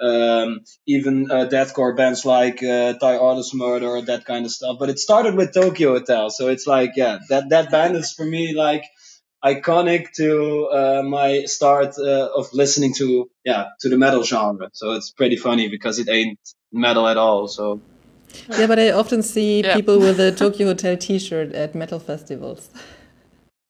um, 0.00 0.60
even 0.86 1.30
uh, 1.30 1.46
deathcore 1.46 1.96
bands 1.96 2.24
like 2.24 2.62
uh, 2.62 2.94
Thy 2.94 3.16
Art 3.16 3.38
Is 3.38 3.52
Murder 3.54 4.00
that 4.02 4.24
kind 4.24 4.44
of 4.46 4.50
stuff. 4.50 4.76
But 4.78 4.88
it 4.90 4.98
started 4.98 5.34
with 5.34 5.52
Tokio 5.54 5.98
Hotel, 5.98 6.30
so 6.30 6.48
it's 6.48 6.66
like 6.66 6.92
yeah, 6.96 7.18
that 7.28 7.50
that 7.50 7.70
band 7.70 7.96
is 7.96 8.12
for 8.12 8.24
me 8.24 8.54
like 8.54 8.84
iconic 9.44 10.12
to 10.12 10.66
uh, 10.66 11.02
my 11.02 11.44
start 11.44 11.94
uh, 11.98 12.28
of 12.36 12.52
listening 12.52 12.94
to 12.94 13.30
yeah 13.44 13.66
to 13.80 13.88
the 13.88 13.98
metal 13.98 14.22
genre. 14.22 14.68
So 14.72 14.92
it's 14.92 15.10
pretty 15.10 15.36
funny 15.36 15.68
because 15.68 15.98
it 15.98 16.08
ain't 16.08 16.38
metal 16.72 17.06
at 17.06 17.16
all. 17.16 17.48
So 17.48 17.80
Yeah, 18.58 18.66
but 18.66 18.78
I 18.78 18.90
often 18.90 19.22
see 19.22 19.60
Yeah. 19.60 19.74
people 19.76 19.98
with 19.98 20.20
a 20.20 20.32
Tokio 20.32 20.66
Hotel 20.66 20.96
T-shirt 20.96 21.52
at 21.54 21.74
metal 21.74 21.98
festivals. 21.98 22.70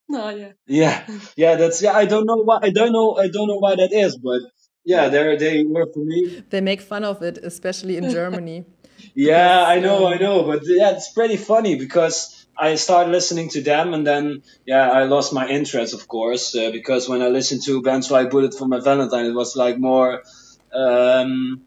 No, 0.08 0.28
yeah. 0.30 0.52
Yeah, 0.66 1.06
yeah, 1.36 1.54
that's 1.56 1.80
yeah. 1.82 1.92
I 1.92 2.04
don't 2.04 2.26
know 2.26 2.36
why. 2.36 2.58
I 2.62 2.70
don't 2.70 2.92
know. 2.92 3.16
I 3.16 3.28
don't 3.28 3.46
know 3.48 3.58
why 3.58 3.76
that 3.76 3.92
is, 3.92 4.16
but 4.18 4.40
yeah, 4.84 5.08
they 5.08 5.36
they 5.36 5.64
were 5.64 5.86
for 5.92 6.04
me. 6.04 6.42
They 6.50 6.60
make 6.60 6.80
fun 6.80 7.04
of 7.04 7.22
it, 7.22 7.38
especially 7.38 7.96
in 7.96 8.08
Germany. 8.08 8.64
Yeah, 9.14 9.64
I 9.66 9.80
know, 9.80 10.06
um, 10.06 10.12
I 10.12 10.16
know, 10.16 10.44
but 10.44 10.60
yeah, 10.64 10.90
it's 10.90 11.10
pretty 11.10 11.38
funny 11.38 11.76
because 11.76 12.46
I 12.56 12.74
started 12.74 13.10
listening 13.10 13.48
to 13.50 13.62
them, 13.62 13.94
and 13.94 14.06
then 14.06 14.42
yeah, 14.66 14.90
I 14.90 15.04
lost 15.04 15.32
my 15.32 15.48
interest, 15.48 15.94
of 15.94 16.06
course, 16.06 16.54
uh, 16.54 16.70
because 16.70 17.08
when 17.08 17.22
I 17.22 17.28
listened 17.28 17.62
to 17.64 17.80
bands 17.82 18.10
like 18.10 18.30
Bullet 18.30 18.54
for 18.54 18.68
My 18.68 18.80
Valentine, 18.80 19.24
it 19.24 19.34
was 19.34 19.56
like 19.56 19.78
more. 19.78 20.22
Um, 20.72 21.62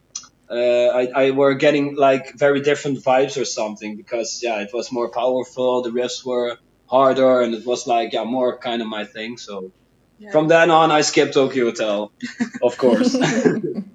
uh, 0.49 0.55
I, 0.55 1.07
I 1.15 1.31
were 1.31 1.55
getting 1.55 1.95
like 1.95 2.37
very 2.37 2.61
different 2.61 2.99
vibes 2.99 3.41
or 3.41 3.45
something 3.45 3.97
because 3.97 4.41
yeah, 4.43 4.61
it 4.61 4.69
was 4.71 4.91
more 4.91 5.09
powerful. 5.09 5.81
The 5.81 5.89
riffs 5.89 6.23
were 6.23 6.57
harder, 6.85 7.41
and 7.41 7.55
it 7.55 7.65
was 7.65 7.87
like 7.87 8.13
yeah, 8.13 8.25
more 8.25 8.57
kind 8.59 8.81
of 8.81 8.87
my 8.87 9.05
thing. 9.05 9.37
So 9.37 9.71
Yeah. 10.23 10.31
from 10.31 10.47
then 10.47 10.71
on, 10.71 10.89
I 10.89 11.01
skipped 11.01 11.33
Tokio 11.33 11.65
Hotel, 11.65 12.11
of 12.61 12.77
course. 12.77 13.13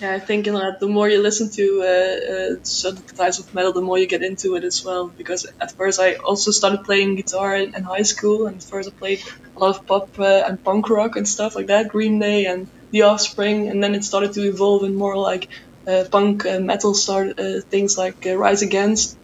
Yeah, 0.00 0.14
I 0.14 0.18
think 0.18 0.46
you 0.46 0.52
know, 0.52 0.72
the 0.80 0.88
more 0.88 1.10
you 1.10 1.20
listen 1.20 1.50
to 1.56 1.82
uh, 1.82 2.32
uh, 2.32 2.56
certain 2.62 3.02
types 3.14 3.38
of 3.38 3.52
metal, 3.52 3.74
the 3.74 3.82
more 3.82 3.98
you 3.98 4.08
get 4.08 4.22
into 4.22 4.56
it 4.56 4.64
as 4.64 4.80
well. 4.82 5.12
Because 5.14 5.46
at 5.60 5.76
first 5.76 6.00
I 6.00 6.14
also 6.14 6.52
started 6.52 6.84
playing 6.84 7.16
guitar 7.16 7.54
in, 7.54 7.74
in 7.76 7.82
high 7.82 8.02
school, 8.12 8.46
and 8.46 8.56
at 8.56 8.62
first 8.62 8.88
I 8.88 8.92
played 8.98 9.20
a 9.56 9.60
lot 9.60 9.76
of 9.76 9.86
pop 9.86 10.08
uh, 10.18 10.42
and 10.46 10.62
punk 10.64 10.88
rock 10.88 11.16
and 11.16 11.28
stuff 11.28 11.54
like 11.54 11.66
that, 11.66 11.88
Green 11.88 12.18
Day 12.18 12.46
and 12.46 12.70
The 12.92 13.02
Offspring, 13.02 13.68
and 13.68 13.82
then 13.84 13.94
it 13.94 14.04
started 14.04 14.32
to 14.34 14.48
evolve 14.48 14.84
in 14.84 14.94
more 14.94 15.18
like 15.18 15.50
uh, 15.86 16.04
punk 16.10 16.46
and 16.46 16.66
metal 16.66 16.94
start 16.94 17.38
uh, 17.38 17.60
things 17.70 17.98
like 17.98 18.16
uh, 18.26 18.36
Rise 18.36 18.62
Against, 18.62 19.18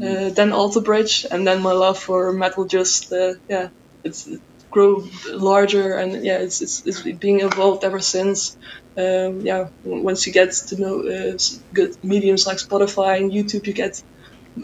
uh, 0.00 0.30
then 0.30 0.52
Alter 0.52 0.80
Bridge, 0.80 1.26
and 1.28 1.44
then 1.44 1.60
my 1.60 1.72
love 1.72 1.98
for 1.98 2.32
metal 2.32 2.66
just 2.66 3.12
uh, 3.12 3.34
yeah, 3.48 3.70
it's 4.04 4.28
it 4.28 4.40
grew 4.70 5.08
larger 5.32 5.94
and 5.94 6.24
yeah, 6.24 6.38
it's 6.38 6.60
it's, 6.62 6.82
it's 6.86 7.02
being 7.18 7.40
evolved 7.40 7.84
ever 7.84 8.00
since 8.00 8.56
um, 8.98 9.40
yeah, 9.42 9.68
once 9.84 10.26
you 10.26 10.32
get 10.32 10.52
to 10.68 10.80
know 10.80 11.00
uh, 11.08 11.38
good 11.74 11.92
mediums 12.02 12.46
like 12.46 12.58
Spotify 12.58 13.18
and 13.18 13.32
YouTube, 13.32 13.66
you 13.66 13.74
get 13.74 13.94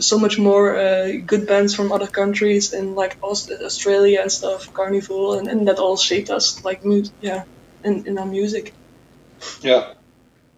so 0.00 0.18
much 0.18 0.38
more 0.38 0.76
uh, 0.76 1.08
good 1.26 1.46
bands 1.46 1.74
from 1.74 1.92
other 1.92 2.06
countries 2.08 2.72
and 2.72 2.94
like 2.94 3.16
Australia 3.22 4.20
and 4.22 4.32
stuff, 4.32 4.70
Karnivool, 4.76 5.38
and, 5.38 5.48
and 5.48 5.68
that 5.68 5.78
all 5.78 5.96
shaped 5.96 6.30
us 6.30 6.62
like 6.64 6.80
mu- 6.84 7.04
yeah, 7.20 7.44
in, 7.84 8.04
in 8.06 8.18
our 8.18 8.26
music. 8.26 8.74
yeah. 9.62 9.92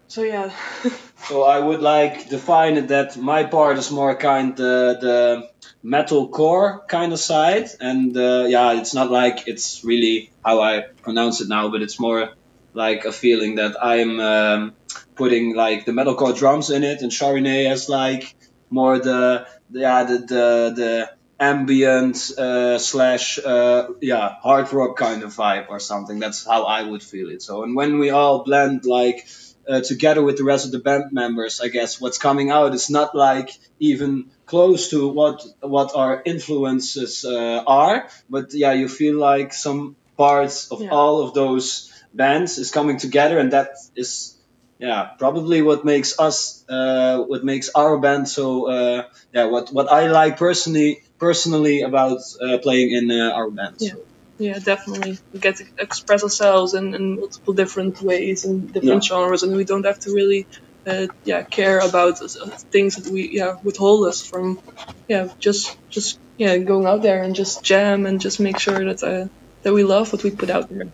So 0.07 0.23
yeah, 0.23 0.51
So 1.27 1.43
I 1.43 1.59
would 1.59 1.81
like 1.81 2.29
define 2.29 2.77
it 2.77 2.87
that 2.89 3.17
my 3.17 3.43
part 3.43 3.77
is 3.77 3.91
more 3.91 4.15
kind 4.15 4.55
the 4.55 4.97
the 5.01 5.49
metal 5.83 6.29
core 6.29 6.83
kind 6.87 7.13
of 7.13 7.19
side, 7.19 7.69
and 7.79 8.15
uh, 8.15 8.45
yeah, 8.47 8.79
it's 8.79 8.93
not 8.93 9.11
like 9.11 9.47
it's 9.47 9.83
really 9.83 10.31
how 10.43 10.61
I 10.61 10.85
pronounce 11.01 11.41
it 11.41 11.47
now, 11.47 11.69
but 11.69 11.81
it's 11.81 11.99
more 11.99 12.33
like 12.73 13.05
a 13.05 13.11
feeling 13.11 13.55
that 13.55 13.75
I'm 13.81 14.19
um, 14.19 14.73
putting 15.15 15.55
like 15.55 15.85
the 15.85 15.91
metalcore 15.91 16.37
drums 16.37 16.69
in 16.69 16.83
it, 16.83 17.01
and 17.01 17.11
Charinet 17.11 17.67
has 17.67 17.89
like 17.89 18.35
more 18.69 18.99
the, 18.99 19.47
the 19.69 19.79
yeah 19.79 20.03
the 20.03 20.17
the, 20.19 20.73
the 20.75 21.11
ambient 21.39 22.31
uh, 22.37 22.77
slash 22.77 23.39
uh, 23.39 23.87
yeah 24.01 24.35
hard 24.41 24.71
rock 24.73 24.97
kind 24.97 25.23
of 25.23 25.33
vibe 25.33 25.67
or 25.69 25.79
something. 25.79 26.19
That's 26.19 26.45
how 26.45 26.63
I 26.63 26.83
would 26.83 27.03
feel 27.03 27.29
it. 27.29 27.41
So 27.41 27.63
and 27.63 27.75
when 27.75 27.99
we 27.99 28.09
all 28.09 28.43
blend 28.43 28.85
like 28.85 29.27
uh, 29.69 29.81
together 29.81 30.21
with 30.23 30.37
the 30.37 30.43
rest 30.43 30.65
of 30.65 30.71
the 30.71 30.79
band 30.79 31.11
members, 31.11 31.61
I 31.61 31.67
guess 31.69 32.01
what's 32.01 32.17
coming 32.17 32.49
out 32.51 32.73
is 32.73 32.89
not 32.89 33.15
like 33.15 33.49
even 33.79 34.31
close 34.45 34.89
to 34.89 35.07
what 35.07 35.45
what 35.61 35.95
our 35.95 36.21
influences 36.25 37.23
uh, 37.25 37.63
are, 37.67 38.07
but 38.29 38.53
yeah, 38.53 38.73
you 38.73 38.87
feel 38.87 39.17
like 39.17 39.53
some 39.53 39.95
parts 40.17 40.71
of 40.71 40.81
Yeah. 40.81 40.91
all 40.91 41.21
of 41.21 41.33
those 41.33 41.91
bands 42.13 42.57
is 42.57 42.71
coming 42.71 42.97
together, 42.97 43.37
and 43.39 43.53
that 43.53 43.69
is 43.95 44.35
yeah 44.79 45.09
probably 45.19 45.61
what 45.61 45.83
makes 45.85 46.19
us 46.19 46.63
uh, 46.69 47.19
what 47.29 47.43
makes 47.43 47.69
our 47.75 47.99
band 47.99 48.27
so 48.27 48.67
uh, 48.69 49.03
yeah 49.33 49.45
what 49.45 49.69
what 49.71 49.91
I 49.91 50.07
like 50.07 50.37
personally 50.37 51.01
personally 51.19 51.81
about 51.81 52.19
uh, 52.41 52.57
playing 52.59 52.91
in 52.91 53.11
uh, 53.11 53.31
our 53.35 53.51
band. 53.51 53.75
Yeah. 53.79 53.93
Yeah, 54.39 54.57
definitely. 54.57 55.19
We 55.33 55.39
get 55.39 55.57
to 55.57 55.65
express 55.77 56.23
ourselves 56.23 56.73
in, 56.73 56.95
in 56.95 57.19
multiple 57.19 57.53
different 57.53 58.01
ways 58.01 58.45
and 58.45 58.71
different 58.73 59.03
Yeah. 59.03 59.07
genres, 59.07 59.43
and 59.43 59.55
we 59.55 59.65
don't 59.65 59.85
have 59.85 59.99
to 59.99 60.13
really, 60.13 60.47
uh, 60.87 61.07
yeah, 61.25 61.43
care 61.43 61.79
about 61.79 62.21
uh, 62.21 62.49
things 62.71 62.95
that 62.95 63.11
we 63.11 63.29
yeah 63.33 63.55
withhold 63.63 64.07
us 64.07 64.21
from, 64.21 64.61
yeah, 65.09 65.27
just 65.39 65.77
just 65.89 66.19
yeah 66.37 66.57
going 66.57 66.87
out 66.87 67.01
there 67.01 67.21
and 67.21 67.35
just 67.35 67.65
jam 67.65 68.05
and 68.05 68.21
just 68.21 68.39
make 68.39 68.57
sure 68.59 68.85
that 68.85 69.03
uh, 69.03 69.27
that 69.63 69.73
we 69.73 69.83
love 69.83 70.13
what 70.13 70.23
we 70.23 70.31
put 70.31 70.49
out 70.49 70.69
there. 70.69 70.87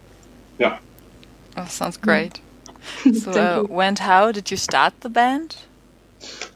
Yeah. 0.58 0.80
Oh, 1.56 1.66
sounds 1.66 1.98
great. 1.98 2.42
so, 3.14 3.32
uh, 3.32 3.64
when 3.68 3.96
how 3.98 4.32
did 4.32 4.50
you 4.50 4.58
start 4.58 4.94
the 5.02 5.10
band? 5.10 5.56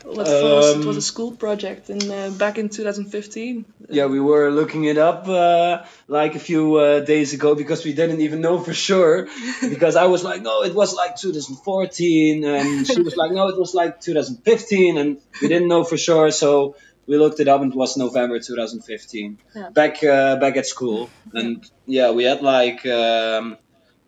Well, 0.09 0.21
at 0.21 0.27
first, 0.27 0.77
it 0.77 0.85
was 0.87 0.97
Um, 0.97 0.97
a 0.97 1.01
school 1.01 1.31
project, 1.31 1.89
and 1.89 2.03
uh, 2.11 2.29
back 2.31 2.57
in 2.57 2.69
2015. 2.69 3.65
Yeah, 3.89 4.07
we 4.07 4.19
were 4.19 4.49
looking 4.49 4.85
it 4.85 4.97
up 4.97 5.27
uh, 5.27 5.83
like 6.07 6.33
a 6.33 6.39
few 6.39 6.75
uh, 6.75 6.99
days 7.01 7.33
ago 7.33 7.53
because 7.53 7.85
we 7.85 7.93
didn't 7.93 8.21
even 8.21 8.41
know 8.41 8.57
for 8.59 8.73
sure. 8.73 9.27
because 9.61 9.95
I 9.95 10.05
was 10.05 10.23
like, 10.23 10.41
no, 10.41 10.63
it 10.63 10.73
was 10.73 10.95
like 10.95 11.15
2014, 11.15 12.43
and 12.43 12.87
she 12.87 13.01
was 13.01 13.15
like, 13.15 13.31
no, 13.31 13.49
it 13.49 13.57
was 13.59 13.75
like 13.75 14.01
2015, 14.01 14.97
and 14.97 15.21
we 15.41 15.47
didn't 15.47 15.67
know 15.67 15.83
for 15.83 15.97
sure. 15.97 16.31
So 16.31 16.75
we 17.05 17.17
looked 17.17 17.39
it 17.39 17.47
up, 17.47 17.61
and 17.61 17.71
it 17.71 17.77
was 17.77 17.95
November 17.95 18.39
2015. 18.39 19.37
Yeah. 19.55 19.69
Back 19.69 20.03
uh, 20.03 20.37
back 20.37 20.57
at 20.57 20.65
school, 20.65 21.09
and 21.33 21.63
yeah, 21.85 22.09
we 22.11 22.23
had 22.23 22.41
like 22.41 22.83
um, 22.85 23.57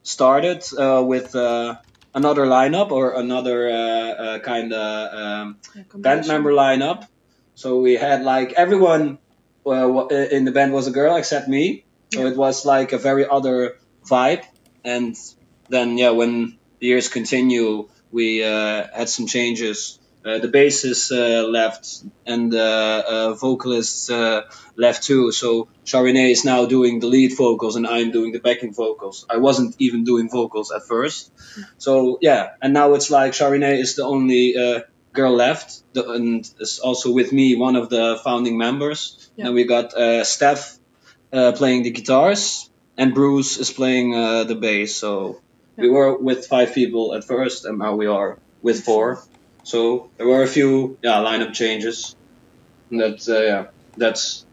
started 0.02 0.64
uh, 0.74 1.04
with. 1.06 1.36
Uh, 2.14 2.18
Another 2.20 2.46
lineup 2.46 2.92
or 2.92 3.14
another 3.20 3.70
uh, 3.70 3.74
uh, 3.74 4.40
kind 4.40 4.74
of 4.74 5.14
um, 5.14 5.58
band 5.96 6.28
member 6.28 6.52
lineup. 6.52 7.08
So 7.56 7.80
we 7.80 7.96
had 7.96 8.24
like 8.24 8.54
everyone 8.54 9.20
uh, 9.66 10.08
in 10.08 10.46
the 10.46 10.52
band 10.52 10.74
was 10.74 10.88
a 10.88 10.92
girl 10.92 11.16
except 11.16 11.48
me. 11.48 11.86
So 12.14 12.26
it 12.26 12.36
was 12.36 12.66
like 12.66 12.92
a 12.92 12.98
very 12.98 13.26
other 13.28 13.78
vibe. 14.06 14.44
And 14.84 15.16
then 15.70 15.98
yeah, 15.98 16.12
when 16.12 16.58
the 16.80 16.88
years 16.88 17.08
continue, 17.08 17.88
we 18.12 18.44
uh, 18.44 18.88
had 18.94 19.10
some 19.10 19.28
changes. 19.28 20.00
Uh, 20.24 20.38
the 20.38 20.48
bassist 20.48 21.12
uh, 21.12 21.48
left 21.48 22.04
and 22.28 22.52
the 22.52 22.62
uh, 22.62 23.34
vocalist 23.34 24.12
uh, 24.12 24.44
left 24.76 25.02
too. 25.04 25.32
So 25.32 25.68
Charine 25.84 26.30
is 26.30 26.46
now 26.46 26.66
doing 26.68 27.00
the 27.00 27.08
lead 27.08 27.36
vocals 27.36 27.76
and 27.76 27.88
I'm 27.88 28.12
doing 28.12 28.32
the 28.32 28.40
backing 28.40 28.72
vocals. 28.72 29.26
I 29.28 29.38
wasn't 29.38 29.76
even 29.80 30.04
doing 30.04 30.30
vocals 30.30 30.72
at 30.72 30.84
first. 30.88 31.32
So 31.80 32.20
yeah, 32.22 32.52
and 32.62 32.72
now 32.72 32.94
it's 32.94 33.10
like 33.10 33.34
Charine 33.34 33.80
is 33.80 33.96
the 33.96 34.04
only 34.04 34.56
uh, 34.56 34.82
girl 35.14 35.34
left, 35.34 35.82
the, 35.94 36.10
and 36.12 36.50
is 36.60 36.80
also 36.80 37.12
with 37.12 37.32
me 37.32 37.56
one 37.56 37.76
of 37.76 37.90
the 37.90 38.20
founding 38.24 38.58
members. 38.58 39.30
Yeah. 39.36 39.48
And 39.48 39.56
we 39.56 39.64
got 39.64 39.94
uh, 39.94 40.24
Steph 40.24 40.78
uh, 41.34 41.52
playing 41.54 41.84
the 41.84 41.92
guitars, 41.92 42.70
and 42.98 43.14
Bruce 43.14 43.58
is 43.58 43.72
playing 43.72 44.16
uh, 44.16 44.44
the 44.44 44.56
bass. 44.56 44.96
So 44.96 45.42
we 45.78 45.90
were 45.90 46.18
with 46.18 46.48
five 46.48 46.74
people 46.74 47.16
at 47.16 47.24
first, 47.24 47.66
and 47.66 47.80
now 47.80 47.96
we 47.96 48.08
are 48.08 48.38
with 48.62 48.84
four. 48.84 49.24
So 49.64 50.10
there 50.18 50.28
were 50.28 50.44
a 50.44 50.48
few 50.48 50.98
yeah 51.02 51.24
lineup 51.24 51.54
changes. 51.54 52.16
That 52.92 53.28
uh, 53.28 53.42
yeah, 53.42 53.66
that's 53.96 54.46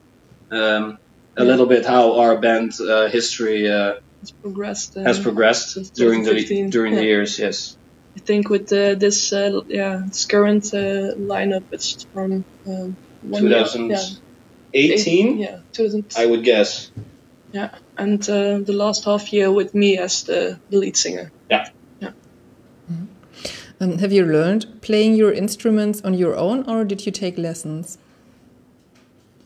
um, 0.51 0.99
a 1.37 1.45
little 1.45 1.67
bit 1.67 1.87
how 1.87 2.21
our 2.21 2.39
band 2.39 2.73
uh, 2.81 3.09
history 3.09 3.71
uh, 3.71 3.95
progressed. 4.43 4.97
Uh, 4.97 5.03
has 5.03 5.19
progressed 5.19 5.95
during 5.95 6.23
the 6.23 6.31
2015, 6.31 6.71
during 6.71 6.95
the 6.95 7.05
years. 7.05 7.39
Yes. 7.39 7.77
I 8.17 8.21
think 8.21 8.51
with 8.51 8.73
uh, 8.73 8.95
this, 8.95 9.33
uh, 9.33 9.61
yeah, 9.69 10.03
this 10.09 10.27
current 10.27 10.67
uh, 10.75 11.15
lineup, 11.15 11.65
it's 11.71 12.05
from 12.13 12.45
um, 12.67 12.97
one 13.23 13.45
year, 13.45 13.59
yeah, 13.59 13.65
2018, 14.73 15.39
yeah, 15.39 15.61
2000, 15.73 16.13
I 16.17 16.27
would 16.27 16.43
guess. 16.43 16.91
yeah, 17.53 17.71
and 17.97 18.21
uh, 18.29 18.59
the 18.59 18.73
last 18.73 19.05
half 19.05 19.33
year 19.33 19.53
with 19.53 19.73
me 19.73 19.99
as 19.99 20.25
the, 20.25 20.59
the 20.69 20.79
lead 20.79 20.97
singer. 20.97 21.31
Yeah. 21.49 21.69
Um, 23.81 23.99
have 23.99 24.13
you 24.13 24.25
learned 24.25 24.81
playing 24.83 25.15
your 25.15 25.33
instruments 25.33 26.01
on 26.03 26.15
your 26.15 26.37
own, 26.37 26.69
or 26.69 26.85
did 26.85 27.07
you 27.07 27.13
take 27.13 27.39
lessons? 27.39 27.99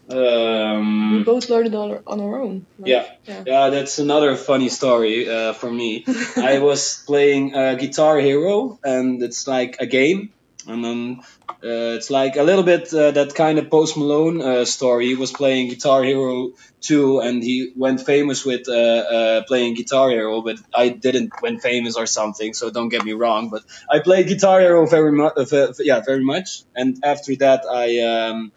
We 0.08 0.16
Um, 0.18 1.22
both 1.24 1.48
learned 1.48 1.68
it 1.68 1.74
on 1.74 1.90
our, 1.90 2.02
on 2.06 2.20
our 2.20 2.40
own. 2.40 2.66
like, 2.78 2.88
yeah. 2.88 3.04
yeah, 3.26 3.42
Yeah, 3.46 3.70
that's 3.70 3.98
another 3.98 4.36
funny 4.36 4.68
story 4.68 5.28
uh, 5.28 5.52
for 5.52 5.70
me. 5.70 6.04
I 6.36 6.58
was 6.58 7.02
playing 7.06 7.54
uh, 7.54 7.74
Guitar 7.74 8.18
Hero, 8.18 8.78
and 8.84 9.22
it's 9.22 9.46
like 9.46 9.76
a 9.80 9.86
game, 9.86 10.30
and 10.66 10.84
then 10.84 11.20
uh, 11.64 11.94
it's 11.94 12.10
like 12.10 12.34
a 12.36 12.42
little 12.42 12.64
bit 12.64 12.92
uh, 12.92 13.12
that 13.12 13.34
kind 13.36 13.58
of 13.58 13.70
Post 13.70 13.96
Malone 13.96 14.42
uh, 14.42 14.64
story. 14.64 15.06
He 15.06 15.14
was 15.14 15.30
playing 15.30 15.68
Guitar 15.68 16.02
Hero 16.02 16.52
2, 16.80 17.20
and 17.20 17.40
he 17.40 17.72
went 17.76 18.04
famous 18.04 18.44
with 18.44 18.68
uh, 18.68 18.72
uh, 18.72 19.42
playing 19.46 19.74
Guitar 19.74 20.10
Hero, 20.10 20.42
but 20.42 20.56
I 20.74 20.88
didn't 20.88 21.30
went 21.40 21.62
famous 21.62 21.96
or 21.96 22.06
something. 22.06 22.52
So 22.52 22.70
don't 22.70 22.88
get 22.88 23.04
me 23.04 23.12
wrong, 23.12 23.48
but 23.48 23.62
I 23.88 24.00
played 24.00 24.26
Guitar 24.26 24.60
Hero 24.60 24.86
very 24.86 25.12
much. 25.12 25.34
Uh, 25.36 25.72
yeah, 25.78 26.00
very 26.04 26.24
much. 26.24 26.64
And 26.74 26.98
after 27.04 27.36
that, 27.36 27.64
I 27.70 28.00
um, 28.00 28.52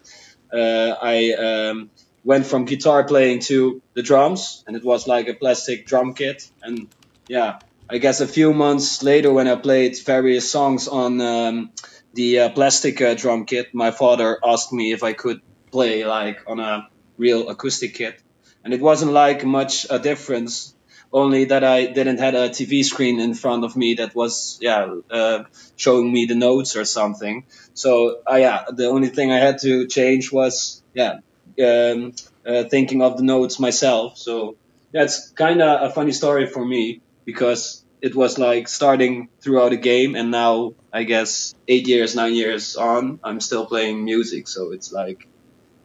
I 0.52 1.32
um, 1.34 1.90
went 2.24 2.44
from 2.44 2.64
guitar 2.64 3.04
playing 3.04 3.38
to 3.38 3.80
the 3.94 4.02
drums, 4.02 4.64
and 4.66 4.76
it 4.76 4.84
was 4.84 5.06
like 5.06 5.28
a 5.28 5.34
plastic 5.34 5.86
drum 5.86 6.14
kit. 6.14 6.50
And 6.60 6.88
yeah, 7.28 7.60
I 7.88 7.98
guess 7.98 8.20
a 8.20 8.26
few 8.26 8.52
months 8.52 9.04
later, 9.04 9.32
when 9.32 9.46
I 9.46 9.54
played 9.54 9.96
various 10.04 10.50
songs 10.50 10.88
on 10.88 11.20
um, 11.20 11.70
the 12.16 12.40
uh, 12.40 12.48
plastic 12.50 13.00
uh, 13.00 13.14
drum 13.14 13.44
kit, 13.44 13.74
my 13.74 13.90
father 13.90 14.38
asked 14.44 14.72
me 14.72 14.92
if 14.92 15.02
I 15.04 15.12
could 15.12 15.40
play 15.70 16.04
like 16.04 16.40
on 16.46 16.58
a 16.58 16.88
real 17.18 17.48
acoustic 17.48 17.94
kit, 17.94 18.20
and 18.64 18.74
it 18.74 18.80
wasn't 18.80 19.12
like 19.12 19.44
much 19.44 19.86
a 19.88 19.98
difference. 19.98 20.74
Only 21.12 21.44
that 21.46 21.62
I 21.62 21.86
didn't 21.86 22.18
had 22.18 22.34
a 22.34 22.48
TV 22.48 22.84
screen 22.84 23.20
in 23.20 23.34
front 23.34 23.64
of 23.64 23.76
me 23.76 23.94
that 23.94 24.14
was 24.14 24.58
yeah 24.60 24.96
uh, 25.10 25.44
showing 25.76 26.12
me 26.12 26.26
the 26.26 26.34
notes 26.34 26.74
or 26.74 26.84
something. 26.84 27.44
So 27.74 28.20
uh, 28.30 28.36
yeah, 28.36 28.64
the 28.72 28.86
only 28.86 29.08
thing 29.08 29.30
I 29.30 29.38
had 29.38 29.58
to 29.60 29.86
change 29.86 30.32
was 30.32 30.82
yeah 30.94 31.20
um, 31.62 32.12
uh, 32.44 32.64
thinking 32.64 33.02
of 33.02 33.16
the 33.18 33.22
notes 33.22 33.60
myself. 33.60 34.18
So 34.18 34.56
that's 34.92 35.30
kind 35.30 35.62
of 35.62 35.90
a 35.90 35.94
funny 35.94 36.12
story 36.12 36.46
for 36.46 36.64
me 36.64 37.02
because 37.24 37.84
it 38.00 38.14
was 38.14 38.38
like 38.38 38.68
starting 38.68 39.28
throughout 39.40 39.72
a 39.72 39.76
game, 39.76 40.14
and 40.14 40.30
now 40.30 40.72
I 40.92 41.04
guess 41.04 41.54
eight 41.68 41.88
years, 41.88 42.14
nine 42.14 42.34
years 42.34 42.76
on, 42.76 43.20
I'm 43.22 43.40
still 43.40 43.66
playing 43.66 44.04
music. 44.04 44.48
So 44.48 44.72
it's 44.72 44.92
like 44.92 45.26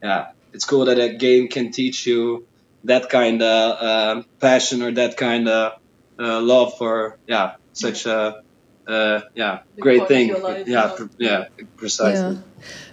yeah, 0.03 0.31
it's 0.53 0.65
cool 0.65 0.85
that 0.85 0.99
a 0.99 1.13
game 1.13 1.47
can 1.47 1.71
teach 1.71 2.05
you 2.05 2.47
that 2.83 3.09
kind 3.09 3.41
of 3.41 3.81
uh, 3.81 4.23
passion 4.39 4.81
or 4.81 4.91
that 4.91 5.17
kind 5.17 5.47
of 5.47 5.73
uh, 6.19 6.41
love 6.41 6.77
for 6.77 7.17
yeah 7.27 7.55
such 7.73 8.05
a 8.05 8.41
uh, 8.87 9.21
yeah 9.35 9.59
Big 9.75 9.83
great 9.83 10.07
thing 10.07 10.29
yeah 10.29 10.63
yeah. 10.65 10.93
pr- 10.95 11.03
yeah 11.17 11.45
precisely. 11.77 12.35
Yeah. 12.35 12.41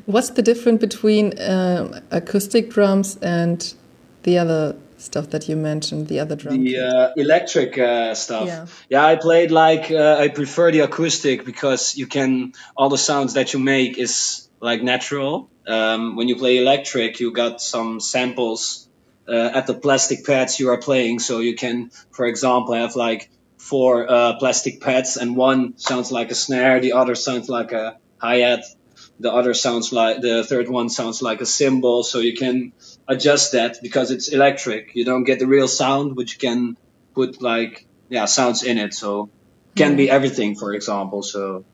What's 0.07 0.31
the 0.31 0.43
difference 0.43 0.81
between 0.81 1.39
um, 1.41 1.95
acoustic 2.11 2.71
drums 2.71 3.17
and 3.21 3.75
the 4.23 4.39
other 4.39 4.77
stuff 4.99 5.31
that 5.31 5.49
you 5.49 5.57
mentioned, 5.57 6.09
the 6.09 6.21
other 6.21 6.37
drum? 6.37 6.63
the 6.63 6.79
uh, 6.79 7.13
electric 7.17 7.79
uh, 7.79 8.15
stuff. 8.15 8.47
Yeah. 8.47 8.67
Yeah. 8.91 9.05
I 9.05 9.17
played 9.17 9.51
like 9.51 9.91
uh, 9.91 10.17
I 10.19 10.29
prefer 10.29 10.71
the 10.71 10.81
acoustic 10.81 11.45
because 11.45 11.97
you 11.97 12.07
can 12.07 12.53
all 12.77 12.89
the 12.89 12.99
sounds 12.99 13.35
that 13.35 13.53
you 13.53 13.61
make 13.61 13.99
is 13.99 14.49
like 14.61 14.83
natural. 14.83 15.51
Um, 15.67 16.17
when 16.17 16.29
you 16.29 16.37
play 16.37 16.59
electric, 16.59 17.21
you 17.21 17.33
got 17.33 17.61
some 17.61 18.01
samples 18.01 18.89
uh, 19.29 19.51
at 19.55 19.67
the 19.67 19.75
plastic 19.75 20.25
pads 20.25 20.59
you 20.59 20.71
are 20.71 20.79
playing, 20.79 21.19
so 21.19 21.41
you 21.41 21.55
can, 21.55 21.91
for 22.11 22.27
example, 22.27 22.75
have 22.75 22.97
like 22.97 23.31
four 23.59 24.11
uh, 24.11 24.39
plastic 24.39 24.81
pads, 24.81 25.17
and 25.17 25.37
one 25.37 25.77
sounds 25.77 26.11
like 26.11 26.31
a 26.31 26.35
snare, 26.35 26.81
the 26.81 26.93
other 26.93 27.15
sounds 27.15 27.49
like 27.49 27.73
a 27.73 27.99
hi 28.17 28.37
hat, 28.37 28.65
the 29.21 29.33
other 29.33 29.53
sounds 29.53 29.93
like 29.93 30.23
the 30.23 30.45
third 30.45 30.69
one 30.69 30.89
sounds 30.89 31.21
like 31.21 31.41
a 31.43 31.47
cymbal, 31.47 32.03
so 32.03 32.21
you 32.21 32.35
can 32.35 32.73
adjust 33.09 33.53
that 33.53 33.79
because 33.83 34.11
it's 34.11 34.29
electric. 34.29 34.95
You 34.95 35.05
don't 35.05 35.25
get 35.25 35.39
the 35.39 35.47
real 35.47 35.67
sound, 35.67 36.15
but 36.15 36.31
you 36.33 36.39
can 36.39 36.77
put 37.15 37.43
like 37.43 37.87
yeah 38.09 38.27
sounds 38.27 38.63
in 38.63 38.79
it. 38.79 38.95
So 38.95 39.31
can 39.77 39.97
be 39.97 40.11
everything, 40.11 40.55
for 40.57 40.75
example. 40.75 41.23
So 41.23 41.65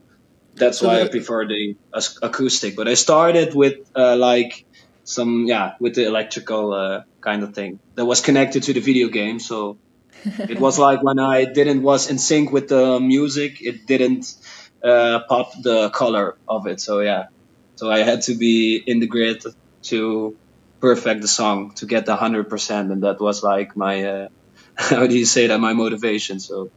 that's 0.54 0.80
why 0.80 1.02
I 1.02 1.08
prefer 1.08 1.46
the 1.46 1.76
acoustic. 2.22 2.76
But 2.76 2.88
I 2.88 2.94
started 2.94 3.54
with 3.54 3.78
uh, 3.96 4.16
like 4.16 4.64
some 5.04 5.46
yeah 5.46 5.74
with 5.80 5.94
the 5.94 6.06
electrical 6.06 6.72
uh, 6.72 7.02
kind 7.20 7.42
of 7.42 7.54
thing 7.54 7.80
that 7.96 8.04
was 8.04 8.20
connected 8.20 8.62
to 8.64 8.72
the 8.72 8.80
video 8.80 9.08
game. 9.08 9.40
So 9.40 9.78
it 10.24 10.60
was 10.60 10.78
like 10.78 11.02
when 11.02 11.18
I 11.18 11.44
didn't 11.44 11.82
was 11.82 12.10
in 12.10 12.18
sync 12.18 12.52
with 12.52 12.68
the 12.68 13.00
music, 13.00 13.60
it 13.60 13.86
didn't 13.86 14.34
uh, 14.82 15.20
pop 15.28 15.52
the 15.60 15.90
color 15.90 16.36
of 16.46 16.66
it. 16.66 16.80
So 16.80 17.00
yeah, 17.00 17.26
so 17.76 17.90
I 17.90 18.00
had 18.00 18.22
to 18.22 18.34
be 18.34 18.76
in 18.76 19.00
the 19.00 19.06
grid 19.06 19.42
to 19.90 20.36
perfect 20.88 21.22
the 21.22 21.28
song 21.28 21.72
to 21.78 21.86
get 21.86 22.04
the 22.04 22.16
hundred 22.24 22.46
percent, 22.52 22.92
and 22.92 23.02
that 23.02 23.18
was 23.20 23.42
like 23.42 23.76
my 23.76 23.94
uh, 24.04 24.28
how 24.74 25.06
do 25.06 25.16
you 25.22 25.24
say 25.24 25.46
that 25.48 25.58
my 25.68 25.72
motivation. 25.72 26.40
So 26.40 26.70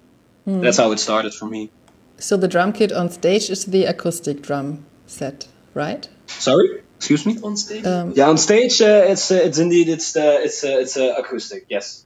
that's 0.46 0.78
how 0.78 0.92
it 0.94 1.00
started 1.00 1.34
for 1.34 1.48
me. 1.56 1.70
So 2.18 2.38
the 2.38 2.48
drum 2.48 2.72
kit 2.74 2.92
on 2.92 3.10
stage 3.10 3.50
is 3.50 3.66
the 3.66 3.84
acoustic 3.86 4.42
drum 4.42 4.86
set, 5.06 5.48
right? 5.74 6.10
Sorry. 6.28 6.68
Excuse 6.98 7.26
me. 7.26 7.38
on 7.44 7.56
stage? 7.58 7.86
Um, 7.86 8.14
Yeah, 8.16 8.30
on 8.30 8.38
stage, 8.38 8.82
uh, 8.82 9.12
it's 9.12 9.30
uh, 9.30 9.48
it's 9.48 9.60
indeed 9.60 9.88
it's 9.96 10.14
the 10.14 10.28
it's 10.46 10.64
uh, 10.64 10.82
it's 10.84 10.96
uh, 10.98 11.22
acoustic. 11.22 11.66
Yes, 11.70 12.06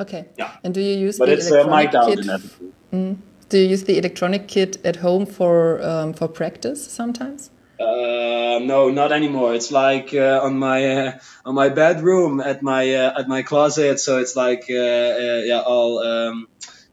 okay. 0.00 0.22
Yeah. 0.36 0.50
And 0.64 0.74
do 0.74 0.80
you 0.80 0.96
use 1.06 1.18
but 1.18 1.26
the 1.26 1.34
it's 1.34 1.50
uh, 1.50 1.60
electronic 1.60 1.92
mic'd 1.92 2.06
kit? 2.08 2.18
and 2.18 2.30
everything. 2.30 3.22
Do 3.50 3.58
you 3.58 3.68
use 3.74 3.84
the 3.84 3.98
electronic 3.98 4.48
kit 4.48 4.78
at 4.84 4.96
home 4.96 5.26
for 5.26 5.80
um, 5.90 6.12
for 6.14 6.28
practice 6.28 6.80
sometimes? 6.90 7.50
Uh, 7.80 8.60
no, 8.62 8.90
not 8.90 9.12
anymore. 9.12 9.54
It's 9.54 9.72
like 9.72 10.14
uh, 10.14 10.40
on 10.42 10.58
my 10.58 10.78
uh, 11.06 11.18
on 11.44 11.54
my 11.54 11.68
bedroom 11.68 12.40
at 12.40 12.62
my 12.62 12.94
uh, 12.94 13.18
at 13.20 13.28
my 13.28 13.42
closet. 13.42 13.98
So 13.98 14.18
it's 14.18 14.36
like 14.36 14.64
uh, 14.70 14.74
uh, 14.74 15.40
yeah, 15.44 15.62
all 15.66 15.98
um, 15.98 16.46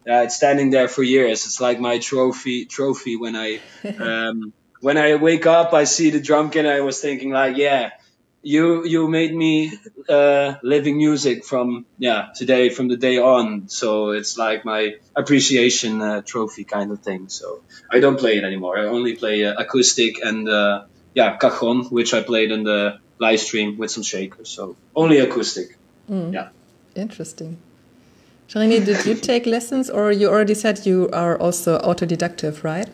yeah, 0.05 0.23
it's 0.23 0.35
standing 0.35 0.71
there 0.71 0.87
for 0.87 1.03
years. 1.03 1.45
It's 1.45 1.61
like 1.61 1.79
my 1.79 1.99
trophy 1.99 2.65
trophy 2.65 3.17
when 3.17 3.35
I 3.35 3.59
um, 3.99 4.53
when 4.81 4.97
I 4.97 5.15
wake 5.15 5.45
up, 5.45 5.73
I 5.73 5.83
see 5.83 6.09
the 6.09 6.21
drum 6.21 6.49
kit. 6.49 6.65
I 6.65 6.81
was 6.81 6.99
thinking 6.99 7.31
like, 7.31 7.57
yeah, 7.57 7.91
you 8.41 8.85
you 8.85 9.07
made 9.07 9.35
me 9.35 9.73
uh, 10.07 10.55
living 10.63 10.97
music 10.97 11.43
from 11.43 11.85
yeah 11.97 12.29
today 12.35 12.69
from 12.69 12.87
the 12.87 12.97
day 12.97 13.17
on. 13.17 13.69
So 13.69 14.11
it's 14.11 14.37
like 14.37 14.65
my 14.65 14.95
appreciation 15.15 16.01
uh, 16.01 16.21
trophy 16.21 16.63
kind 16.63 16.91
of 16.91 16.99
thing. 16.99 17.29
So 17.29 17.61
I 17.91 17.99
don't 17.99 18.19
play 18.19 18.37
it 18.37 18.43
anymore. 18.43 18.77
I 18.77 18.85
only 18.85 19.15
play 19.15 19.45
uh, 19.45 19.53
acoustic 19.57 20.23
and 20.23 20.47
uh, 20.47 20.85
yeah 21.13 21.37
cajon, 21.37 21.85
which 21.85 22.13
I 22.13 22.21
played 22.21 22.51
in 22.51 22.63
the 22.63 22.99
live 23.19 23.39
stream 23.39 23.77
with 23.77 23.91
some 23.91 24.03
shakers. 24.03 24.49
So 24.49 24.75
only 24.95 25.19
acoustic. 25.19 25.77
Yeah. 26.07 26.49
Interesting. 26.95 27.57
Sharini, 28.47 28.83
did 28.83 29.05
you 29.05 29.13
take 29.13 29.45
lessons, 29.45 29.91
or 29.91 30.11
you 30.11 30.27
already 30.27 30.55
said 30.55 30.83
you 30.85 31.07
are 31.13 31.37
also 31.37 31.77
autodidactive, 31.79 32.63
right? 32.63 32.89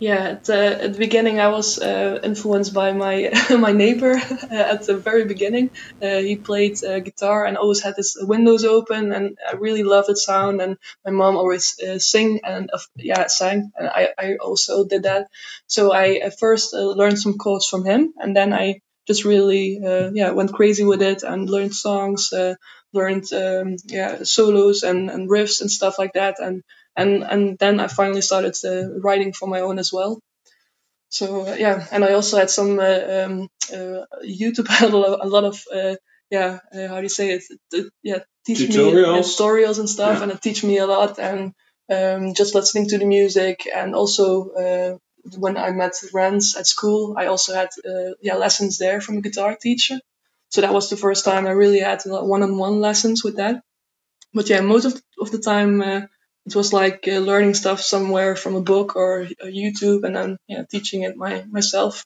Yeah, 0.00 0.30
at, 0.30 0.48
uh, 0.48 0.54
at 0.84 0.92
the 0.94 0.98
beginning 0.98 1.40
I 1.40 1.48
was 1.48 1.78
uh, 1.78 2.20
influenced 2.24 2.72
by 2.72 2.92
my 2.92 3.30
my 3.50 3.72
neighbor 3.72 4.12
at 4.50 4.86
the 4.86 4.96
very 4.96 5.26
beginning. 5.26 5.70
Uh, 6.02 6.20
he 6.20 6.36
played 6.36 6.82
uh, 6.82 7.00
guitar 7.00 7.44
and 7.44 7.58
always 7.58 7.82
had 7.82 7.96
his 7.96 8.16
windows 8.18 8.64
open, 8.64 9.12
and 9.12 9.36
I 9.46 9.56
really 9.56 9.82
loved 9.82 10.08
the 10.08 10.16
sound. 10.16 10.62
And 10.62 10.78
my 11.04 11.10
mom 11.12 11.36
always 11.36 11.78
uh, 11.80 11.98
sing 11.98 12.40
and 12.44 12.70
uh, 12.72 12.78
yeah 12.96 13.26
sang, 13.26 13.72
and 13.76 13.88
I, 13.88 14.08
I 14.18 14.36
also 14.36 14.86
did 14.86 15.02
that. 15.02 15.28
So 15.66 15.92
I 15.92 16.30
first 16.30 16.72
uh, 16.72 16.78
learned 17.00 17.18
some 17.18 17.36
chords 17.36 17.66
from 17.68 17.84
him, 17.84 18.14
and 18.16 18.34
then 18.34 18.54
I 18.54 18.80
just 19.06 19.26
really 19.26 19.82
uh, 19.84 20.10
yeah 20.14 20.30
went 20.30 20.54
crazy 20.54 20.84
with 20.84 21.02
it 21.02 21.22
and 21.24 21.50
learned 21.50 21.74
songs, 21.74 22.32
uh, 22.32 22.54
learned 22.94 23.30
um, 23.34 23.76
yeah 23.84 24.22
solos 24.24 24.82
and, 24.82 25.10
and 25.10 25.28
riffs 25.28 25.60
and 25.60 25.70
stuff 25.70 25.98
like 25.98 26.14
that, 26.14 26.36
and 26.40 26.62
and 27.00 27.22
and 27.24 27.58
then 27.58 27.80
I 27.80 27.86
finally 27.88 28.22
started 28.22 28.54
uh, 28.64 29.00
writing 29.00 29.32
for 29.32 29.48
my 29.48 29.60
own 29.60 29.78
as 29.78 29.92
well. 29.92 30.20
So 31.08 31.46
uh, 31.46 31.54
yeah, 31.58 31.86
and 31.92 32.04
I 32.04 32.12
also 32.12 32.36
had 32.38 32.50
some 32.50 32.78
uh, 32.78 33.24
um, 33.24 33.48
uh, 33.72 34.04
YouTube 34.24 34.68
had 34.80 34.92
a 34.92 34.96
lot, 34.96 35.44
of 35.44 35.62
uh, 35.74 35.96
yeah 36.30 36.58
uh, 36.74 36.88
how 36.88 36.96
do 36.96 37.02
you 37.02 37.08
say 37.08 37.30
it 37.30 37.44
yeah 38.02 38.20
teach 38.46 38.60
me 38.60 38.66
Tutorials. 38.68 39.18
uh, 39.18 39.22
tutorials 39.22 39.78
and 39.78 39.88
stuff, 39.88 40.16
Yeah. 40.16 40.22
and 40.22 40.32
it 40.32 40.40
teach 40.42 40.62
me 40.64 40.78
a 40.78 40.86
lot 40.86 41.18
and 41.18 41.52
um, 41.92 42.34
just 42.34 42.54
listening 42.54 42.88
to 42.88 42.98
the 42.98 43.06
music 43.06 43.66
and 43.74 43.94
also. 43.94 44.50
Uh, 44.50 44.98
when 45.36 45.58
I 45.58 45.70
met 45.70 45.92
Rens 46.14 46.56
at 46.56 46.66
school, 46.66 47.14
I 47.18 47.26
also 47.26 47.54
had 47.54 47.68
uh, 47.84 48.12
yeah 48.22 48.36
lessons 48.36 48.78
there 48.78 49.00
from 49.02 49.18
a 49.18 49.20
guitar 49.20 49.54
teacher. 49.54 50.00
So 50.48 50.60
that 50.62 50.72
was 50.72 50.88
the 50.88 50.96
first 50.96 51.24
time 51.26 51.46
I 51.46 51.50
really 51.50 51.80
had 51.80 52.02
one-on-one 52.06 52.80
lessons 52.80 53.22
with 53.22 53.36
that. 53.36 53.62
But 54.32 54.48
yeah, 54.48 54.62
most 54.62 54.86
of, 54.86 54.94
of 55.20 55.30
the 55.30 55.38
time 55.38 55.82
uh, 55.82 56.00
it 56.50 56.56
was 56.56 56.72
like 56.72 57.06
uh, 57.08 57.18
learning 57.30 57.54
stuff 57.54 57.80
somewhere 57.80 58.34
from 58.36 58.56
a 58.56 58.60
book 58.72 58.96
or 58.96 59.22
uh, 59.22 59.46
YouTube, 59.46 60.04
and 60.04 60.16
then 60.16 60.36
yeah, 60.48 60.64
teaching 60.70 61.02
it 61.02 61.16
my 61.16 61.44
myself. 61.50 62.04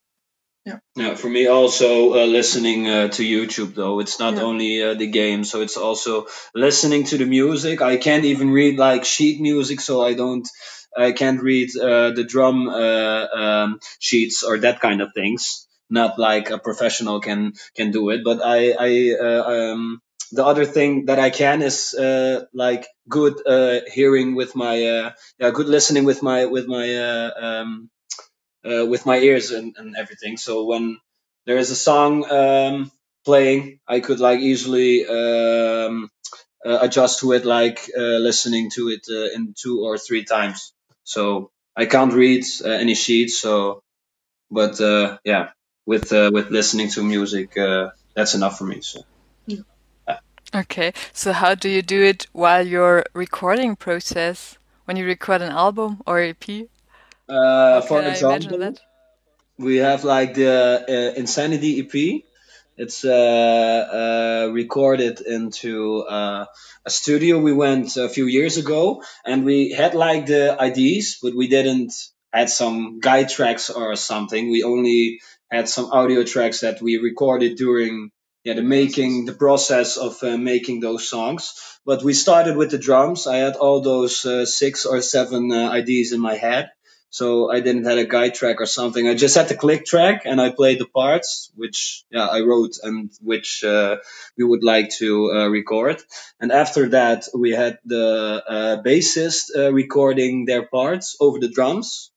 Yeah, 0.97 1.17
for 1.17 1.29
me 1.29 1.47
also 1.49 2.15
uh, 2.15 2.27
listening 2.27 2.87
uh, 2.87 3.09
to 3.09 3.23
YouTube 3.23 3.75
though 3.75 3.99
it's 4.01 4.19
not 4.21 4.35
Yeah. 4.35 4.43
only 4.43 4.83
uh, 4.83 4.95
the 4.95 5.09
game, 5.09 5.43
so 5.45 5.61
it's 5.61 5.77
also 5.77 6.27
listening 6.55 7.05
to 7.11 7.19
the 7.19 7.27
music. 7.27 7.83
I 7.83 7.97
can't 7.97 8.25
even 8.25 8.51
read 8.51 8.79
like 8.79 9.05
sheet 9.05 9.41
music, 9.41 9.81
so 9.81 10.03
I 10.03 10.15
don't, 10.15 10.47
I 10.97 11.11
can't 11.13 11.43
read 11.43 11.69
uh, 11.77 12.11
the 12.15 12.23
drum 12.25 12.69
uh, 12.69 13.27
um, 13.43 13.81
sheets 13.99 14.45
or 14.45 14.59
that 14.59 14.81
kind 14.81 15.03
of 15.03 15.13
things. 15.15 15.67
Not 15.91 16.19
like 16.19 16.51
a 16.51 16.59
professional 16.59 17.21
can 17.21 17.53
can 17.77 17.91
do 17.91 18.11
it, 18.11 18.23
but 18.25 18.39
I 18.41 18.59
I 18.89 18.91
uh, 19.21 19.43
um, 19.55 20.01
the 20.33 20.45
other 20.45 20.65
thing 20.65 21.07
that 21.07 21.19
I 21.19 21.31
can 21.31 21.63
is 21.63 21.95
uh, 21.95 22.47
like 22.53 22.87
good 23.09 23.35
uh, 23.47 23.81
hearing 23.93 24.35
with 24.35 24.55
my 24.57 24.83
uh, 24.87 25.13
yeah 25.39 25.51
good 25.51 25.69
listening 25.69 26.05
with 26.05 26.23
my 26.23 26.47
with 26.47 26.67
my 26.67 26.97
uh, 26.97 27.31
um, 27.37 27.91
uh, 28.65 28.87
with 28.87 29.07
my 29.07 29.19
ears 29.19 29.51
and, 29.51 29.75
and 29.77 29.97
everything. 29.97 30.37
So 30.37 30.65
when 30.65 30.99
there 31.47 31.59
is 31.59 31.71
a 31.71 31.77
song 31.77 32.31
um, 32.31 32.91
playing, 33.25 33.81
I 33.87 34.01
could 34.01 34.21
like 34.21 34.41
easily 34.41 35.07
um, 35.07 36.11
uh, 36.65 36.79
adjust 36.81 37.21
to 37.21 37.33
it, 37.33 37.45
like 37.45 37.91
listening 37.97 38.71
to 38.71 38.89
it 38.89 39.07
in 39.35 39.55
two 39.57 39.85
or 39.85 39.99
three 39.99 40.25
times. 40.25 40.73
So 41.05 41.51
I 41.77 41.87
can't 41.87 42.15
read 42.15 42.45
any 42.65 42.95
sheets. 42.95 43.39
So, 43.39 43.83
but 44.51 44.81
yeah, 45.25 45.51
with 45.85 46.11
with 46.13 46.51
listening 46.51 46.89
to 46.91 47.03
music, 47.03 47.53
that's 48.15 48.35
enough 48.35 48.59
for 48.59 48.65
me. 48.65 48.81
So. 48.81 49.05
Okay, 50.55 50.93
so 51.13 51.33
how 51.33 51.57
do 51.57 51.69
you 51.69 51.83
do 51.83 52.01
it 52.01 52.29
while 52.33 52.65
you're 52.65 53.05
recording 53.13 53.75
process? 53.75 54.57
When 54.85 54.97
you 54.97 55.05
record 55.05 55.43
an 55.43 55.51
album 55.51 56.01
or 56.07 56.21
EP? 56.21 56.45
Uh, 57.29 57.81
for 57.81 58.01
example, 58.03 58.75
we 59.59 59.77
have 59.79 60.05
like 60.05 60.35
the 60.35 60.85
uh, 60.89 61.19
Insanity 61.19 61.81
EP. 61.81 62.23
It's 62.77 63.05
uh, 63.05 64.47
uh, 64.49 64.53
recorded 64.53 65.21
into 65.23 66.03
uh, 66.03 66.47
a 66.85 66.91
studio 66.91 67.41
we 67.41 67.53
went 67.53 67.97
a 67.97 68.09
few 68.09 68.27
years 68.27 68.57
ago, 68.57 69.03
and 69.25 69.45
we 69.45 69.71
had 69.71 69.95
like 69.95 70.27
the 70.27 70.55
IDs, 70.55 71.19
but 71.21 71.35
we 71.35 71.49
didn't 71.49 71.93
had 72.33 72.49
some 72.49 73.01
guide 73.01 73.29
tracks 73.29 73.71
or 73.71 73.97
something. 73.97 74.53
We 74.53 74.63
only 74.63 75.21
had 75.51 75.69
some 75.69 75.87
audio 75.87 76.23
tracks 76.23 76.61
that 76.61 76.81
we 76.81 76.99
recorded 76.99 77.57
during 77.57 78.13
yeah 78.45 78.55
the 78.55 78.63
making 78.63 79.25
the 79.25 79.33
process 79.33 79.97
of 79.97 80.23
uh, 80.23 80.37
making 80.37 80.81
those 80.81 81.09
songs. 81.09 81.55
But 81.87 82.03
we 82.03 82.13
started 82.15 82.57
with 82.57 82.71
the 82.71 82.79
drums. 82.79 83.27
I 83.27 83.39
had 83.39 83.57
all 83.57 83.81
those 83.81 84.25
uh, 84.25 84.47
six 84.47 84.87
or 84.87 85.01
seven 85.01 85.51
uh, 85.51 85.71
ideas 85.71 86.13
in 86.13 86.21
my 86.21 86.35
head. 86.35 86.71
So 87.11 87.49
I 87.49 87.61
didn't 87.61 87.85
have 87.85 87.97
a 87.97 88.07
guide 88.07 88.35
track 88.35 88.61
or 88.61 88.67
something. 88.67 89.07
I 89.07 89.15
just 89.15 89.37
had 89.37 89.49
the 89.49 89.55
click 89.55 89.87
track 89.87 90.23
and 90.25 90.41
I 90.41 90.51
played 90.51 90.81
the 90.81 90.87
parts, 90.87 91.49
which 91.55 92.05
yeah 92.11 92.27
I 92.27 92.41
wrote 92.41 92.75
and 92.83 93.09
which 93.21 93.63
uh, 93.63 93.99
we 94.37 94.45
would 94.45 94.65
like 94.65 94.91
to 94.99 95.31
uh, 95.31 95.49
record. 95.49 96.03
And 96.41 96.51
after 96.51 96.89
that, 96.89 97.29
we 97.33 97.53
had 97.53 97.79
the 97.85 98.43
uh, 98.49 98.83
bassist 98.83 99.55
recording 99.73 100.45
their 100.45 100.67
parts 100.67 101.17
over 101.21 101.39
the 101.39 101.49
drums. 101.49 102.11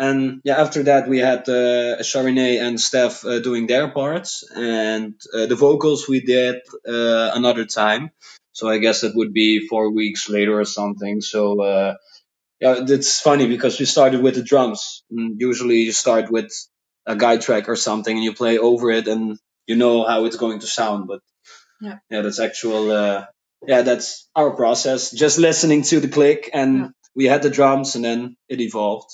And 0.00 0.40
yeah, 0.44 0.56
after 0.60 0.82
that, 0.84 1.08
we 1.08 1.18
had 1.18 1.40
uh, 1.48 2.00
Charinet 2.10 2.62
and 2.66 2.80
Steph 2.80 3.24
uh, 3.24 3.40
doing 3.40 3.66
their 3.66 3.88
parts, 3.90 4.42
and 4.54 5.14
uh, 5.34 5.46
the 5.46 5.56
vocals 5.56 6.08
we 6.08 6.20
did 6.22 6.56
uh, 6.88 7.30
another 7.34 7.66
time. 7.66 8.10
So 8.52 8.68
I 8.68 8.78
guess 8.78 9.04
it 9.04 9.14
would 9.14 9.34
be 9.34 9.68
four 9.68 9.92
weeks 9.92 10.28
later 10.30 10.58
or 10.58 10.64
something. 10.64 11.20
So 11.20 11.60
uh, 11.62 11.94
yeah, 12.60 12.76
it's 12.88 13.20
funny 13.20 13.46
because 13.48 13.78
we 13.78 13.86
started 13.86 14.22
with 14.22 14.34
the 14.36 14.42
drums. 14.42 15.04
And 15.10 15.40
usually 15.40 15.80
you 15.88 15.92
start 15.92 16.30
with 16.30 16.50
a 17.06 17.16
guide 17.16 17.42
track 17.42 17.68
or 17.68 17.76
something 17.76 18.14
and 18.16 18.24
you 18.24 18.34
play 18.34 18.58
over 18.58 18.90
it 18.90 19.08
and 19.08 19.38
you 19.66 19.76
know 19.76 20.04
how 20.06 20.24
it's 20.26 20.36
going 20.36 20.60
to 20.60 20.66
sound. 20.66 21.08
But 21.08 21.20
Yeah. 21.80 21.98
yeah, 22.10 22.22
that's 22.22 22.40
actual, 22.40 22.90
uh, 22.90 23.26
yeah, 23.66 23.82
that's 23.82 24.28
our 24.36 24.52
process. 24.56 25.10
Just 25.12 25.38
listening 25.38 25.82
to 25.84 26.00
the 26.00 26.08
click 26.08 26.50
and 26.52 26.78
Yeah. 26.78 26.88
we 27.14 27.24
had 27.26 27.42
the 27.42 27.50
drums 27.50 27.96
and 27.96 28.04
then 28.04 28.36
it 28.48 28.60
evolved 28.60 29.10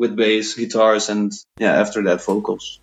with 0.00 0.16
bass, 0.16 0.54
guitars, 0.54 1.10
and 1.10 1.30
yeah, 1.58 1.74
after 1.84 2.02
that 2.04 2.24
vocals. 2.24 2.80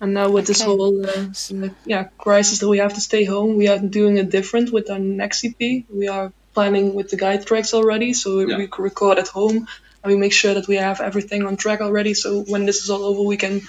And 0.00 0.14
now 0.14 0.30
with 0.30 0.46
this 0.46 0.62
whole 0.62 1.04
uh, 1.04 1.68
yeah 1.84 2.04
crisis 2.16 2.60
that 2.60 2.68
we 2.68 2.78
have 2.78 2.94
to 2.94 3.00
stay 3.00 3.24
home, 3.24 3.56
we 3.56 3.68
are 3.68 3.78
doing 3.78 4.16
it 4.16 4.30
different 4.30 4.72
with 4.72 4.90
our 4.90 4.98
next 4.98 5.44
EP. 5.44 5.60
We 6.02 6.08
are 6.08 6.32
planning 6.54 6.94
with 6.94 7.10
the 7.10 7.18
guide 7.24 7.44
tracks 7.46 7.74
already, 7.74 8.14
so 8.14 8.38
we, 8.38 8.50
Yeah. 8.50 8.58
we 8.58 8.68
record 8.78 9.18
at 9.18 9.28
home 9.28 9.58
and 10.02 10.12
we 10.12 10.16
make 10.16 10.32
sure 10.32 10.54
that 10.54 10.66
we 10.72 10.76
have 10.76 11.00
everything 11.10 11.44
on 11.46 11.56
track 11.56 11.80
already. 11.82 12.14
So 12.14 12.42
when 12.52 12.64
this 12.64 12.82
is 12.84 12.90
all 12.90 13.04
over, 13.10 13.22
we 13.22 13.36
can 13.36 13.60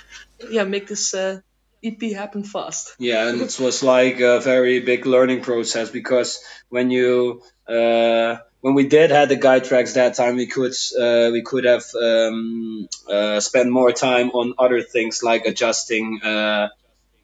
yeah 0.49 0.63
make 0.75 0.87
this 0.87 1.13
uh, 1.13 1.41
EP 1.83 2.01
happen 2.21 2.43
fast. 2.43 2.95
Yeah, 2.99 3.27
and 3.27 3.41
it 3.41 3.59
was 3.59 3.83
like 3.83 4.19
a 4.21 4.39
very 4.39 4.79
big 4.91 5.05
learning 5.05 5.41
process 5.41 5.89
because 5.99 6.39
when 6.69 6.91
you 6.91 7.41
uh, 7.67 8.37
when 8.61 8.73
we 8.73 8.87
did 8.87 9.11
had 9.11 9.29
the 9.29 9.35
guide 9.35 9.63
tracks 9.63 9.93
that 9.93 10.15
time, 10.15 10.35
we 10.35 10.47
could 10.47 10.73
uh, 10.99 11.29
we 11.31 11.41
could 11.41 11.63
have 11.65 11.85
um, 11.95 12.87
uh, 13.09 13.39
spent 13.39 13.69
more 13.69 13.91
time 13.91 14.31
on 14.31 14.53
other 14.57 14.81
things 14.81 15.23
like 15.23 15.45
adjusting 15.45 16.21
uh, 16.21 16.69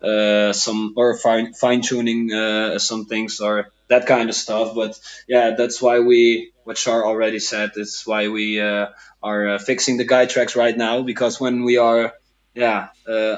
uh, 0.01 0.53
some 0.53 0.93
or 0.95 1.17
fine 1.17 1.53
fine 1.53 1.81
tuning 1.81 2.31
uh, 2.33 2.79
some 2.79 3.05
things 3.05 3.39
or 3.41 3.71
that 3.89 4.07
kind 4.07 4.29
of 4.29 4.35
stuff. 4.35 4.75
But 4.75 4.99
yeah, 5.27 5.55
that's 5.57 5.81
why 5.81 5.99
we 5.99 6.51
what 6.63 6.77
Char 6.77 7.05
already 7.05 7.39
said. 7.39 7.71
It's 7.75 8.07
why 8.07 8.29
we 8.29 8.61
uh, 8.61 8.87
are 9.21 9.59
fixing 9.59 9.97
the 9.97 10.05
guide 10.05 10.29
tracks 10.29 10.55
right 10.55 10.75
now 10.75 11.01
because 11.01 11.39
when 11.39 11.63
we 11.63 11.77
are 11.77 12.13
yeah, 12.53 12.87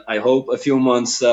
I 0.07 0.19
hope 0.19 0.49
a 0.49 0.57
few 0.57 0.79
months 0.79 1.23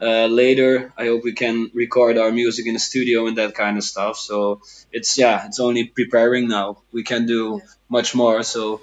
uh, 0.00 0.26
later, 0.26 0.92
I 0.96 1.06
hope 1.06 1.24
we 1.24 1.32
can 1.32 1.70
record 1.72 2.18
our 2.18 2.32
music 2.32 2.66
in 2.66 2.74
the 2.74 2.80
studio 2.80 3.26
and 3.26 3.38
that 3.38 3.54
kind 3.54 3.78
of 3.78 3.84
stuff. 3.84 4.18
So 4.18 4.60
it's 4.92 5.16
yeah, 5.16 5.46
it's 5.46 5.60
only 5.60 5.84
preparing 5.84 6.48
now. 6.48 6.78
We 6.92 7.04
can 7.04 7.26
do 7.26 7.60
much 7.88 8.14
more. 8.14 8.42
So 8.42 8.80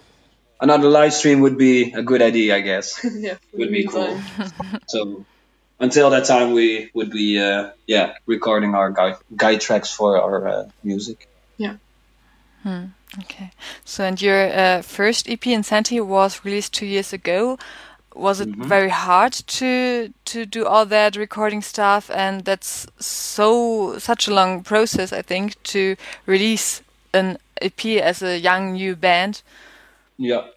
another 0.60 0.88
live 0.88 1.13
stream 1.13 1.41
would 1.41 1.58
be 1.58 1.91
a 1.91 2.02
good 2.02 2.21
idea, 2.21 2.56
I 2.56 2.62
guess. 2.62 3.06
yeah, 3.13 3.36
would 3.54 3.71
be 3.71 3.86
cool. 3.86 4.19
so 4.88 5.26
until 5.80 6.10
that 6.12 6.26
time, 6.26 6.54
we 6.54 6.91
would 6.93 7.12
be 7.12 7.39
uh, 7.39 7.71
yeah 7.88 8.13
recording 8.26 8.74
our 8.76 8.91
guide, 8.91 9.17
guide 9.36 9.62
tracks 9.62 9.91
for 9.91 10.21
our 10.21 10.47
uh, 10.47 10.69
music. 10.84 11.28
Yeah. 11.58 11.76
Hmm. 12.63 12.86
Okay. 13.19 13.52
So 13.84 14.06
and 14.06 14.21
your 14.21 14.47
uh, 14.47 14.82
first 14.82 15.30
EP 15.30 15.45
Insanity 15.47 16.00
was 16.00 16.45
released 16.45 16.74
two 16.74 16.86
years 16.86 17.12
ago 17.12 17.58
was 18.15 18.39
it 18.39 18.50
mm 18.50 18.62
-hmm. 18.62 18.67
very 18.67 18.89
hard 18.89 19.34
to 19.60 20.10
to 20.26 20.45
do 20.45 20.65
all 20.65 20.88
that 20.88 21.15
recording 21.15 21.63
stuff? 21.63 22.10
And 22.10 22.45
that's 22.45 22.88
so 23.00 24.00
such 24.00 24.28
a 24.28 24.34
long 24.34 24.63
process 24.63 25.13
i 25.13 25.21
think 25.21 25.54
to 25.63 25.95
release 26.26 26.82
an 27.13 27.38
ep 27.62 27.86
as 27.86 28.21
a 28.21 28.38
young 28.38 28.74
new 28.74 28.95
band. 28.95 29.41
Yeah. 30.17 30.47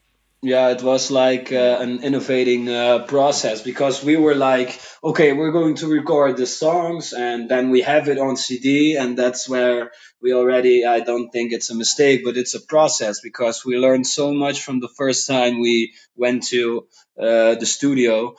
Yeah 0.43 0.71
it 0.71 0.83
was 0.83 1.11
like 1.11 1.53
uh, 1.53 1.79
an 1.81 2.03
innovating 2.03 2.69
uh, 2.69 3.07
process 3.07 3.62
because 3.62 4.05
we 4.05 4.17
were 4.17 4.35
like 4.35 4.79
okay 5.03 5.33
we're 5.33 5.53
going 5.53 5.77
to 5.77 5.87
record 5.88 6.37
the 6.37 6.47
songs 6.47 7.14
and 7.14 7.49
then 7.49 7.71
we 7.71 7.81
have 7.81 8.09
it 8.09 8.19
on 8.19 8.37
cd 8.37 8.97
and 8.97 9.17
that's 9.17 9.49
where 9.49 9.90
we 10.25 10.33
already 10.33 10.87
i 10.87 11.01
don't 11.01 11.31
think 11.31 11.53
it's 11.53 11.71
a 11.71 11.75
mistake 11.75 12.23
but 12.25 12.37
it's 12.37 12.55
a 12.55 12.67
process 12.75 13.21
because 13.21 13.65
we 13.65 13.77
learned 13.77 14.07
so 14.07 14.33
much 14.33 14.63
from 14.63 14.81
the 14.81 14.93
first 14.97 15.29
time 15.29 15.61
we 15.61 15.93
went 16.17 16.43
to 16.45 16.89
uh, 17.21 17.55
the 17.55 17.67
studio 17.67 18.35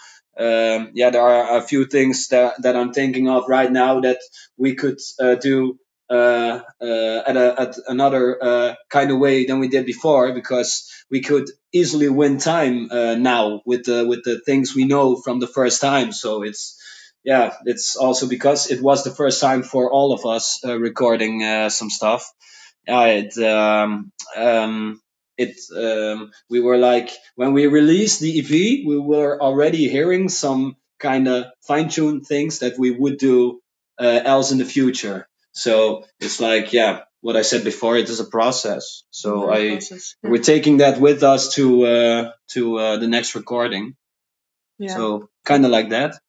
um, 0.45 0.91
yeah 0.95 1.11
there 1.11 1.21
are 1.21 1.57
a 1.57 1.61
few 1.61 1.85
things 1.85 2.27
that, 2.29 2.61
that 2.63 2.75
i'm 2.75 2.91
thinking 2.91 3.29
of 3.29 3.47
right 3.47 3.71
now 3.71 4.01
that 4.01 4.19
we 4.57 4.73
could 4.75 4.99
uh, 5.19 5.35
do 5.35 5.79
uh, 6.09 6.61
uh, 6.81 7.21
at, 7.27 7.35
a, 7.35 7.61
at 7.61 7.75
another 7.87 8.43
uh, 8.43 8.75
kind 8.89 9.11
of 9.11 9.17
way 9.17 9.45
than 9.45 9.59
we 9.59 9.67
did 9.67 9.85
before 9.85 10.33
because 10.33 10.87
we 11.09 11.21
could 11.21 11.49
easily 11.73 12.09
win 12.09 12.37
time 12.37 12.89
uh, 12.91 13.15
now 13.15 13.61
with 13.65 13.85
the 13.85 14.05
with 14.05 14.23
the 14.23 14.39
things 14.45 14.75
we 14.75 14.85
know 14.85 15.15
from 15.15 15.39
the 15.39 15.47
first 15.47 15.81
time. 15.81 16.11
So 16.11 16.43
it's 16.43 16.79
yeah, 17.25 17.55
it's 17.65 17.95
also 17.95 18.27
because 18.27 18.71
it 18.71 18.81
was 18.81 19.03
the 19.03 19.11
first 19.11 19.41
time 19.41 19.63
for 19.63 19.91
all 19.91 20.13
of 20.13 20.25
us 20.25 20.63
uh, 20.63 20.79
recording 20.79 21.43
uh, 21.43 21.69
some 21.69 21.89
stuff. 21.89 22.31
Yeah, 22.87 23.05
it 23.05 23.37
um, 23.39 24.11
um, 24.37 25.01
it 25.37 25.57
um, 25.75 26.31
we 26.49 26.59
were 26.59 26.77
like 26.77 27.09
when 27.35 27.53
we 27.53 27.65
released 27.65 28.19
the 28.19 28.39
EP, 28.39 28.85
we 28.85 28.99
were 28.99 29.41
already 29.41 29.89
hearing 29.89 30.29
some 30.29 30.77
kind 30.99 31.27
of 31.27 31.45
fine 31.61 31.89
tuned 31.89 32.27
things 32.27 32.59
that 32.59 32.77
we 32.77 32.91
would 32.91 33.17
do 33.17 33.59
else 33.99 34.51
in 34.51 34.59
the 34.59 34.65
future. 34.65 35.27
So 35.53 36.05
it's 36.19 36.39
like, 36.39 36.73
yeah, 36.73 37.03
what 37.21 37.35
I 37.35 37.41
said 37.41 37.63
before, 37.63 37.97
it 37.97 38.07
is 38.07 38.19
a 38.19 38.25
process. 38.25 39.03
So 39.09 39.49
I 39.49 39.77
process, 39.77 40.15
we're 40.21 40.43
taking 40.43 40.77
that 40.77 40.99
with 40.99 41.23
us 41.23 41.55
to 41.55 41.85
uh, 41.85 42.31
to 42.51 42.77
uh, 42.77 42.97
the 42.97 43.07
next 43.07 43.33
recording. 43.33 43.95
Yeah. 44.77 44.93
So 44.93 45.29
kind 45.43 45.65
of 45.65 45.71
like 45.71 45.89
that. 45.89 46.19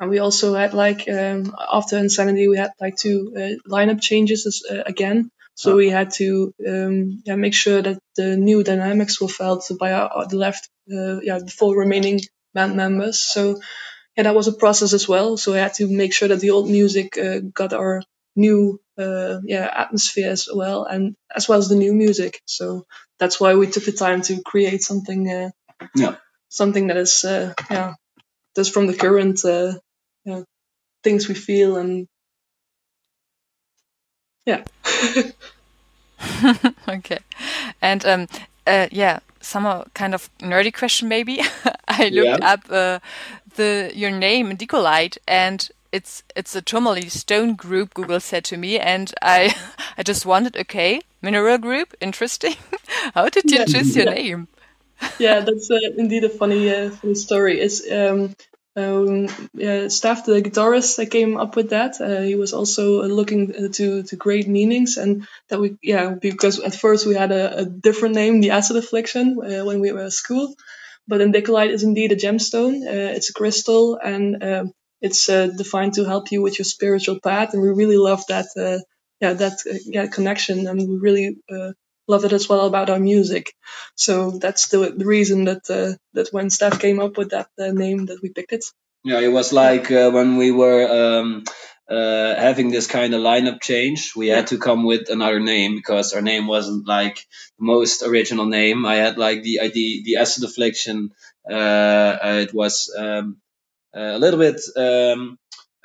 And 0.00 0.10
we 0.10 0.18
also 0.18 0.54
had 0.54 0.74
like 0.74 1.08
um, 1.08 1.54
after 1.72 1.98
Insanity, 1.98 2.48
we 2.48 2.56
had 2.56 2.72
like 2.80 2.96
two 2.96 3.32
uh, 3.36 3.70
lineup 3.70 4.00
changes 4.00 4.46
as, 4.46 4.62
uh, 4.70 4.82
again. 4.86 5.30
So 5.54 5.72
oh. 5.72 5.76
we 5.76 5.88
had 5.88 6.10
to 6.14 6.52
um, 6.66 7.22
yeah 7.24 7.36
make 7.36 7.54
sure 7.54 7.80
that 7.80 7.98
the 8.16 8.36
new 8.36 8.64
dynamics 8.64 9.20
were 9.20 9.28
felt 9.28 9.70
by 9.78 9.92
our, 9.92 10.26
the 10.26 10.36
left 10.36 10.68
uh, 10.92 11.20
yeah 11.20 11.38
the 11.38 11.50
four 11.50 11.76
remaining 11.76 12.20
band 12.54 12.76
members. 12.76 13.20
So 13.20 13.60
yeah, 14.16 14.24
that 14.24 14.34
was 14.34 14.48
a 14.48 14.52
process 14.52 14.92
as 14.92 15.08
well. 15.08 15.36
So 15.36 15.54
I 15.54 15.58
had 15.58 15.74
to 15.74 15.88
make 15.88 16.12
sure 16.12 16.28
that 16.28 16.40
the 16.40 16.50
old 16.50 16.68
music 16.68 17.16
uh, 17.16 17.38
got 17.52 17.72
our 17.72 18.02
new 18.36 18.80
uh, 18.98 19.40
yeah 19.44 19.68
atmosphere 19.72 20.30
as 20.30 20.48
well 20.52 20.84
and 20.84 21.16
as 21.34 21.48
well 21.48 21.58
as 21.58 21.68
the 21.68 21.76
new 21.76 21.92
music 21.92 22.40
so 22.46 22.84
that's 23.18 23.40
why 23.40 23.54
we 23.54 23.66
took 23.66 23.84
the 23.84 23.92
time 23.92 24.22
to 24.22 24.42
create 24.42 24.82
something 24.82 25.28
uh, 25.28 25.50
yeah 25.94 26.16
something 26.48 26.88
that 26.88 26.96
is 26.96 27.24
uh, 27.24 27.52
yeah 27.70 27.94
that's 28.54 28.68
from 28.68 28.86
the 28.86 28.94
current 28.94 29.44
uh, 29.44 29.74
yeah, 30.24 30.42
things 31.02 31.28
we 31.28 31.34
feel 31.34 31.76
and 31.76 32.06
yeah 34.46 34.64
okay 36.88 37.18
and 37.82 38.04
um 38.06 38.26
uh, 38.66 38.88
yeah 38.90 39.18
some 39.40 39.64
kind 39.92 40.14
of 40.14 40.30
nerdy 40.38 40.72
question 40.72 41.08
maybe 41.08 41.40
i 41.88 42.08
looked 42.08 42.40
yeah. 42.40 42.52
up 42.52 42.60
uh, 42.70 42.98
the 43.56 43.92
your 43.94 44.10
name 44.10 44.50
Indicolite 44.50 45.18
and 45.28 45.70
it's 45.94 46.24
it's 46.34 46.56
a 46.56 46.60
Tourmaline 46.60 47.08
stone 47.08 47.54
group. 47.54 47.94
Google 47.94 48.18
said 48.18 48.44
to 48.46 48.56
me, 48.56 48.80
and 48.80 49.14
I 49.22 49.54
I 49.96 50.02
just 50.02 50.26
wondered, 50.26 50.56
okay, 50.56 51.00
mineral 51.22 51.56
group, 51.58 51.94
interesting. 52.00 52.56
How 53.14 53.28
did 53.28 53.48
you 53.50 53.58
yeah. 53.58 53.64
choose 53.64 53.96
your 53.96 54.06
name? 54.06 54.48
yeah, 55.20 55.40
that's 55.40 55.70
uh, 55.70 55.78
indeed 55.96 56.24
a 56.24 56.28
funny 56.28 56.68
uh, 56.68 56.90
funny 56.90 57.14
story. 57.14 57.60
It's 57.60 57.88
um, 57.90 58.34
um, 58.76 59.28
yeah, 59.54 59.88
Steph, 59.88 60.24
the 60.26 60.42
guitarist, 60.42 60.96
that 60.96 61.10
came 61.10 61.36
up 61.36 61.54
with 61.56 61.70
that. 61.70 62.00
Uh, 62.00 62.22
he 62.22 62.34
was 62.34 62.52
also 62.52 63.02
uh, 63.02 63.06
looking 63.06 63.54
uh, 63.54 63.68
to 63.72 64.02
to 64.04 64.16
great 64.16 64.48
meanings, 64.48 64.96
and 64.96 65.26
that 65.48 65.60
we 65.60 65.76
yeah 65.82 66.10
because 66.10 66.58
at 66.60 66.74
first 66.74 67.06
we 67.06 67.14
had 67.14 67.30
a, 67.32 67.58
a 67.58 67.64
different 67.64 68.14
name, 68.16 68.40
the 68.40 68.50
Acid 68.50 68.76
Affliction, 68.76 69.38
uh, 69.42 69.64
when 69.64 69.80
we 69.80 69.92
were 69.92 70.04
at 70.04 70.12
school. 70.12 70.54
But 71.06 71.20
Indicolite 71.20 71.70
is 71.70 71.82
indeed 71.82 72.12
a 72.12 72.16
gemstone. 72.16 72.82
it's 73.16 73.30
a 73.30 73.34
crystal, 73.34 73.96
and 73.96 74.42
um, 74.42 74.72
it's 75.00 75.28
uh, 75.28 75.48
defined 75.48 75.94
to 75.94 76.04
help 76.04 76.32
you 76.32 76.42
with 76.42 76.58
your 76.58 76.64
spiritual 76.64 77.20
path, 77.20 77.52
and 77.52 77.62
we 77.62 77.68
really 77.68 77.96
love 77.98 78.26
that. 78.28 78.46
Uh, 78.56 78.80
yeah, 79.20 79.34
that 79.34 79.52
uh, 79.70 79.78
yeah 79.84 80.06
connection, 80.06 80.66
and 80.66 80.78
we 80.88 80.96
really 80.96 81.36
uh, 81.50 81.72
love 82.06 82.24
it 82.24 82.32
as 82.32 82.48
well 82.48 82.66
about 82.66 82.90
our 82.90 83.00
music. 83.00 83.54
So 83.94 84.30
that's 84.32 84.68
the, 84.68 84.94
the 84.96 85.06
reason 85.06 85.44
that 85.44 85.68
uh, 85.70 85.96
that 86.14 86.28
when 86.32 86.50
Steph 86.50 86.80
came 86.80 87.00
up 87.00 87.16
with 87.16 87.30
that 87.30 87.48
uh, 87.58 87.72
name, 87.72 88.06
that 88.06 88.20
we 88.22 88.30
picked 88.30 88.52
it. 88.52 88.64
Yeah, 89.04 89.20
it 89.20 89.28
was 89.32 89.52
like 89.52 89.90
when 89.90 90.36
we 90.36 90.50
were. 90.50 91.20
Um, 91.20 91.44
uh, 91.88 92.34
having 92.34 92.70
this 92.70 92.86
kind 92.86 93.12
of 93.12 93.20
lineup 93.20 93.60
change, 93.60 94.12
we 94.16 94.28
had 94.28 94.46
to 94.46 94.58
come 94.58 94.84
with 94.84 95.10
another 95.10 95.40
name 95.40 95.76
because 95.76 96.14
our 96.14 96.22
name 96.22 96.46
wasn't 96.46 96.88
like 96.88 97.16
the 97.58 97.64
most 97.64 98.02
original 98.02 98.46
name. 98.46 98.86
I 98.86 98.94
had 98.96 99.18
like 99.18 99.42
the 99.42 99.60
idea, 99.60 100.02
the 100.02 100.16
acid 100.16 100.44
affliction. 100.44 101.10
Uh, 101.46 102.16
it 102.22 102.54
was 102.54 102.90
um, 102.96 103.36
a 103.92 104.18
little 104.18 104.40
bit 104.40 104.60
um, 104.76 105.38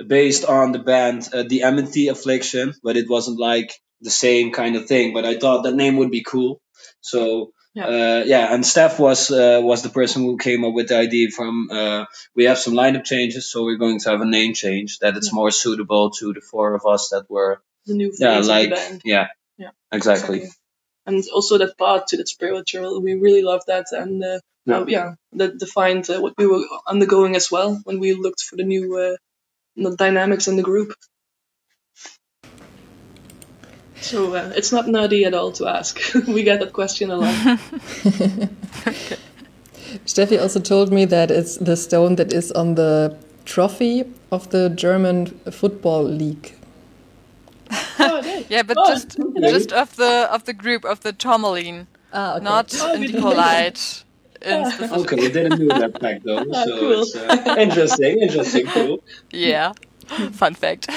based 0.08 0.46
on 0.46 0.72
the 0.72 0.80
band 0.80 1.28
uh, 1.34 1.44
The 1.44 1.64
Amity 1.64 2.08
Affliction, 2.08 2.74
but 2.82 2.96
it 2.96 3.10
wasn't 3.10 3.40
like 3.40 3.74
the 4.02 4.10
same 4.10 4.52
kind 4.52 4.76
of 4.76 4.88
thing. 4.88 5.14
But 5.14 5.26
I 5.26 5.38
thought 5.38 5.64
that 5.64 5.76
name 5.76 5.98
would 5.98 6.12
be 6.12 6.24
cool. 6.24 6.62
So 7.02 7.52
yeah, 7.74 7.86
uh, 7.88 8.24
yeah 8.26 8.54
and 8.54 8.66
Steph 8.66 9.00
was 9.00 9.32
uh, 9.32 9.60
was 9.64 9.84
the 9.84 9.90
person 9.90 10.24
who 10.24 10.38
came 10.38 10.66
up 10.66 10.74
with 10.74 10.88
the 10.90 10.98
idea 10.98 11.30
from 11.30 11.70
uh, 11.72 12.06
we 12.36 12.46
have 12.46 12.58
some 12.58 12.74
lineup 12.74 13.04
changes, 13.04 13.52
so 13.52 13.64
we're 13.64 13.78
going 13.78 14.00
to 14.00 14.10
have 14.10 14.22
a 14.22 14.26
name 14.26 14.54
change 14.54 15.00
that 15.00 15.16
it's 15.16 15.28
yeah. 15.32 15.36
more 15.36 15.52
suitable 15.52 16.10
to 16.12 16.34
the 16.34 16.42
four 16.42 16.74
of 16.74 16.86
us 16.86 17.10
that 17.10 17.30
were 17.30 17.62
the 17.86 17.94
new 17.94 18.12
yeah 18.18 18.40
like 18.40 18.72
yeah 19.04 19.28
yeah 19.58 19.72
exactly. 19.92 20.38
exactly. 20.38 20.50
And 21.06 21.24
also 21.34 21.58
that 21.58 21.78
part 21.78 22.08
to 22.08 22.18
the 22.18 22.28
spiritual, 22.28 23.02
we 23.02 23.16
really 23.16 23.42
love 23.42 23.64
that, 23.68 23.88
and 23.92 24.24
uh, 24.24 24.40
yeah, 24.66 24.78
uh, 24.78 24.86
yeah 24.88 25.14
that 25.34 25.58
defined 25.58 26.10
uh, 26.10 26.20
what 26.20 26.34
we 26.38 26.48
were 26.48 26.64
undergoing 26.88 27.36
as 27.36 27.52
well 27.52 27.80
when 27.84 28.00
we 28.00 28.14
looked 28.14 28.42
for 28.42 28.56
the 28.56 28.64
new 28.64 28.98
uh, 28.98 29.96
dynamics 29.96 30.48
in 30.48 30.56
the 30.58 30.64
group. 30.64 30.94
So 34.02 34.34
uh, 34.36 34.52
it's 34.56 34.72
not 34.72 34.86
nerdy 34.86 35.26
at 35.26 35.34
all 35.34 35.52
to 35.54 35.68
ask. 35.68 36.00
we 36.28 36.44
get 36.44 36.60
that 36.60 36.74
question 36.74 37.12
a 37.12 37.18
lot. 37.18 37.34
Steffi 40.06 40.40
also 40.42 40.60
told 40.60 40.92
me 40.92 41.06
that 41.06 41.32
it's 41.32 41.58
the 41.58 41.76
stone 41.76 42.16
that 42.16 42.32
is 42.32 42.52
on 42.52 42.76
the 42.76 43.18
trophy 43.46 44.06
of 44.32 44.50
the 44.52 44.70
German 44.70 45.28
football 45.52 46.04
league. 46.04 46.54
Oh, 48.00 48.44
yeah, 48.50 48.64
but 48.64 48.78
oh, 48.80 48.88
just 48.88 49.18
just 49.40 49.72
of 49.74 49.96
the 49.96 50.28
of 50.32 50.46
the 50.46 50.54
group 50.54 50.86
of 50.86 51.02
the 51.02 51.14
Tourmaline, 51.14 51.88
ah, 52.14 52.36
okay. 52.36 52.44
not 52.44 52.74
oh, 52.80 52.96
Indicolite. 52.96 54.04
okay, 54.46 55.16
we 55.18 55.30
didn't 55.30 55.60
know 55.60 55.80
that 55.80 56.00
fact 56.00 56.24
though, 56.24 56.46
oh, 56.48 56.66
so 56.66 56.80
cool. 56.80 57.02
it's 57.02 57.16
uh, 57.16 57.56
interesting, 57.60 58.22
interesting, 58.22 58.66
cool. 58.68 59.04
Yeah, 59.32 59.74
fun 60.32 60.54
fact. 60.54 60.88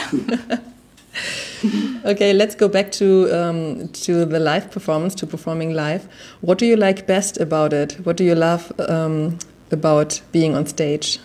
Okay, 2.05 2.33
let's 2.33 2.55
go 2.55 2.69
back 2.69 2.91
to 2.93 3.29
um, 3.31 3.89
to 3.89 4.25
the 4.25 4.41
live 4.41 4.71
performance, 4.71 5.15
to 5.17 5.27
performing 5.27 5.75
live. 5.75 6.09
What 6.41 6.59
do 6.59 6.67
you 6.67 6.77
like 6.77 7.07
best 7.07 7.41
about 7.41 7.73
it? 7.73 7.95
What 8.05 8.17
do 8.17 8.25
you 8.25 8.35
love 8.35 8.73
um, 8.79 9.39
about 9.71 10.23
being 10.33 10.55
on 10.55 10.67
stage? 10.67 11.19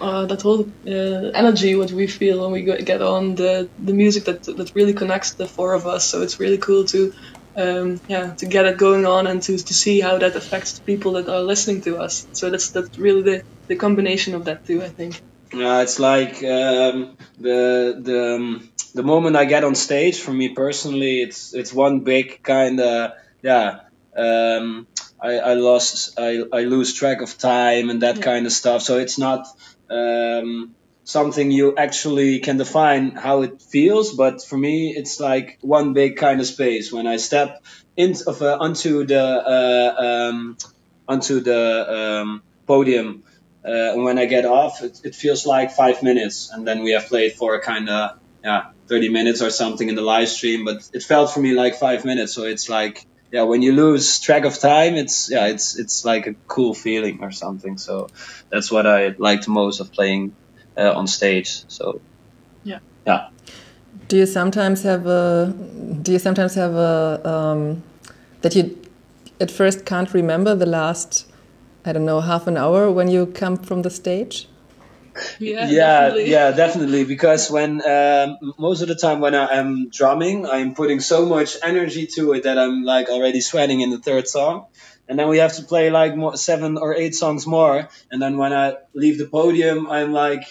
Uh, 0.00 0.26
that 0.26 0.42
whole 0.42 0.68
uh, 0.86 1.30
energy 1.34 1.74
what 1.74 1.90
we 1.90 2.06
feel 2.06 2.42
when 2.42 2.52
we 2.52 2.62
get 2.62 3.00
on 3.00 3.34
the 3.34 3.68
the 3.78 3.94
music 3.94 4.24
that 4.24 4.42
that 4.44 4.72
really 4.74 4.92
connects 4.92 5.34
the 5.34 5.46
four 5.46 5.72
of 5.74 5.86
us. 5.86 6.04
So 6.04 6.22
it's 6.22 6.38
really 6.38 6.58
cool 6.58 6.84
to 6.86 7.12
um, 7.56 8.00
yeah, 8.06 8.34
to 8.34 8.46
get 8.46 8.66
it 8.66 8.76
going 8.76 9.06
on 9.06 9.26
and 9.26 9.42
to, 9.42 9.56
to 9.56 9.74
see 9.74 10.00
how 10.00 10.18
that 10.18 10.36
affects 10.36 10.78
the 10.78 10.84
people 10.84 11.12
that 11.12 11.28
are 11.28 11.40
listening 11.40 11.80
to 11.82 11.96
us. 11.96 12.26
So 12.32 12.50
that's 12.50 12.70
that's 12.70 12.98
really 12.98 13.22
the, 13.22 13.42
the 13.66 13.76
combination 13.76 14.34
of 14.34 14.44
that 14.44 14.66
too, 14.66 14.82
I 14.82 14.88
think. 14.88 15.22
Yeah, 15.52 15.82
it's 15.82 15.98
like 15.98 16.42
um, 16.42 17.16
the 17.38 17.98
the 18.02 18.34
um, 18.36 18.68
the 18.94 19.02
moment 19.02 19.36
I 19.36 19.44
get 19.44 19.64
on 19.64 19.74
stage. 19.74 20.20
For 20.20 20.32
me 20.32 20.50
personally, 20.54 21.22
it's 21.22 21.54
it's 21.54 21.72
one 21.72 22.00
big 22.00 22.42
kind 22.42 22.80
of 22.80 23.12
yeah. 23.42 23.80
Um, 24.16 24.88
I, 25.22 25.38
I 25.38 25.54
lost 25.54 26.18
I, 26.18 26.42
I 26.52 26.62
lose 26.62 26.94
track 26.94 27.20
of 27.22 27.38
time 27.38 27.90
and 27.90 28.02
that 28.02 28.16
Yeah. 28.16 28.22
kind 28.22 28.46
of 28.46 28.52
stuff. 28.52 28.82
So 28.82 28.98
it's 28.98 29.18
not 29.18 29.46
um, 29.90 30.74
something 31.04 31.50
you 31.50 31.76
actually 31.76 32.40
can 32.40 32.56
define 32.56 33.12
how 33.12 33.42
it 33.42 33.62
feels. 33.70 34.14
But 34.14 34.42
for 34.44 34.56
me, 34.58 34.94
it's 34.96 35.20
like 35.20 35.58
one 35.60 35.92
big 35.92 36.16
kind 36.16 36.40
of 36.40 36.46
space 36.46 36.92
when 36.92 37.06
I 37.06 37.16
step 37.18 37.56
into 37.96 38.28
of, 38.30 38.42
uh, 38.42 38.58
onto 38.60 39.06
the 39.06 39.22
uh, 39.22 40.02
um, 40.02 40.56
onto 41.08 41.40
the 41.40 42.20
um, 42.22 42.42
podium. 42.66 43.22
Uh, 43.66 43.94
and 43.94 44.04
when 44.04 44.18
I 44.18 44.26
get 44.26 44.44
off, 44.44 44.82
it, 44.82 45.00
it 45.02 45.14
feels 45.14 45.44
like 45.44 45.72
five 45.72 46.02
minutes, 46.02 46.50
and 46.52 46.66
then 46.66 46.82
we 46.82 46.92
have 46.92 47.06
played 47.06 47.32
for 47.32 47.54
a 47.54 47.60
kind 47.60 47.88
of 47.88 48.18
yeah 48.44 48.66
30 48.88 49.08
minutes 49.08 49.42
or 49.42 49.50
something 49.50 49.88
in 49.88 49.96
the 49.96 50.02
live 50.02 50.28
stream. 50.28 50.64
But 50.64 50.88
it 50.92 51.02
felt 51.02 51.32
for 51.32 51.40
me 51.40 51.52
like 51.52 51.74
five 51.74 52.04
minutes, 52.04 52.32
so 52.32 52.44
it's 52.44 52.68
like 52.68 53.04
yeah, 53.32 53.42
when 53.42 53.62
you 53.62 53.72
lose 53.72 54.20
track 54.20 54.44
of 54.44 54.58
time, 54.58 54.94
it's 54.94 55.30
yeah, 55.30 55.46
it's 55.46 55.78
it's 55.78 56.04
like 56.04 56.26
a 56.26 56.34
cool 56.46 56.74
feeling 56.74 57.18
or 57.22 57.32
something. 57.32 57.76
So 57.78 58.08
that's 58.50 58.70
what 58.70 58.86
I 58.86 59.14
liked 59.18 59.48
most 59.48 59.80
of 59.80 59.92
playing 59.92 60.36
uh, 60.76 60.92
on 60.92 61.06
stage. 61.06 61.64
So 61.68 62.00
Yeah. 62.64 62.78
yeah. 63.06 63.28
Do 64.08 64.16
you 64.16 64.26
sometimes 64.26 64.82
have 64.82 65.06
a? 65.06 65.52
Do 66.02 66.12
you 66.12 66.18
sometimes 66.18 66.54
have 66.54 66.74
a 66.74 67.20
um, 67.24 67.82
that 68.42 68.54
you 68.54 68.78
at 69.40 69.50
first 69.50 69.84
can't 69.84 70.14
remember 70.14 70.54
the 70.54 70.66
last? 70.66 71.26
I 71.86 71.92
don't 71.92 72.04
know, 72.04 72.20
half 72.20 72.46
an 72.46 72.56
hour 72.56 72.90
when 72.90 73.08
you 73.08 73.26
come 73.26 73.56
from 73.56 73.82
the 73.82 73.90
stage. 73.90 74.48
Yeah, 75.38 75.68
yeah, 75.68 75.68
definitely. 75.68 76.30
yeah, 76.30 76.50
definitely. 76.50 77.04
Because 77.04 77.50
when 77.50 77.80
um, 77.86 78.38
most 78.58 78.82
of 78.82 78.88
the 78.88 78.96
time 78.96 79.20
when 79.20 79.34
I 79.34 79.56
am 79.56 79.88
drumming, 79.88 80.46
I'm 80.46 80.74
putting 80.74 81.00
so 81.00 81.26
much 81.26 81.56
energy 81.62 82.06
to 82.16 82.32
it 82.32 82.42
that 82.42 82.58
I'm 82.58 82.82
like 82.82 83.08
already 83.08 83.40
sweating 83.40 83.80
in 83.80 83.90
the 83.90 83.98
third 83.98 84.28
song, 84.28 84.66
and 85.08 85.18
then 85.18 85.28
we 85.28 85.38
have 85.38 85.54
to 85.54 85.62
play 85.62 85.90
like 85.90 86.16
more, 86.16 86.36
seven 86.36 86.76
or 86.76 86.94
eight 86.94 87.14
songs 87.14 87.46
more, 87.46 87.88
and 88.10 88.20
then 88.20 88.36
when 88.36 88.52
I 88.52 88.74
leave 88.94 89.18
the 89.18 89.26
podium, 89.26 89.88
I'm 89.88 90.12
like 90.12 90.44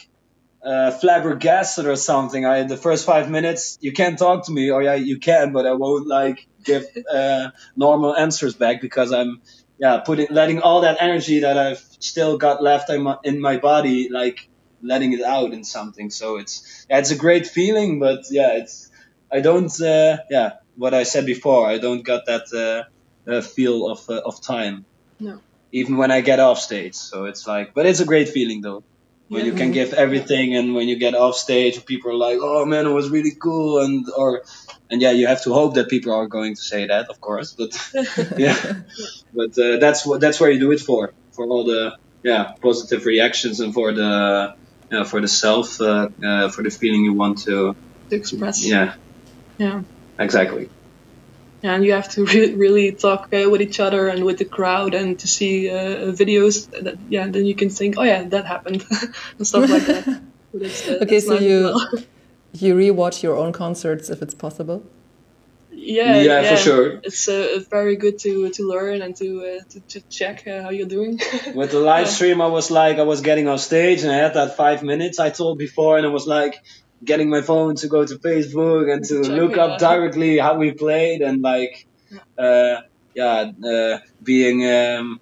uh, 0.63 0.91
flabbergasted 0.91 1.85
or 1.85 1.95
something. 1.95 2.45
I 2.45 2.63
the 2.63 2.77
first 2.77 3.05
five 3.05 3.29
minutes, 3.29 3.77
you 3.81 3.93
can't 3.93 4.17
talk 4.17 4.45
to 4.45 4.51
me, 4.51 4.71
or 4.71 4.81
yeah, 4.81 4.95
you 4.95 5.19
can, 5.19 5.53
but 5.53 5.67
I 5.67 5.73
won't 5.73 6.07
like 6.07 6.47
give 6.63 6.85
uh, 7.11 7.51
normal 7.75 8.15
answers 8.15 8.55
back 8.55 8.81
because 8.81 9.11
I'm 9.11 9.41
yeah 9.77 9.99
putting 9.99 10.27
letting 10.29 10.61
all 10.61 10.81
that 10.81 10.97
energy 10.99 11.39
that 11.39 11.57
I've 11.57 11.83
still 11.99 12.37
got 12.37 12.61
left 12.61 12.89
in 12.89 13.01
my, 13.03 13.17
in 13.23 13.41
my 13.41 13.57
body 13.57 14.09
like 14.09 14.49
letting 14.81 15.13
it 15.13 15.21
out 15.21 15.51
in 15.53 15.63
something. 15.63 16.09
So 16.09 16.37
it's 16.37 16.85
yeah, 16.89 16.99
it's 16.99 17.11
a 17.11 17.15
great 17.15 17.47
feeling, 17.47 17.99
but 17.99 18.25
yeah, 18.29 18.57
it's 18.57 18.89
I 19.31 19.41
don't 19.41 19.71
uh, 19.81 20.17
yeah 20.29 20.53
what 20.75 20.93
I 20.93 21.03
said 21.03 21.25
before. 21.25 21.67
I 21.67 21.77
don't 21.77 22.03
got 22.03 22.25
that 22.25 22.45
uh, 22.53 23.31
uh, 23.31 23.41
feel 23.41 23.87
of 23.89 24.09
uh, 24.09 24.21
of 24.25 24.41
time. 24.41 24.85
No. 25.19 25.41
Even 25.71 25.97
when 25.97 26.11
I 26.11 26.21
get 26.21 26.39
off 26.39 26.59
stage, 26.59 26.95
so 26.95 27.25
it's 27.25 27.45
like, 27.47 27.73
but 27.73 27.85
it's 27.85 27.99
a 27.99 28.05
great 28.05 28.29
feeling 28.29 28.61
though. 28.61 28.83
When 29.27 29.45
you 29.45 29.53
can 29.53 29.71
give 29.71 29.93
everything, 29.93 30.55
and 30.55 30.75
when 30.75 30.87
you 30.87 30.99
get 30.99 31.15
off 31.15 31.35
stage, 31.35 31.83
people 31.85 32.11
are 32.11 32.15
like, 32.15 32.37
"Oh 32.41 32.63
man, 32.65 32.85
it 32.85 32.91
was 32.91 33.09
really 33.09 33.33
cool," 33.41 33.79
and 33.79 34.05
or, 34.15 34.43
and 34.89 35.01
yeah, 35.01 35.11
you 35.11 35.25
have 35.25 35.43
to 35.43 35.53
hope 35.53 35.73
that 35.75 35.89
people 35.89 36.13
are 36.13 36.27
going 36.27 36.53
to 36.53 36.61
say 36.61 36.85
that, 36.87 37.09
of 37.09 37.19
course. 37.19 37.55
But 37.57 37.71
yeah, 38.37 38.55
but 39.33 39.57
uh, 39.57 39.77
that's 39.77 40.05
what 40.05 40.21
that's 40.21 40.39
where 40.39 40.51
you 40.51 40.59
do 40.59 40.71
it 40.71 40.79
for, 40.79 41.11
for 41.31 41.45
all 41.47 41.65
the 41.65 41.97
yeah 42.23 42.51
positive 42.61 43.05
reactions 43.05 43.59
and 43.59 43.73
for 43.73 43.93
the 43.93 44.53
yeah, 44.91 45.03
for 45.03 45.21
the 45.21 45.27
self, 45.27 45.81
uh, 45.81 46.09
uh, 46.23 46.49
for 46.49 46.63
the 46.63 46.69
feeling 46.69 47.03
you 47.03 47.13
want 47.13 47.39
to. 47.45 47.75
to 48.11 48.15
express. 48.15 48.63
Yeah, 48.63 48.93
yeah. 49.57 49.81
exactly. 50.19 50.69
Yeah, 51.65 51.73
and 51.73 51.83
you 51.83 51.93
have 51.93 52.09
to 52.09 52.25
re- 52.25 52.53
really 52.53 52.91
talk 52.91 53.33
uh, 53.33 53.49
with 53.49 53.59
each 53.59 53.79
other 53.79 54.07
and 54.07 54.23
with 54.23 54.37
the 54.37 54.45
crowd 54.45 54.93
and 54.93 55.17
to 55.17 55.27
see 55.27 55.67
uh, 55.67 56.13
videos. 56.21 56.69
That, 56.69 56.97
yeah, 57.09 57.25
then 57.27 57.47
you 57.47 57.55
can 57.55 57.71
think, 57.71 57.95
oh 57.97 58.03
yeah, 58.03 58.21
that 58.21 58.45
happened 58.45 58.85
and 59.39 59.47
stuff 59.47 59.67
like 59.71 59.85
that. 59.87 60.21
That's, 60.53 60.87
uh, 60.87 60.99
Okay, 61.01 61.19
so 61.19 61.39
you 61.39 61.73
well. 61.73 61.91
you 62.53 62.75
rewatch 62.75 63.23
your 63.23 63.35
own 63.35 63.51
concerts 63.51 64.11
if 64.11 64.21
it's 64.21 64.35
possible. 64.35 64.83
yeah, 65.71 66.21
Yeah, 66.21 66.55
for 66.55 66.61
sure. 66.61 66.99
It's 67.03 67.27
uh, 67.27 67.63
very 67.71 67.95
good 67.95 68.19
to 68.19 68.49
to 68.57 68.61
learn 68.73 69.01
and 69.01 69.15
to 69.15 69.27
uh, 69.49 69.63
to, 69.71 69.79
to 69.91 70.01
check 70.01 70.45
uh, 70.45 70.61
how 70.61 70.69
you're 70.69 70.93
doing. 70.97 71.19
With 71.55 71.71
the 71.71 71.79
live 71.79 72.09
stream, 72.09 72.41
I 72.41 72.49
was 72.59 72.69
like, 72.69 72.99
I 72.99 73.07
was 73.13 73.21
getting 73.21 73.47
on 73.47 73.57
stage 73.57 74.03
and 74.03 74.11
I 74.11 74.17
had 74.17 74.35
that 74.35 74.55
five 74.55 74.83
minutes 74.83 75.17
I 75.17 75.31
told 75.31 75.57
before, 75.57 75.97
and 75.97 76.05
I 76.05 76.11
was 76.19 76.27
like 76.27 76.61
getting 77.03 77.29
my 77.29 77.41
phone 77.41 77.75
to 77.75 77.87
go 77.87 78.05
to 78.05 78.15
Facebook 78.15 78.91
and 78.91 79.03
to 79.05 79.23
Check, 79.23 79.31
look 79.31 79.55
yeah. 79.55 79.65
up 79.65 79.79
directly 79.79 80.37
how 80.37 80.55
we 80.55 80.71
played 80.71 81.21
and 81.21 81.41
like, 81.41 81.87
uh, 82.37 82.81
yeah, 83.13 83.51
uh, 83.63 83.99
being, 84.23 84.65
um, 84.69 85.19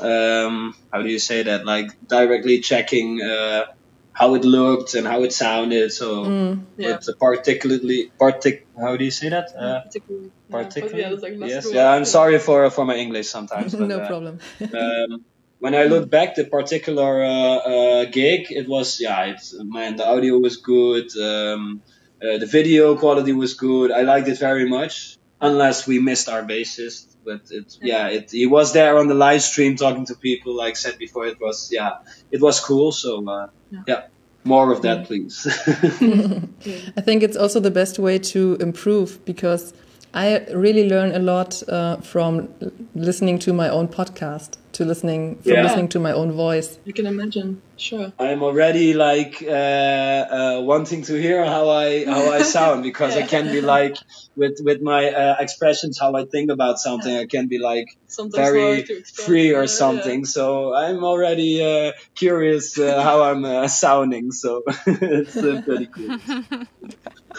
um, 0.00 0.74
how 0.92 1.02
do 1.02 1.08
you 1.08 1.18
say 1.18 1.42
that? 1.44 1.64
Like 1.64 1.90
directly 2.08 2.60
checking, 2.60 3.20
uh, 3.22 3.66
how 4.12 4.34
it 4.34 4.44
looked 4.44 4.94
and 4.94 5.06
how 5.06 5.22
it 5.22 5.32
sounded. 5.32 5.92
So, 5.92 6.58
yeah. 6.76 6.98
but 7.06 7.18
particularly, 7.18 8.12
partic, 8.20 8.62
how 8.78 8.96
do 8.96 9.04
you 9.04 9.10
say 9.10 9.30
that? 9.30 9.54
Uh, 9.56 9.80
particularly. 9.80 10.30
Yeah, 10.48 10.62
particularly. 10.62 11.02
yeah, 11.02 11.10
like 11.10 11.50
yes. 11.50 11.72
Yeah, 11.72 11.90
I'm 11.90 12.04
sorry 12.04 12.38
for 12.38 12.70
for 12.70 12.84
my 12.84 12.96
English 12.96 13.28
sometimes. 13.28 13.74
But, 13.78 13.88
no 13.88 14.00
uh, 14.00 14.06
problem. 14.06 14.38
um, 14.60 15.24
when 15.62 15.76
I 15.76 15.84
look 15.84 16.10
back, 16.10 16.34
the 16.34 16.42
particular 16.42 17.22
uh, 17.22 17.28
uh, 17.30 18.04
gig, 18.06 18.50
it 18.50 18.68
was 18.68 19.00
yeah, 19.00 19.26
it's 19.26 19.54
man, 19.56 19.94
the 19.94 20.04
audio 20.04 20.36
was 20.38 20.56
good, 20.56 21.06
um, 21.16 21.80
uh, 22.20 22.38
the 22.38 22.46
video 22.46 22.96
quality 22.96 23.32
was 23.32 23.54
good. 23.54 23.92
I 23.92 24.02
liked 24.02 24.26
it 24.26 24.40
very 24.40 24.68
much, 24.68 25.16
unless 25.40 25.86
we 25.86 26.00
missed 26.00 26.28
our 26.28 26.42
bassist. 26.42 27.14
But 27.24 27.42
it, 27.50 27.78
yeah, 27.80 28.08
it 28.08 28.32
he 28.32 28.46
was 28.46 28.72
there 28.72 28.98
on 28.98 29.06
the 29.06 29.14
live 29.14 29.42
stream 29.42 29.76
talking 29.76 30.04
to 30.06 30.16
people. 30.16 30.56
Like 30.56 30.72
I 30.72 30.80
said 30.84 30.98
before, 30.98 31.26
it 31.26 31.40
was 31.40 31.70
yeah, 31.70 31.98
it 32.32 32.40
was 32.40 32.58
cool. 32.58 32.90
So 32.90 33.24
uh, 33.28 33.46
yeah. 33.86 34.06
more 34.42 34.72
of 34.72 34.82
that, 34.82 35.06
please. 35.06 35.46
I 36.98 37.02
think 37.06 37.22
it's 37.22 37.36
also 37.36 37.60
the 37.60 37.70
best 37.70 38.00
way 38.00 38.18
to 38.34 38.56
improve 38.58 39.24
because 39.24 39.72
I 40.14 40.44
really 40.52 40.88
learn 40.88 41.12
a 41.14 41.18
lot 41.18 41.62
uh, 41.68 41.96
from 41.96 42.48
listening 42.94 43.38
to 43.40 43.52
my 43.52 43.68
own 43.68 43.88
podcast, 43.88 44.56
to 44.72 44.84
listening 44.84 45.36
from 45.42 45.52
Yeah. 45.52 45.62
listening 45.62 45.88
to 45.88 45.98
my 46.00 46.12
own 46.12 46.32
voice. 46.32 46.78
You 46.84 46.92
can 46.92 47.06
imagine, 47.06 47.62
sure. 47.78 48.12
I'm 48.18 48.42
already 48.42 48.92
like 48.92 49.42
uh, 49.42 49.50
uh, 49.50 50.60
wanting 50.64 51.02
to 51.04 51.14
hear 51.20 51.44
how 51.44 51.70
I 51.70 52.04
how 52.04 52.30
I 52.30 52.42
sound 52.42 52.82
because 52.90 53.16
I 53.16 53.22
can 53.22 53.50
be 53.50 53.62
like 53.62 53.96
with 54.36 54.56
with 54.62 54.82
my 54.82 55.08
uh, 55.10 55.36
expressions 55.40 55.98
how 55.98 56.14
I 56.14 56.24
think 56.26 56.50
about 56.50 56.78
something 56.78 57.14
I 57.16 57.26
can 57.26 57.48
be 57.48 57.58
like 57.58 57.86
Sometimes 58.06 58.34
very 58.48 58.60
hard 58.60 58.86
to 58.86 58.98
express, 58.98 59.26
free 59.26 59.54
or 59.54 59.66
something. 59.66 60.26
So 60.26 60.74
I'm 60.74 61.02
already 61.04 61.52
uh, 61.64 61.92
curious 62.14 62.78
uh, 62.78 63.02
how 63.02 63.22
I'm 63.22 63.44
uh, 63.44 63.68
sounding. 63.68 64.30
So 64.30 64.62
it's 64.86 65.36
uh, 65.36 65.60
pretty 65.64 65.88
cool. 65.96 66.12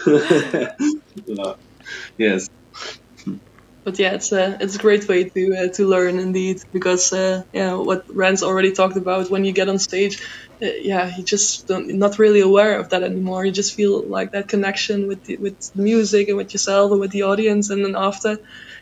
Yeah. 1.26 1.54
Yes. 2.18 2.48
But 3.84 3.98
yeah, 3.98 4.14
it's 4.14 4.32
a 4.32 4.56
it's 4.60 4.76
a 4.76 4.78
great 4.78 5.06
way 5.08 5.28
to 5.28 5.56
uh, 5.56 5.68
to 5.74 5.86
learn 5.86 6.18
indeed 6.18 6.62
because 6.72 7.12
uh, 7.12 7.42
yeah, 7.52 7.74
what 7.74 8.04
Rens 8.08 8.42
already 8.42 8.72
talked 8.72 8.96
about 8.96 9.30
when 9.30 9.44
you 9.44 9.52
get 9.52 9.68
on 9.68 9.78
stage, 9.78 10.22
uh, 10.62 10.66
yeah, 10.80 11.14
you 11.16 11.22
just 11.22 11.66
don't 11.68 11.92
not 11.98 12.18
really 12.18 12.40
aware 12.40 12.78
of 12.80 12.88
that 12.90 13.02
anymore. 13.02 13.44
You 13.44 13.52
just 13.52 13.74
feel 13.74 14.08
like 14.08 14.32
that 14.32 14.48
connection 14.48 15.06
with 15.06 15.24
the, 15.24 15.36
with 15.36 15.60
the 15.74 15.82
music 15.82 16.28
and 16.28 16.38
with 16.38 16.54
yourself 16.54 16.92
and 16.92 17.00
with 17.00 17.10
the 17.10 17.22
audience, 17.24 17.68
and 17.68 17.84
then 17.84 17.94
after 17.94 18.38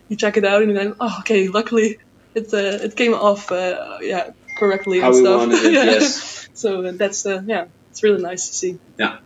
you 0.09 0.17
check 0.17 0.37
it 0.37 0.45
out 0.45 0.63
and 0.63 0.71
you're 0.71 0.95
oh, 1.01 1.17
okay, 1.21 1.49
luckily 1.49 1.99
it 2.35 2.55
uh, 2.55 2.85
it 2.85 2.95
came 2.95 3.15
off 3.15 3.51
uh, 3.51 3.99
yeah 4.01 4.31
correctly 4.59 5.01
How 5.01 5.09
and 5.09 5.17
we 5.17 5.21
stuff. 5.23 5.65
it, 5.65 5.73
Yeah. 5.73 5.85
yes. 5.99 6.49
so 6.55 6.85
uh, 6.85 6.93
that's 6.95 7.27
uh, 7.27 7.43
yeah, 7.45 7.67
it's 7.91 8.03
really 8.03 8.23
nice 8.23 8.49
to 8.49 8.55
see. 8.55 8.79
Yeah. 8.99 9.19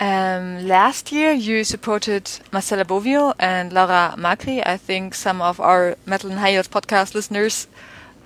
Um, 0.00 0.66
last 0.66 1.10
year, 1.10 1.32
you 1.32 1.64
supported 1.64 2.30
Marcela 2.52 2.84
Bovio 2.84 3.34
and 3.38 3.72
Laura 3.72 4.14
Macri. 4.16 4.62
I 4.64 4.76
think 4.76 5.14
some 5.14 5.42
of 5.42 5.58
our 5.60 5.96
Metal 6.06 6.30
and 6.30 6.38
High 6.38 6.52
Heels 6.52 6.68
podcast 6.68 7.14
listeners 7.14 7.66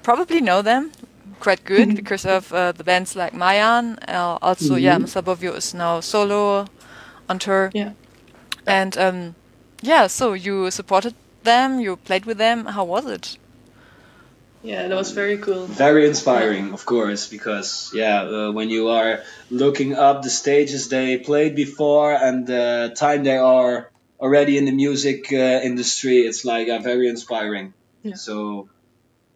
probably 0.03 0.41
know 0.41 0.61
them 0.61 0.93
quite 1.41 1.65
good 1.65 1.97
because 2.01 2.25
of 2.27 2.53
uh, 2.53 2.73
the 2.73 2.85
bands 2.85 3.17
like 3.17 3.35
Mayan. 3.35 3.99
Uh, 4.07 4.39
also, 4.43 4.77
yeah, 4.77 4.99
Marcela 4.99 5.23
Bovio 5.23 5.57
is 5.57 5.75
now 5.75 6.01
solo 6.01 6.67
on 7.29 7.39
tour. 7.39 7.71
Yeah. 7.75 7.93
And 8.67 8.97
um, 8.99 9.35
yeah, 9.81 10.07
so 10.07 10.35
you 10.35 10.71
supported 10.71 11.15
them, 11.43 11.81
you 11.81 11.97
played 11.97 12.27
with 12.27 12.39
them. 12.39 12.67
How 12.67 12.85
was 12.85 13.07
it? 13.07 13.39
Yeah, 14.63 14.87
that 14.87 14.95
was 14.95 15.11
very 15.11 15.39
cool. 15.39 15.67
Very 15.67 16.07
inspiring, 16.07 16.73
of 16.73 16.85
course, 16.87 17.29
because 17.29 17.91
yeah, 17.95 18.23
uh, 18.23 18.53
when 18.53 18.71
you 18.71 18.89
are 18.89 19.23
looking 19.51 19.95
up 19.95 20.23
the 20.23 20.31
stages 20.31 20.89
they 20.89 21.19
played 21.19 21.57
before 21.57 22.13
and 22.13 22.47
the 22.47 22.95
time 22.97 23.25
they 23.25 23.37
are 23.37 23.91
already 24.21 24.57
in 24.57 24.65
the 24.65 24.73
music 24.73 25.33
uh, 25.33 25.61
industry, 25.63 26.19
it's 26.19 26.45
like 26.45 26.69
uh, 26.69 26.79
very 26.79 27.09
inspiring. 27.09 27.75
Yeah. 28.03 28.15
So 28.15 28.69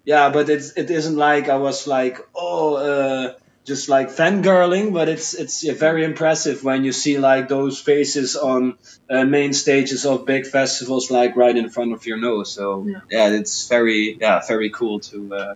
yeah, 0.05 0.31
but 0.31 0.49
it's 0.49 0.71
it 0.77 0.91
isn't 0.91 1.17
like 1.17 1.49
I 1.49 1.57
was 1.57 1.87
like 1.87 2.19
oh 2.35 2.77
uh, 2.77 3.33
just 3.67 3.89
like 3.89 4.09
fangirling, 4.11 4.93
but 4.93 5.09
it's 5.09 5.35
it's 5.35 5.65
yeah, 5.65 5.75
very 5.75 6.05
impressive 6.05 6.63
when 6.65 6.85
you 6.85 6.93
see 6.93 7.19
like 7.19 7.49
those 7.49 7.81
faces 7.81 8.37
on 8.37 8.77
uh, 9.11 9.25
main 9.25 9.53
stages 9.53 10.07
of 10.07 10.27
big 10.27 10.47
festivals, 10.47 11.11
like 11.11 11.37
right 11.37 11.57
in 11.57 11.71
front 11.71 11.93
of 11.93 12.07
your 12.07 12.19
nose. 12.19 12.55
So 12.55 12.87
Yeah. 12.87 13.01
yeah, 13.11 13.29
it's 13.41 13.67
very 13.69 14.19
yeah 14.21 14.41
very 14.47 14.71
cool 14.71 15.01
to 15.11 15.31
uh, 15.35 15.55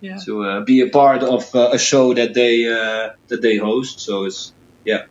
Yeah. 0.00 0.18
to 0.26 0.44
uh, 0.44 0.60
be 0.64 0.80
a 0.82 0.88
part 0.90 1.22
of 1.22 1.54
uh, 1.54 1.70
a 1.72 1.78
show 1.78 2.14
that 2.14 2.34
they 2.34 2.66
uh, 2.66 3.10
that 3.28 3.42
they 3.42 3.56
host. 3.58 4.00
So 4.00 4.24
it's 4.26 4.54
yeah 4.84 5.02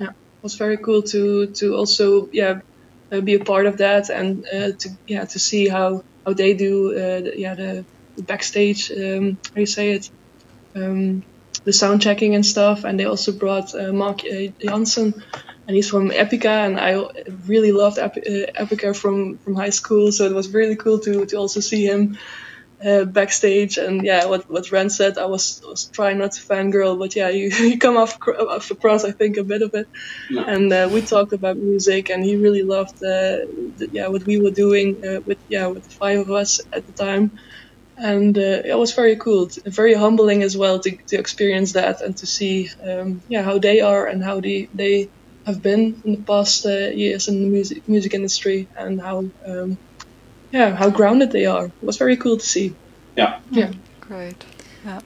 It 0.00 0.10
was 0.42 0.56
very 0.56 0.78
cool 0.78 1.02
to 1.02 1.52
to 1.60 1.74
also 1.76 2.28
yeah 2.32 2.60
uh, 3.12 3.20
be 3.20 3.34
a 3.34 3.44
part 3.44 3.66
of 3.66 3.78
that 3.78 4.10
and 4.10 4.44
uh, 4.52 4.72
to 4.80 4.88
yeah 5.06 5.24
to 5.24 5.38
see 5.38 5.68
how 5.68 6.02
how 6.26 6.34
they 6.34 6.54
do 6.54 6.92
uh, 6.92 7.20
the, 7.22 7.32
yeah 7.36 7.54
the, 7.54 7.86
the 8.16 8.24
backstage 8.24 8.90
um, 8.92 9.38
how 9.54 9.60
you 9.60 9.66
say 9.66 9.92
it 9.92 10.06
um, 10.74 11.24
the 11.64 11.72
sound 11.72 12.02
checking 12.02 12.34
and 12.34 12.44
stuff 12.44 12.84
and 12.84 12.98
they 12.98 13.04
also 13.04 13.32
brought 13.32 13.74
uh, 13.74 13.92
Mark 13.92 14.20
uh, 14.24 14.48
Jansen 14.60 15.14
and 15.66 15.74
he's 15.76 15.88
from 15.88 16.10
Epica 16.10 16.66
and 16.66 16.78
I 16.78 17.02
really 17.46 17.72
loved 17.72 17.98
uh, 17.98 18.08
Epica 18.10 18.94
from 18.96 19.38
from 19.38 19.54
high 19.54 19.70
school 19.70 20.12
so 20.12 20.24
it 20.26 20.34
was 20.34 20.52
really 20.52 20.76
cool 20.76 20.98
to 21.00 21.26
to 21.26 21.36
also 21.36 21.60
see 21.60 21.86
him 21.86 22.18
uh, 22.84 23.04
backstage 23.04 23.78
and 23.78 24.04
yeah 24.04 24.26
what 24.26 24.50
what 24.50 24.70
Rens 24.70 24.96
said 24.96 25.16
I 25.16 25.26
was 25.26 25.60
was 25.64 25.88
trying 25.90 26.18
not 26.18 26.32
to 26.32 26.42
fangirl 26.42 26.98
but 26.98 27.16
yeah 27.16 27.28
you, 27.30 27.48
you 27.70 27.78
come 27.78 27.96
off, 27.96 28.18
cr- 28.18 28.32
off 28.32 28.70
across 28.70 29.04
I 29.04 29.12
think 29.12 29.36
a 29.38 29.44
bit 29.44 29.62
of 29.62 29.70
it 29.74 29.88
Yeah. 30.28 30.44
and 30.46 30.72
uh, 30.72 30.88
we 30.92 31.00
talked 31.02 31.32
about 31.32 31.56
music 31.56 32.10
and 32.10 32.22
he 32.24 32.36
really 32.36 32.62
loved 32.62 32.96
uh, 33.02 33.46
the, 33.78 33.88
yeah 33.92 34.08
what 34.08 34.26
we 34.26 34.38
were 34.38 34.50
doing 34.50 35.00
uh, 35.06 35.20
with 35.24 35.38
yeah 35.48 35.68
with 35.68 35.84
the 35.84 35.90
five 35.98 36.18
of 36.18 36.30
us 36.30 36.60
at 36.72 36.84
the 36.86 36.92
time 36.92 37.32
and 37.96 38.36
uh, 38.36 38.62
it 38.64 38.76
was 38.76 38.92
very 38.92 39.16
cool 39.16 39.48
very 39.66 39.94
humbling 39.94 40.42
as 40.42 40.56
well 40.56 40.78
to, 40.80 40.96
to 41.06 41.16
experience 41.16 41.72
that 41.72 42.00
and 42.00 42.16
to 42.16 42.26
see 42.26 42.68
um, 42.82 43.20
yeah 43.28 43.42
how 43.42 43.58
they 43.58 43.80
are 43.80 44.06
and 44.06 44.22
how 44.22 44.40
they 44.40 44.68
they 44.74 45.08
have 45.46 45.62
been 45.62 46.00
in 46.04 46.12
the 46.12 46.22
past 46.22 46.66
uh, 46.66 46.88
years 47.02 47.28
in 47.28 47.42
the 47.42 47.48
music 47.48 47.88
music 47.88 48.14
industry 48.14 48.66
and 48.76 49.00
how 49.00 49.24
um, 49.46 49.78
yeah 50.50 50.74
how 50.74 50.90
grounded 50.90 51.30
they 51.30 51.46
are 51.46 51.66
it 51.66 51.82
was 51.82 51.96
very 51.96 52.16
cool 52.16 52.36
to 52.36 52.46
see 52.46 52.74
yeah 53.16 53.38
yeah 53.50 53.70
Great. 54.08 54.44
Yeah. 54.84 55.00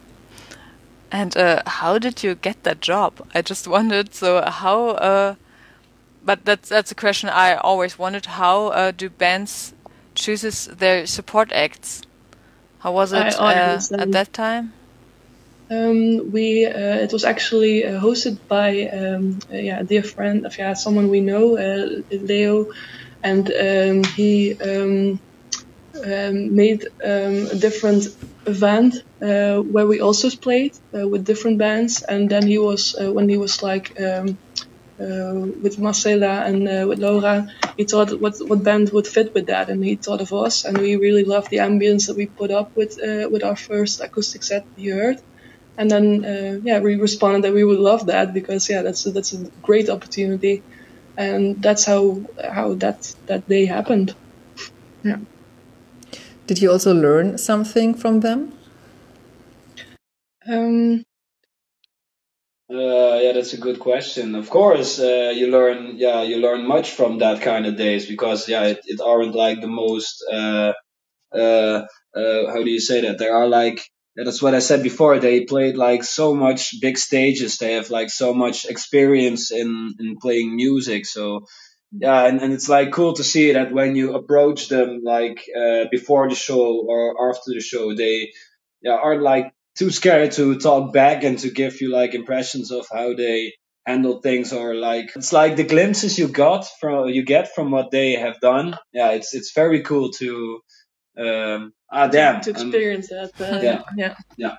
And 1.11 1.37
uh, 1.37 1.63
how 1.67 1.99
did 1.99 2.23
you 2.23 2.35
get 2.35 2.63
that 2.65 2.81
job? 2.81 3.27
I 3.35 3.43
just 3.43 3.69
wondered. 3.69 4.13
So 4.13 4.43
how? 4.43 4.91
Uh, 4.91 5.35
but 6.25 6.45
that's 6.45 6.69
that's 6.69 6.91
a 6.91 6.95
question 6.95 7.29
I 7.29 7.55
always 7.55 7.99
wondered. 7.99 8.27
How 8.27 8.69
uh, 8.69 8.91
do 8.91 9.09
bands 9.09 9.73
chooses 10.15 10.67
their 10.67 11.07
support 11.07 11.53
acts? 11.53 12.03
How 12.79 12.93
was 12.93 13.13
it 13.13 13.41
uh, 13.45 13.83
at 13.99 14.13
that 14.13 14.33
time? 14.33 14.75
Um, 15.71 16.31
we 16.33 16.67
uh, 16.67 16.97
it 17.05 17.13
was 17.13 17.25
actually 17.25 17.85
uh, 17.85 18.01
hosted 18.01 18.39
by 18.49 18.89
um, 18.89 19.39
uh, 19.53 19.57
yeah 19.57 19.81
a 19.81 19.85
dear 19.85 20.03
friend 20.03 20.47
of 20.47 20.57
yeah 20.59 20.75
someone 20.75 21.09
we 21.09 21.21
know 21.21 21.59
uh, 21.59 21.87
Leo, 22.11 22.67
and 23.23 23.47
um, 23.51 24.05
he 24.05 24.59
um, 24.61 25.21
um, 26.05 26.55
made 26.55 26.83
um, 27.05 27.37
a 27.53 27.57
different 27.57 28.05
event 28.47 28.95
uh, 29.23 29.59
where 29.61 29.87
we 29.87 30.01
also 30.01 30.29
played 30.43 30.73
uh, 30.97 31.09
with 31.09 31.25
different 31.25 31.59
bands, 31.59 32.03
and 32.09 32.31
then 32.31 32.47
he 32.47 32.59
was 32.59 32.95
uh, 33.01 33.13
when 33.13 33.29
he 33.29 33.37
was 33.39 33.63
like. 33.63 33.93
Uh, 35.01 35.47
with 35.63 35.79
Marcela 35.79 36.45
and 36.45 36.69
uh, 36.69 36.85
with 36.89 36.99
Laura, 36.99 37.47
he 37.77 37.85
thought 37.85 38.21
what 38.21 38.35
what 38.49 38.65
band 38.65 38.91
would 38.91 39.07
fit 39.07 39.33
with 39.33 39.47
that, 39.47 39.71
and 39.71 39.85
he 39.85 39.95
thought 39.95 40.21
of 40.21 40.33
us, 40.33 40.65
and 40.65 40.77
we 40.77 40.97
really 40.97 41.25
loved 41.25 41.51
the 41.51 41.59
ambience 41.59 42.09
that 42.09 42.17
we 42.17 42.27
put 42.27 42.51
up 42.51 42.75
with 42.77 42.99
uh, 43.01 43.29
with 43.31 43.45
our 43.45 43.55
first 43.57 44.01
acoustic 44.01 44.43
set 44.43 44.67
you 44.77 44.95
heard 44.95 45.21
and 45.79 45.89
then 45.89 46.25
uh, 46.25 46.61
yeah 46.65 46.81
we 46.81 46.97
responded 46.97 47.45
that 47.45 47.55
we 47.55 47.65
would 47.65 47.79
love 47.79 48.07
that 48.07 48.35
because 48.35 48.69
yeah 48.69 48.83
that's 48.83 49.07
a, 49.07 49.13
that's 49.13 49.33
a 49.33 49.45
great 49.63 49.89
opportunity. 49.89 50.63
And 51.17 51.61
that's 51.63 51.85
how 51.85 52.23
how 52.43 52.75
that 52.75 53.15
that 53.27 53.49
day 53.49 53.67
happened. 53.67 54.15
Yeah. 55.03 55.19
Did 56.47 56.61
you 56.61 56.71
also 56.71 56.95
learn 56.95 57.39
something 57.39 57.95
from 57.95 58.21
them? 58.21 58.53
um 60.47 61.05
Uh, 62.71 63.17
yeah, 63.23 63.33
that's 63.33 63.55
a 63.55 63.59
good 63.61 63.79
question. 63.79 64.35
Of 64.35 64.51
course, 64.51 64.99
uh, 65.01 65.33
you 65.35 65.47
learn, 65.51 65.97
yeah, 65.97 66.23
you 66.23 66.37
learn 66.37 66.67
much 66.67 66.91
from 66.91 67.19
that 67.19 67.41
kind 67.41 67.65
of 67.65 67.77
days 67.79 68.05
because, 68.07 68.47
yeah, 68.47 68.65
it, 68.65 68.81
it 68.85 69.01
aren't 69.01 69.35
like 69.35 69.63
the 69.63 69.67
most, 69.69 70.23
uh, 70.31 70.73
uh, 71.35 71.87
uh, 72.17 72.47
how 72.53 72.63
do 72.65 72.71
you 72.71 72.81
say 72.81 73.03
that? 73.03 73.19
There 73.19 73.37
are 73.37 73.49
like, 73.49 73.81
that's 74.17 74.43
what 74.43 74.55
I 74.55 74.61
said 74.61 74.83
before. 74.83 75.19
They 75.21 75.45
played 75.45 75.77
like 75.77 76.05
so 76.05 76.35
much 76.35 76.75
big 76.81 76.99
stages. 76.99 77.59
They 77.59 77.75
have 77.75 77.91
like 77.91 78.11
so 78.11 78.35
much 78.35 78.67
experience 78.67 79.53
in, 79.53 79.95
in 80.01 80.17
playing 80.21 80.57
music. 80.57 81.07
So, 81.07 81.47
yeah, 81.93 82.27
and, 82.27 82.41
and 82.43 82.53
it's 82.53 82.69
like 82.69 82.93
cool 82.93 83.15
to 83.15 83.25
see 83.25 83.53
that 83.53 83.73
when 83.73 83.97
you 83.97 84.15
approach 84.15 84.69
them 84.69 85.01
like, 85.05 85.45
uh, 85.57 85.87
before 85.91 86.29
the 86.29 86.35
show 86.37 86.85
or 86.89 87.31
after 87.31 87.53
the 87.55 87.61
show, 87.61 87.95
they, 87.95 88.33
yeah, 88.83 88.93
aren't 89.03 89.23
like 89.23 89.53
too 89.79 89.91
scared 89.91 90.33
to 90.33 90.59
talk 90.59 90.93
back 90.93 91.25
and 91.25 91.39
to 91.39 91.51
give 91.51 91.81
you 91.81 91.91
like 91.93 92.15
impressions 92.15 92.71
of 92.73 92.87
how 92.93 93.15
they 93.15 93.53
handle 93.87 94.21
things 94.21 94.53
or 94.53 94.75
like 94.75 95.11
it's 95.17 95.33
like 95.33 95.57
the 95.57 95.65
glimpses 95.65 96.19
you 96.19 96.29
got 96.29 96.67
from 96.81 97.09
you 97.09 97.23
get 97.25 97.55
from 97.55 97.71
what 97.71 97.91
they 97.91 98.13
have 98.13 98.39
done 98.41 98.77
yeah 98.93 99.11
it's 99.13 99.35
it's 99.35 99.53
very 99.55 99.83
cool 99.83 100.11
to 100.11 100.61
um 101.19 101.73
ah 101.91 102.07
damn 102.09 102.41
to 102.43 102.51
I'm- 102.53 102.67
experience 102.67 103.09
that 103.09 103.33
uh, 103.41 103.61
Yeah. 103.97 104.15
yeah 104.37 104.57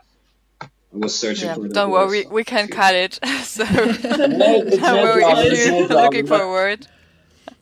i 0.61 0.97
was 0.97 1.13
searching 1.19 1.45
Yeah, 1.47 1.55
for 1.55 1.67
don't 1.67 1.91
worry, 1.91 2.21
words. 2.21 2.31
we 2.31 2.43
can 2.43 2.67
cut 2.67 2.95
it. 2.95 3.19
so 3.43 3.63
No, 3.65 4.63
don't 4.65 5.03
worry 5.05 5.23
if 5.23 5.67
you're 5.67 5.87
looking 5.87 6.25
for 6.25 6.41
a 6.41 6.49
word. 6.49 6.87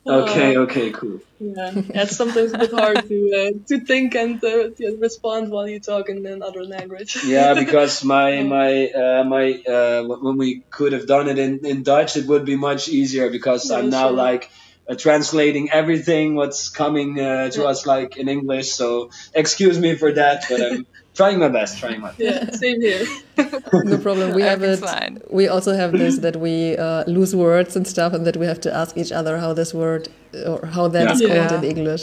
Okay 0.08 0.56
okay 0.56 0.90
cool. 0.92 1.20
yeah 1.40 1.72
it's 1.94 2.16
sometimes 2.16 2.52
a 2.52 2.58
bit 2.58 2.72
hard 2.72 3.06
to 3.08 3.18
uh, 3.40 3.50
to 3.68 3.84
think 3.84 4.14
and 4.14 4.42
uh, 4.44 4.68
to 4.76 4.98
respond 5.00 5.50
while 5.50 5.68
you 5.68 5.80
talk 5.80 6.08
in 6.08 6.24
another 6.26 6.64
language. 6.64 7.16
Yeah 7.22 7.54
because 7.54 8.04
my 8.04 8.42
my 8.42 8.88
uh, 8.90 9.24
my 9.24 9.44
uh, 9.74 10.02
when 10.06 10.36
we 10.38 10.64
could 10.70 10.92
have 10.92 11.06
done 11.06 11.28
it 11.28 11.38
in, 11.38 11.60
in 11.64 11.82
Dutch 11.82 12.16
it 12.16 12.26
would 12.26 12.44
be 12.44 12.56
much 12.56 12.88
easier 12.88 13.30
because 13.30 13.70
Yeah, 13.70 13.78
I'm 13.78 13.90
now 13.90 14.08
sure. 14.08 14.16
like 14.16 14.50
uh, 14.88 14.94
translating 14.94 15.70
everything 15.70 16.34
what's 16.34 16.68
coming 16.68 17.18
uh, 17.20 17.50
to 17.50 17.60
Yeah. 17.62 17.68
us 17.70 17.86
like 17.86 18.16
in 18.16 18.28
English 18.28 18.68
so 18.72 19.10
excuse 19.34 19.78
me 19.78 19.94
for 19.96 20.10
that 20.12 20.44
but 20.50 20.60
I'm 20.60 20.86
trying 21.18 21.38
my 21.38 21.48
best 21.48 21.78
trying 21.78 22.00
my 22.00 22.12
best 22.12 22.20
yeah 22.20 22.50
same 22.64 22.80
here 22.80 23.04
No 23.84 23.98
problem. 23.98 24.34
We 24.34 24.42
have 24.50 24.62
it. 24.64 24.78
Fine. 24.80 25.20
We 25.30 25.46
also 25.54 25.72
have 25.74 25.92
this 25.92 26.18
that 26.26 26.36
we 26.36 26.76
uh, 26.76 27.04
lose 27.06 27.36
words 27.36 27.76
and 27.76 27.86
stuff, 27.86 28.12
and 28.12 28.26
that 28.26 28.36
we 28.36 28.46
have 28.46 28.60
to 28.66 28.70
ask 28.74 28.96
each 28.96 29.12
other 29.12 29.38
how 29.38 29.52
this 29.54 29.72
word 29.72 30.08
or 30.46 30.66
how 30.66 30.88
that 30.88 31.10
is 31.12 31.20
Yeah. 31.20 31.28
called 31.28 31.50
Yeah. 31.62 31.70
in 31.70 31.76
English. 31.76 32.02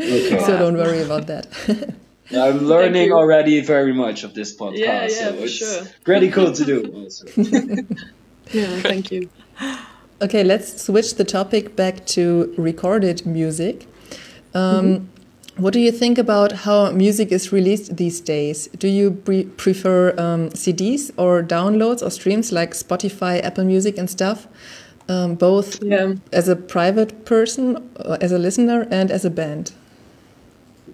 okay. 0.00 0.40
so 0.46 0.58
don't 0.58 0.76
worry 0.76 1.02
about 1.08 1.26
that. 1.32 1.46
I'm 2.34 2.58
learning 2.66 3.12
already 3.12 3.60
very 3.60 3.92
much 3.92 4.24
of 4.24 4.32
this 4.34 4.50
podcast 4.56 4.78
Yeah, 4.78 5.02
yeah, 5.02 5.08
so 5.22 5.32
for 5.38 5.44
it's 5.44 5.52
sure. 5.60 5.82
pretty 6.04 6.28
cool 6.36 6.52
to 6.52 6.64
do 6.64 6.78
also. 6.98 7.24
yeah 8.58 8.80
thank 8.90 9.10
you 9.12 9.28
Okay, 10.24 10.42
let's 10.42 10.82
switch 10.82 11.16
the 11.16 11.24
topic 11.24 11.76
back 11.76 12.06
to 12.06 12.54
recorded 12.56 13.26
music. 13.26 13.86
Um, 14.54 15.10
What 15.56 15.72
do 15.72 15.78
you 15.80 15.92
think 15.92 16.18
about 16.18 16.52
how 16.66 16.90
music 16.90 17.30
is 17.30 17.52
released 17.52 17.96
these 17.96 18.20
days? 18.20 18.68
Do 18.78 18.88
you 18.88 19.12
pre 19.12 19.44
prefer 19.44 20.10
um, 20.18 20.50
CDs 20.50 21.12
or 21.16 21.42
downloads 21.44 22.02
or 22.02 22.10
streams 22.10 22.50
like 22.52 22.74
Spotify, 22.74 23.40
Apple 23.44 23.64
Music, 23.64 23.98
and 23.98 24.10
stuff? 24.10 24.48
Um, 25.08 25.34
both 25.36 25.78
yeah 25.82 26.14
as 26.32 26.48
a 26.48 26.56
private 26.56 27.24
person, 27.24 27.76
uh, 27.96 28.16
as 28.20 28.32
a 28.32 28.38
listener, 28.38 28.86
and 28.90 29.10
as 29.10 29.24
a 29.24 29.30
band. 29.30 29.72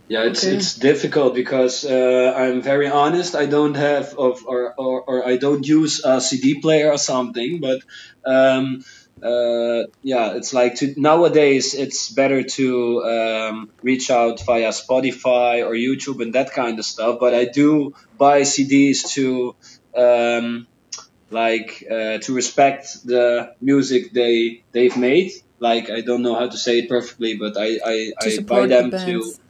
Yeah, 0.09 0.25
it's 0.25 0.45
Okay. 0.45 0.57
it's 0.57 0.75
difficult 0.75 1.35
because 1.35 1.85
uh, 1.85 2.35
I'm 2.37 2.63
very 2.63 2.89
honest. 2.89 3.35
I 3.35 3.47
don't 3.47 3.77
have 3.77 4.15
of 4.19 4.45
or, 4.47 4.75
or, 4.77 5.03
or 5.03 5.27
I 5.27 5.37
don't 5.37 5.67
use 5.67 6.05
a 6.05 6.21
CD 6.21 6.61
player 6.61 6.91
or 6.91 6.99
something. 6.99 7.61
But 7.61 7.81
um, 8.27 8.83
uh, 9.23 9.85
yeah, 10.03 10.35
it's 10.37 10.53
like 10.53 10.77
to, 10.77 10.95
nowadays 10.97 11.75
it's 11.75 12.11
better 12.13 12.43
to 12.43 13.03
um, 13.05 13.71
reach 13.83 14.11
out 14.11 14.41
via 14.47 14.71
Spotify 14.71 15.65
or 15.67 15.73
YouTube 15.75 16.23
and 16.23 16.35
that 16.35 16.53
kind 16.53 16.79
of 16.79 16.85
stuff. 16.85 17.19
But 17.21 17.35
I 17.35 17.45
do 17.47 17.93
buy 18.19 18.43
CDs 18.43 19.13
to 19.15 19.57
um, 19.97 20.67
like 21.31 21.85
uh, 21.91 22.19
to 22.19 22.35
respect 22.35 22.89
the 23.05 23.55
music 23.61 24.13
they 24.13 24.65
they've 24.73 24.97
made. 24.97 25.33
Like 25.59 25.91
I 25.91 26.01
don't 26.03 26.23
know 26.23 26.35
how 26.35 26.49
to 26.49 26.57
say 26.57 26.79
it 26.81 26.89
perfectly, 26.89 27.37
but 27.37 27.57
I 27.57 27.79
I, 27.85 28.13
I 28.21 28.39
buy 28.47 28.67
them 28.67 28.91
the 28.91 28.99
to 29.07 29.13
bands. 29.21 29.41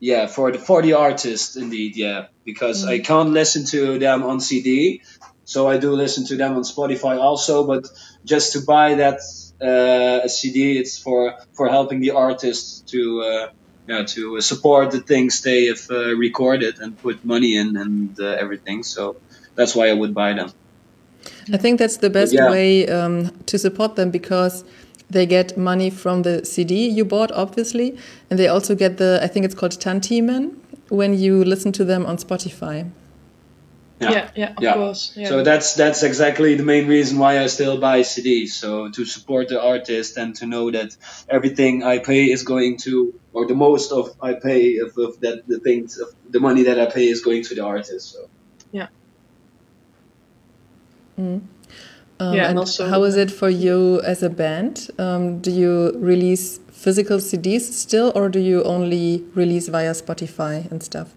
yeah 0.00 0.26
for 0.26 0.52
the 0.52 0.58
for 0.58 0.82
the 0.82 0.92
artist 0.94 1.56
indeed 1.56 1.96
yeah 1.96 2.26
because 2.44 2.84
Mm. 2.84 2.88
i 2.88 2.98
can't 3.00 3.30
listen 3.30 3.66
to 3.66 3.98
them 3.98 4.22
on 4.22 4.40
cd 4.40 5.02
so 5.52 5.58
i 5.74 5.76
do 5.84 5.90
listen 6.04 6.22
to 6.30 6.36
them 6.36 6.52
on 6.58 6.64
spotify 6.74 7.14
also 7.26 7.66
but 7.72 7.84
just 8.24 8.52
to 8.54 8.58
buy 8.74 8.88
that 9.02 9.20
uh, 9.60 10.20
a 10.24 10.28
CD. 10.28 10.78
It's 10.78 10.98
for 10.98 11.36
for 11.52 11.68
helping 11.68 12.00
the 12.00 12.12
artists 12.12 12.80
to 12.92 13.20
uh, 13.22 13.50
yeah 13.86 14.04
to 14.04 14.40
support 14.40 14.90
the 14.90 15.00
things 15.00 15.42
they 15.42 15.66
have 15.66 15.90
uh, 15.90 16.14
recorded 16.16 16.78
and 16.80 16.96
put 16.96 17.24
money 17.24 17.56
in 17.56 17.76
and 17.76 18.18
uh, 18.20 18.24
everything. 18.24 18.82
So 18.82 19.16
that's 19.54 19.74
why 19.74 19.88
I 19.88 19.94
would 19.94 20.14
buy 20.14 20.34
them. 20.34 20.52
I 21.52 21.56
think 21.56 21.78
that's 21.78 21.96
the 21.96 22.10
best 22.10 22.32
yeah. 22.32 22.50
way 22.50 22.86
um, 22.88 23.30
to 23.46 23.58
support 23.58 23.96
them 23.96 24.10
because 24.10 24.64
they 25.10 25.26
get 25.26 25.56
money 25.56 25.90
from 25.90 26.22
the 26.22 26.44
CD 26.44 26.86
you 26.88 27.04
bought, 27.04 27.32
obviously, 27.32 27.98
and 28.30 28.38
they 28.38 28.48
also 28.48 28.74
get 28.74 28.98
the 28.98 29.18
I 29.22 29.26
think 29.26 29.44
it's 29.44 29.54
called 29.54 29.72
Tantiemen 29.72 30.56
when 30.88 31.18
you 31.18 31.44
listen 31.44 31.72
to 31.72 31.84
them 31.84 32.06
on 32.06 32.18
Spotify. 32.18 32.90
Yeah, 34.00 34.10
yeah, 34.10 34.30
yeah 34.36 34.50
of 34.56 34.62
yeah. 34.62 34.74
course. 34.74 35.12
Yeah. 35.16 35.28
So 35.28 35.42
that's 35.42 35.74
that's 35.74 36.02
exactly 36.02 36.54
the 36.54 36.62
main 36.62 36.86
reason 36.86 37.18
why 37.18 37.40
I 37.40 37.46
still 37.48 37.78
buy 37.78 38.00
CDs. 38.00 38.50
So 38.50 38.90
to 38.90 39.04
support 39.04 39.48
the 39.48 39.60
artist 39.60 40.16
and 40.16 40.34
to 40.36 40.46
know 40.46 40.70
that 40.70 40.96
everything 41.28 41.82
I 41.82 41.98
pay 41.98 42.30
is 42.30 42.42
going 42.42 42.78
to, 42.78 43.14
or 43.32 43.46
the 43.46 43.54
most 43.54 43.90
of 43.92 44.14
I 44.20 44.34
pay 44.34 44.78
of, 44.78 44.96
of 44.96 45.20
that 45.20 45.48
the 45.48 45.58
things 45.58 45.98
of 45.98 46.08
the 46.30 46.40
money 46.40 46.64
that 46.64 46.78
I 46.78 46.86
pay 46.86 47.08
is 47.08 47.22
going 47.22 47.42
to 47.44 47.54
the 47.54 47.64
artist. 47.64 48.12
So 48.12 48.28
yeah. 48.70 48.88
Mm. 51.18 51.42
Um, 52.20 52.34
yeah, 52.34 52.42
and, 52.42 52.50
and 52.50 52.58
also, 52.58 52.88
how 52.88 53.04
is 53.04 53.16
it 53.16 53.30
for 53.30 53.48
you 53.48 54.00
as 54.02 54.22
a 54.22 54.30
band? 54.30 54.90
Um, 54.98 55.40
do 55.40 55.50
you 55.50 55.92
release 55.96 56.58
physical 56.72 57.18
CDs 57.18 57.72
still, 57.72 58.12
or 58.14 58.28
do 58.28 58.40
you 58.40 58.62
only 58.64 59.24
release 59.34 59.68
via 59.68 59.92
Spotify 59.92 60.68
and 60.70 60.82
stuff? 60.82 61.14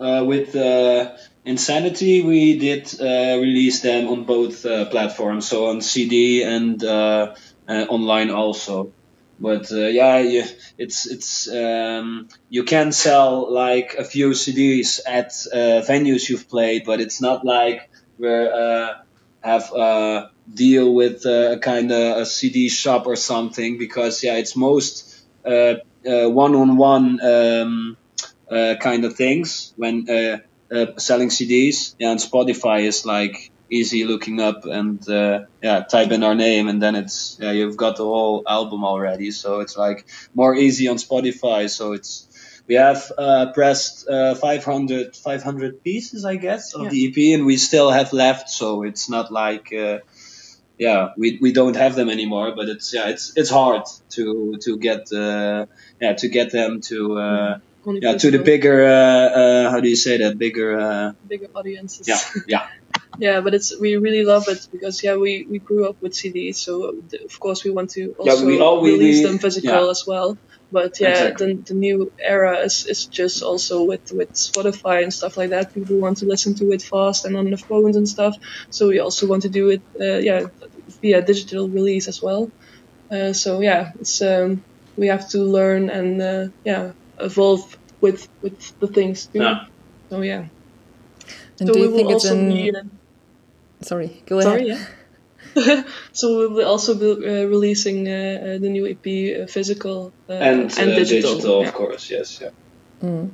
Uh, 0.00 0.24
with 0.26 0.56
uh, 0.56 1.16
Insanity, 1.44 2.22
we 2.22 2.56
did 2.58 3.00
uh, 3.00 3.36
release 3.40 3.80
them 3.80 4.06
on 4.08 4.24
both 4.24 4.64
uh, 4.64 4.84
platforms, 4.86 5.48
so 5.48 5.66
on 5.70 5.80
CD 5.80 6.44
and 6.44 6.82
uh, 6.84 7.34
uh, 7.68 7.72
online 7.88 8.30
also. 8.30 8.92
But 9.40 9.72
yeah, 9.72 10.20
yeah, 10.20 10.46
it's 10.78 11.06
it's 11.10 11.48
um, 11.50 12.28
you 12.48 12.62
can 12.62 12.92
sell 12.92 13.52
like 13.52 13.94
a 13.98 14.04
few 14.04 14.30
CDs 14.30 15.00
at 15.04 15.30
venues 15.84 16.28
you've 16.28 16.48
played, 16.48 16.84
but 16.84 17.00
it's 17.00 17.20
not 17.20 17.44
like 17.44 17.90
we're 18.18 18.94
have 19.40 19.72
a 19.72 20.30
deal 20.54 20.94
with 20.94 21.26
a 21.26 21.58
kind 21.60 21.90
of 21.90 22.18
a 22.18 22.26
CD 22.26 22.68
shop 22.68 23.08
or 23.08 23.16
something 23.16 23.78
because 23.78 24.22
yeah, 24.22 24.36
it's 24.36 24.54
most 24.54 25.24
one 25.42 26.54
on 26.54 26.76
one 26.76 27.18
kind 28.48 29.04
of 29.04 29.16
things 29.16 29.74
when 29.76 30.06
uh, 30.72 30.98
selling 30.98 31.28
CDs. 31.28 31.94
Yeah, 31.98 32.12
and 32.12 32.20
Spotify 32.20 32.82
is 32.82 33.04
like 33.04 33.50
easy 33.70 34.04
looking 34.04 34.40
up 34.40 34.64
and 34.66 35.06
uh, 35.08 35.46
yeah, 35.62 35.82
type 35.82 36.10
in 36.10 36.22
our 36.22 36.34
name 36.34 36.68
and 36.68 36.80
then 36.82 36.94
it's 36.94 37.38
yeah, 37.40 37.52
you've 37.52 37.76
got 37.76 37.96
the 37.96 38.04
whole 38.04 38.42
album 38.46 38.84
already. 38.84 39.30
So 39.30 39.60
it's 39.60 39.76
like 39.76 40.06
more 40.34 40.54
easy 40.54 40.88
on 40.88 40.96
Spotify. 40.96 41.70
So 41.70 41.92
it's 41.92 42.28
we 42.66 42.76
have 42.76 43.10
uh, 43.18 43.52
pressed 43.52 44.08
uh, 44.08 44.34
500, 44.34 45.16
500 45.16 45.82
pieces, 45.82 46.24
I 46.24 46.36
guess, 46.36 46.74
of 46.74 46.84
yeah. 46.84 46.88
the 46.90 47.08
EP, 47.08 47.38
and 47.38 47.46
we 47.46 47.56
still 47.56 47.90
have 47.90 48.12
left. 48.12 48.48
So 48.48 48.84
it's 48.84 49.08
not 49.08 49.32
like 49.32 49.72
uh, 49.72 49.98
yeah, 50.78 51.10
we, 51.16 51.38
we 51.40 51.52
don't 51.52 51.76
have 51.76 51.94
them 51.94 52.08
anymore. 52.08 52.54
But 52.54 52.68
it's 52.68 52.94
yeah, 52.94 53.08
it's 53.08 53.32
it's 53.36 53.50
hard 53.50 53.84
to 54.10 54.58
to 54.62 54.78
get 54.78 55.12
uh, 55.12 55.66
yeah 56.00 56.14
to 56.14 56.28
get 56.28 56.52
them 56.52 56.80
to. 56.82 57.18
Uh, 57.18 57.58
yeah, 57.86 58.16
to 58.16 58.30
the 58.30 58.38
bigger, 58.38 58.86
uh, 58.86 58.90
uh, 58.90 59.70
how 59.70 59.80
do 59.80 59.88
you 59.88 59.96
say 59.96 60.18
that? 60.18 60.38
Bigger, 60.38 60.78
uh, 60.78 61.12
bigger 61.26 61.48
audiences. 61.54 62.08
Yeah, 62.08 62.18
yeah. 62.46 62.68
yeah, 63.18 63.40
but 63.40 63.54
it's 63.54 63.78
we 63.78 63.96
really 63.96 64.24
love 64.24 64.48
it 64.48 64.68
because 64.70 65.02
yeah, 65.02 65.16
we, 65.16 65.44
we 65.48 65.58
grew 65.58 65.88
up 65.88 66.00
with 66.00 66.12
CDs, 66.12 66.56
so 66.56 67.02
of 67.24 67.40
course 67.40 67.64
we 67.64 67.70
want 67.70 67.90
to 67.90 68.14
also 68.18 68.48
yeah, 68.48 68.80
we, 68.80 68.92
release 68.92 69.18
we, 69.18 69.26
them 69.26 69.38
physical 69.38 69.84
yeah. 69.84 69.90
as 69.90 70.04
well. 70.06 70.38
But 70.70 71.00
yeah, 71.00 71.10
exactly. 71.10 71.54
the, 71.54 71.62
the 71.62 71.74
new 71.74 72.12
era 72.18 72.60
is, 72.60 72.86
is 72.86 73.04
just 73.04 73.42
also 73.42 73.84
with, 73.84 74.10
with 74.10 74.32
Spotify 74.32 75.02
and 75.02 75.12
stuff 75.12 75.36
like 75.36 75.50
that. 75.50 75.74
People 75.74 75.98
want 75.98 76.18
to 76.18 76.26
listen 76.26 76.54
to 76.54 76.72
it 76.72 76.80
fast 76.80 77.26
and 77.26 77.36
on 77.36 77.50
the 77.50 77.58
phones 77.58 77.96
and 77.96 78.08
stuff. 78.08 78.38
So 78.70 78.88
we 78.88 78.98
also 78.98 79.26
want 79.26 79.42
to 79.42 79.50
do 79.50 79.68
it, 79.68 79.82
uh, 80.00 80.16
yeah, 80.16 80.46
via 81.02 81.20
digital 81.20 81.68
release 81.68 82.08
as 82.08 82.22
well. 82.22 82.50
Uh, 83.10 83.34
so 83.34 83.60
yeah, 83.60 83.92
it's 84.00 84.22
um, 84.22 84.64
we 84.96 85.08
have 85.08 85.28
to 85.30 85.44
learn 85.44 85.90
and 85.90 86.22
uh, 86.22 86.48
yeah 86.64 86.92
evolve 87.22 87.76
with 88.00 88.28
with 88.42 88.78
the 88.80 88.88
things 88.88 89.26
too. 89.26 89.40
Yeah. 89.40 89.66
So 90.10 90.20
yeah. 90.22 90.46
And 91.58 91.68
so 91.68 91.74
do 91.74 91.80
you 91.80 91.94
think 91.94 92.10
it's 92.10 92.24
in... 92.24 92.90
Sorry, 93.82 94.22
go 94.26 94.40
Sorry, 94.40 94.70
ahead. 94.70 94.88
yeah. 95.54 95.82
so 96.12 96.38
we 96.38 96.46
will 96.54 96.66
also 96.66 96.94
be 96.94 97.10
uh, 97.10 97.44
releasing 97.44 98.08
uh, 98.08 98.10
uh, 98.10 98.58
the 98.58 98.68
new 98.68 98.86
EP 98.86 99.42
uh, 99.42 99.46
physical 99.46 100.12
uh, 100.28 100.32
and, 100.32 100.78
and 100.78 100.92
uh, 100.92 100.94
digital, 100.94 101.34
digital 101.34 101.62
yeah. 101.62 101.68
of 101.68 101.74
course. 101.74 102.10
Yes, 102.10 102.40
yeah. 102.40 102.50
Mm. 103.02 103.30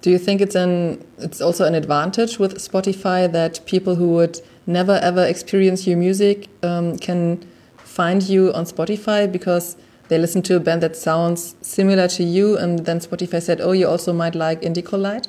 Do 0.00 0.10
you 0.10 0.18
think 0.18 0.40
it's 0.40 0.54
an 0.54 1.04
it's 1.18 1.40
also 1.40 1.64
an 1.66 1.74
advantage 1.74 2.38
with 2.38 2.56
Spotify 2.58 3.30
that 3.30 3.60
people 3.66 3.96
who 3.96 4.08
would 4.10 4.40
never 4.66 4.98
ever 5.02 5.24
experience 5.24 5.86
your 5.86 5.98
music 5.98 6.48
um, 6.62 6.96
can 6.98 7.46
find 7.76 8.22
you 8.22 8.52
on 8.54 8.64
Spotify 8.64 9.30
because 9.30 9.76
they 10.10 10.18
listened 10.18 10.44
to 10.46 10.56
a 10.56 10.60
band 10.60 10.82
that 10.82 10.96
sounds 10.96 11.54
similar 11.62 12.08
to 12.08 12.24
you, 12.24 12.58
and 12.58 12.80
then 12.80 12.98
Spotify 12.98 13.40
said, 13.40 13.60
"Oh, 13.60 13.72
you 13.72 13.88
also 13.88 14.12
might 14.12 14.34
like 14.34 14.60
Indicolite." 14.60 15.28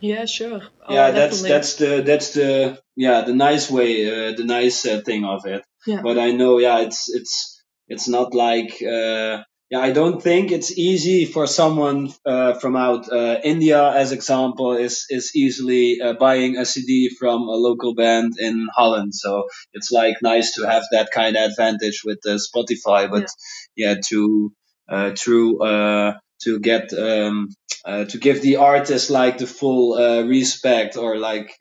Yeah, 0.00 0.24
sure. 0.24 0.62
Oh, 0.88 0.94
yeah, 0.94 1.10
that's 1.12 1.42
that's 1.42 1.76
the 1.76 2.02
that's 2.04 2.32
the 2.32 2.78
yeah 2.96 3.24
the 3.24 3.34
nice 3.34 3.70
way, 3.70 3.90
uh, 4.08 4.32
the 4.36 4.44
nice 4.44 4.86
uh, 4.86 5.02
thing 5.02 5.24
of 5.24 5.46
it. 5.46 5.62
Yeah. 5.86 6.00
But 6.02 6.18
I 6.18 6.32
know, 6.32 6.58
yeah, 6.58 6.80
it's 6.80 7.08
it's 7.14 7.62
it's 7.86 8.08
not 8.08 8.34
like 8.34 8.82
uh, 8.82 9.44
yeah, 9.70 9.80
I 9.80 9.92
don't 9.92 10.22
think 10.22 10.52
it's 10.52 10.76
easy 10.76 11.24
for 11.24 11.46
someone 11.46 12.12
uh, 12.26 12.54
from 12.54 12.76
out 12.76 13.10
uh, 13.10 13.40
India, 13.42 13.90
as 13.90 14.12
example, 14.12 14.76
is 14.76 15.06
is 15.08 15.34
easily 15.34 16.00
uh, 16.00 16.12
buying 16.12 16.58
a 16.58 16.64
CD 16.64 17.08
from 17.18 17.48
a 17.48 17.56
local 17.56 17.94
band 17.94 18.34
in 18.38 18.68
Holland. 18.74 19.14
So 19.14 19.44
it's 19.72 19.90
like 19.90 20.16
nice 20.22 20.54
to 20.54 20.66
have 20.66 20.84
that 20.92 21.10
kind 21.12 21.36
of 21.36 21.50
advantage 21.50 22.02
with 22.04 22.20
Spotify, 22.22 23.10
but 23.10 23.28
yeah, 23.74 23.94
yeah 23.94 24.00
to 24.08 24.52
uh, 24.88 25.12
to 25.16 25.60
uh, 25.62 26.12
to 26.42 26.60
get 26.60 26.92
um, 26.92 27.48
uh, 27.86 28.04
to 28.04 28.18
give 28.18 28.42
the 28.42 28.56
artist 28.56 29.08
like 29.08 29.38
the 29.38 29.46
full 29.46 29.96
respect 30.26 30.96
or 30.96 31.16
like 31.16 31.56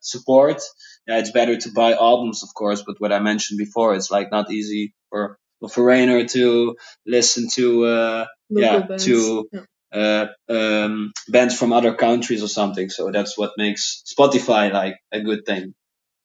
support. 0.00 0.62
Yeah, 1.06 1.18
it's 1.18 1.30
better 1.30 1.56
to 1.56 1.70
buy 1.70 1.92
albums, 1.92 2.42
of 2.42 2.52
course. 2.52 2.82
But 2.82 2.96
what 2.98 3.12
I 3.12 3.20
mentioned 3.20 3.58
before, 3.58 3.94
it's 3.94 4.10
like 4.10 4.32
not 4.32 4.50
easy 4.50 4.92
for 5.10 5.38
foreigner 5.68 6.26
to 6.28 6.76
listen 7.06 7.48
to 7.54 7.84
uh, 7.84 8.26
yeah 8.50 8.80
bands. 8.80 9.04
to 9.04 9.48
yeah. 9.52 9.60
Uh, 9.92 10.26
um, 10.50 11.12
bands 11.28 11.56
from 11.56 11.72
other 11.72 11.94
countries 11.94 12.42
or 12.42 12.48
something. 12.48 12.90
So 12.90 13.10
that's 13.10 13.38
what 13.38 13.52
makes 13.56 14.02
Spotify 14.04 14.70
like 14.70 14.96
a 15.12 15.20
good 15.20 15.46
thing. 15.46 15.74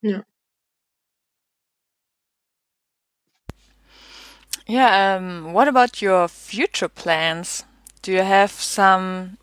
Yeah. 0.02 0.22
Yeah. 4.68 5.16
Um, 5.16 5.54
what 5.54 5.68
about 5.68 6.02
your 6.02 6.28
future 6.28 6.90
plans? 6.90 7.64
Do 8.02 8.12
you 8.12 8.24
have 8.24 8.52
some, 8.52 9.38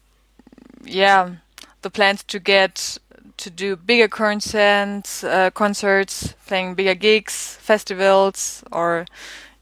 yeah, 0.84 1.36
the 1.82 1.90
plans 1.90 2.24
to 2.24 2.38
get 2.38 2.98
to 3.38 3.50
do 3.50 3.76
bigger 3.76 4.08
concerts, 4.08 5.22
uh, 5.22 5.50
concerts, 5.50 6.34
playing 6.46 6.74
bigger 6.74 6.94
gigs, 6.94 7.56
festivals, 7.60 8.64
or 8.72 9.06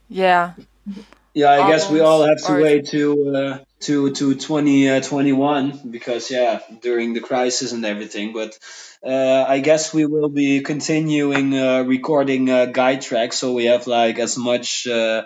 yeah. 0.09 0.54
Yeah, 1.34 1.50
I 1.50 1.70
guess 1.70 1.90
we 1.90 2.00
all 2.00 2.26
have 2.26 2.42
to 2.46 2.62
wait 2.62 2.86
to 2.86 3.36
uh, 3.36 3.59
to 3.80 4.11
to 4.11 4.34
2021 4.34 5.72
uh, 5.72 5.76
because 5.90 6.30
yeah, 6.30 6.61
during 6.80 7.12
the 7.12 7.20
crisis 7.20 7.72
and 7.72 7.84
everything. 7.84 8.32
But 8.32 8.59
uh, 9.04 9.44
I 9.46 9.61
guess 9.61 9.92
we 9.92 10.07
will 10.07 10.30
be 10.30 10.62
continuing 10.62 11.54
uh, 11.54 11.82
recording 11.82 12.48
uh, 12.48 12.66
guide 12.66 13.02
tracks, 13.02 13.36
so 13.36 13.52
we 13.52 13.66
have 13.66 13.86
like 13.86 14.18
as 14.18 14.38
much 14.38 14.86
uh, 14.86 15.24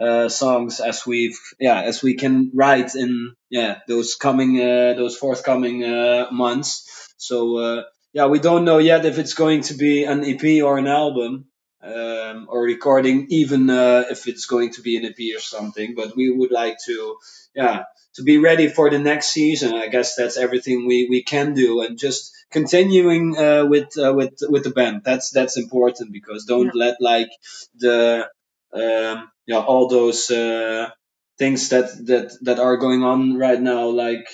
uh, 0.00 0.28
songs 0.28 0.80
as 0.80 1.06
we've 1.06 1.38
yeah 1.60 1.80
as 1.82 2.02
we 2.02 2.14
can 2.14 2.50
write 2.52 2.96
in 2.96 3.34
yeah 3.48 3.78
those 3.86 4.16
coming 4.16 4.60
uh, 4.60 4.94
those 4.94 5.16
forthcoming 5.16 5.84
uh, 5.84 6.26
months. 6.32 7.14
So 7.18 7.56
uh, 7.58 7.82
yeah, 8.12 8.26
we 8.26 8.40
don't 8.40 8.64
know 8.64 8.78
yet 8.78 9.06
if 9.06 9.18
it's 9.18 9.34
going 9.34 9.60
to 9.62 9.74
be 9.74 10.04
an 10.04 10.24
EP 10.24 10.62
or 10.64 10.76
an 10.76 10.88
album 10.88 11.46
um, 11.82 12.46
or 12.48 12.62
recording, 12.62 13.26
even 13.30 13.70
uh, 13.70 14.04
if 14.10 14.26
it's 14.26 14.46
going 14.46 14.72
to 14.72 14.82
be 14.82 14.96
an 14.96 15.04
EP 15.04 15.36
or 15.36 15.40
something. 15.40 15.94
But 15.94 16.16
we 16.16 16.30
would 16.30 16.50
like 16.50 16.76
to, 16.86 17.16
yeah, 17.54 17.84
to 18.14 18.22
be 18.22 18.38
ready 18.38 18.68
for 18.68 18.90
the 18.90 18.98
next 18.98 19.28
season. 19.28 19.74
I 19.74 19.88
guess 19.88 20.16
that's 20.16 20.36
everything 20.36 20.86
we, 20.86 21.06
we 21.08 21.22
can 21.22 21.54
do, 21.54 21.82
and 21.82 21.98
just 21.98 22.32
continuing 22.50 23.36
uh, 23.36 23.66
with 23.66 23.96
uh, 23.98 24.12
with 24.14 24.38
with 24.48 24.64
the 24.64 24.70
band. 24.70 25.02
That's 25.04 25.30
that's 25.30 25.56
important 25.56 26.12
because 26.12 26.44
don't 26.44 26.72
yeah. 26.74 26.86
let 26.86 26.96
like 27.00 27.30
the 27.76 28.28
um, 28.72 29.30
yeah 29.46 29.58
all 29.60 29.88
those 29.88 30.30
uh, 30.30 30.90
things 31.38 31.68
that 31.70 31.90
that 32.06 32.36
that 32.42 32.58
are 32.58 32.76
going 32.76 33.02
on 33.02 33.36
right 33.36 33.60
now 33.60 33.88
like 33.88 34.26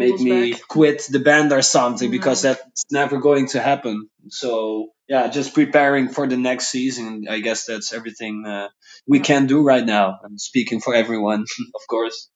make 0.00 0.20
me 0.20 0.52
back. 0.52 0.68
quit 0.68 1.06
the 1.10 1.20
band 1.20 1.52
or 1.52 1.62
something 1.62 2.08
mm-hmm. 2.08 2.18
because 2.18 2.42
that's 2.42 2.84
never 2.90 3.18
going 3.18 3.48
to 3.48 3.60
happen. 3.60 4.08
So 4.28 4.90
yeah, 5.08 5.28
just 5.28 5.54
preparing 5.54 6.08
for 6.08 6.26
the 6.26 6.36
next 6.36 6.68
season. 6.68 7.26
I 7.28 7.40
guess 7.40 7.64
that's 7.64 7.92
everything 7.92 8.44
uh, 8.46 8.68
we 9.06 9.20
can 9.20 9.46
do 9.46 9.62
right 9.62 9.84
now. 9.84 10.18
I'm 10.24 10.38
speaking 10.38 10.80
for 10.80 10.94
everyone, 10.94 11.40
of 11.74 11.82
course. 11.88 12.30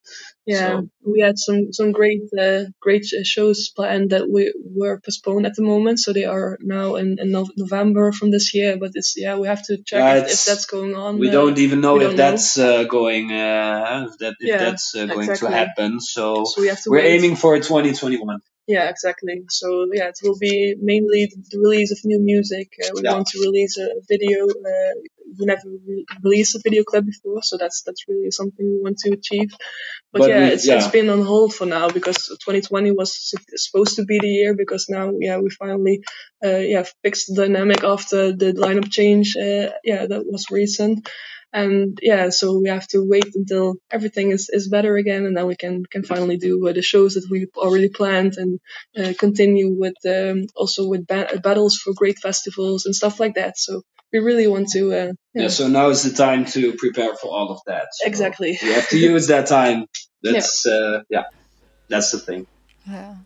Yeah, 0.47 0.81
So- 0.81 0.89
we 1.13 1.21
had 1.21 1.39
some 1.39 1.73
some 1.73 1.93
great 1.93 2.23
uh, 2.39 2.65
great 2.81 3.05
shows 3.07 3.71
planned 3.77 4.11
that 4.11 4.29
we 4.29 4.53
were 4.81 5.01
postponed 5.01 5.47
at 5.47 5.55
the 5.57 5.63
moment, 5.63 5.99
so 6.01 6.13
they 6.13 6.25
are 6.25 6.59
now 6.61 6.97
in, 6.97 7.17
in 7.19 7.31
November 7.57 8.13
from 8.13 8.31
this 8.31 8.55
year. 8.55 8.77
But 8.77 8.91
it's 8.95 9.15
yeah, 9.17 9.37
we 9.39 9.47
have 9.49 9.63
to 9.69 9.77
check 9.79 10.01
Yeah, 10.01 10.17
if, 10.25 10.33
if 10.33 10.45
that's 10.45 10.67
going 10.67 10.95
on. 10.95 11.19
we 11.19 11.29
uh, 11.29 11.33
don't 11.33 11.59
even 11.59 11.81
know 11.81 11.97
if 12.01 12.11
know. 12.11 12.17
that's 12.17 12.59
uh, 12.59 12.85
going 12.85 13.33
uh, 13.33 14.09
if 14.11 14.19
that 14.19 14.35
if 14.41 14.49
Yeah, 14.49 14.59
that's 14.59 14.95
uh, 14.95 15.07
going 15.07 15.31
exactly. 15.31 15.49
to 15.49 15.55
happen. 15.57 16.01
So, 16.01 16.45
so 16.45 16.61
we 16.61 16.69
have 16.69 16.81
to. 16.83 16.91
we're 16.91 16.99
wait. 16.99 17.15
aiming 17.17 17.37
for 17.37 17.57
2021. 17.57 18.41
Yeah, 18.67 18.89
exactly. 18.89 19.43
So 19.51 19.87
yeah, 19.93 20.09
it 20.09 20.19
will 20.23 20.39
be 20.39 20.75
mainly 20.81 21.31
the 21.51 21.59
release 21.59 21.91
of 21.93 21.99
new 22.05 22.21
music. 22.21 22.69
Uh, 22.83 22.91
we 22.95 23.03
Yeah. 23.05 23.13
want 23.15 23.27
to 23.29 23.41
release 23.41 23.77
a 23.79 23.89
video. 24.09 24.47
Uh, 24.47 24.93
we 25.39 25.47
never 25.47 25.69
re- 25.87 26.07
released 26.23 26.55
a 26.55 26.61
video 26.65 26.83
clip 26.85 27.05
before, 27.05 27.43
so 27.43 27.57
that's 27.59 27.83
that's 27.85 28.05
really 28.09 28.31
something 28.31 28.65
we 28.65 28.81
want 28.83 28.99
to 28.99 29.13
achieve. 29.13 29.51
But, 30.15 30.21
But 30.21 30.31
yeah, 30.31 30.39
we- 30.47 30.53
it's, 30.55 30.67
it's 30.69 30.87
yeah. 30.87 30.91
been 30.99 31.11
on 31.11 31.23
hold 31.23 31.55
for 31.55 31.67
now 31.67 31.89
because 31.91 32.17
2020 32.45 32.93
was 32.93 33.11
supposed 33.57 33.97
to 33.97 34.05
be 34.05 34.19
the 34.21 34.29
year 34.29 34.55
because 34.57 34.87
now 34.89 35.11
yeah 35.19 35.39
we 35.39 35.51
finally 35.51 35.97
uh, 36.45 36.63
yeah 36.75 36.85
fixed 37.03 37.27
the 37.29 37.43
dynamic 37.43 37.83
after 37.83 38.21
the 38.33 38.53
lineup 38.53 38.91
change. 38.93 39.37
Uh, 39.37 39.71
yeah, 39.83 40.07
that 40.07 40.23
was 40.25 40.47
recent. 40.53 41.09
And 41.53 41.99
yeah, 42.03 42.31
so 42.31 42.59
we 42.63 42.69
have 42.69 42.87
to 42.89 42.99
wait 43.15 43.31
until 43.35 43.75
everything 43.91 44.31
is, 44.33 44.49
is 44.53 44.69
better 44.69 44.97
again, 44.97 45.25
and 45.27 45.37
then 45.37 45.47
we 45.47 45.57
can 45.57 45.85
can 45.95 46.03
finally 46.03 46.37
do 46.37 46.67
uh, 46.69 46.73
the 46.73 46.83
shows 46.83 47.15
that 47.15 47.29
we've 47.31 47.55
already 47.57 47.89
planned 47.89 48.35
and 48.37 48.59
uh, 48.99 49.13
continue 49.19 49.69
with 49.83 49.95
um, 50.17 50.47
also 50.57 50.89
with 50.89 51.07
ba- 51.07 51.41
battles 51.43 51.77
for 51.77 51.93
great 51.95 52.19
festivals 52.19 52.87
and 52.87 52.95
stuff 52.95 53.21
like 53.21 53.35
that. 53.35 53.57
So 53.59 53.83
we 54.13 54.19
really 54.21 54.47
want 54.49 54.69
to. 54.77 54.83
Uh, 55.01 55.13
Yeah. 55.35 55.43
yeah, 55.43 55.49
So 55.49 55.69
now 55.69 55.91
is 55.91 56.03
the 56.03 56.15
time 56.27 56.45
to 56.55 56.73
prepare 56.85 57.15
for 57.21 57.29
all 57.37 57.49
of 57.55 57.61
that. 57.67 57.87
So 57.97 58.07
Exactly. 58.09 58.59
We 58.63 58.73
have 58.79 58.89
to 58.91 58.99
use 58.99 59.27
that 59.29 59.47
time. 59.49 59.87
That's 60.25 60.67
uh, 60.67 61.03
yeah. 61.09 61.25
That's 61.89 62.11
the 62.11 62.19
thing. 62.19 62.47
Yeah. 62.87 63.17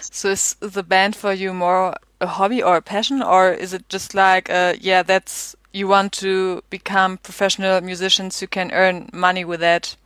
So 0.00 0.30
is 0.30 0.56
the 0.60 0.82
band 0.82 1.14
for 1.14 1.32
you 1.32 1.52
more 1.52 1.94
a 2.20 2.26
hobby 2.26 2.62
or 2.62 2.76
a 2.76 2.82
passion, 2.82 3.22
or 3.22 3.52
is 3.52 3.72
it 3.72 3.88
just 3.88 4.14
like, 4.14 4.50
uh, 4.50 4.74
yeah, 4.80 5.02
that's 5.02 5.54
you 5.72 5.86
want 5.86 6.12
to 6.12 6.62
become 6.70 7.18
professional 7.18 7.80
musicians 7.82 8.40
who 8.40 8.46
can 8.46 8.72
earn 8.72 9.10
money 9.12 9.44
with 9.44 9.60
that 9.60 9.96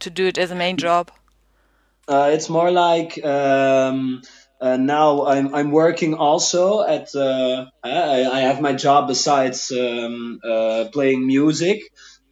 to 0.00 0.10
do 0.10 0.26
it 0.26 0.38
as 0.38 0.50
a 0.50 0.54
main 0.54 0.76
job? 0.76 1.10
Uh, 2.06 2.30
it's 2.32 2.48
more 2.48 2.70
like 2.70 3.24
um, 3.24 4.22
uh, 4.60 4.76
now 4.76 5.26
I'm 5.26 5.54
I'm 5.54 5.70
working 5.70 6.14
also 6.14 6.82
at 6.82 7.14
uh, 7.14 7.66
I, 7.82 8.24
I 8.24 8.40
have 8.40 8.60
my 8.60 8.74
job 8.74 9.08
besides 9.08 9.72
um, 9.72 10.38
uh, 10.44 10.84
playing 10.92 11.26
music. 11.26 11.80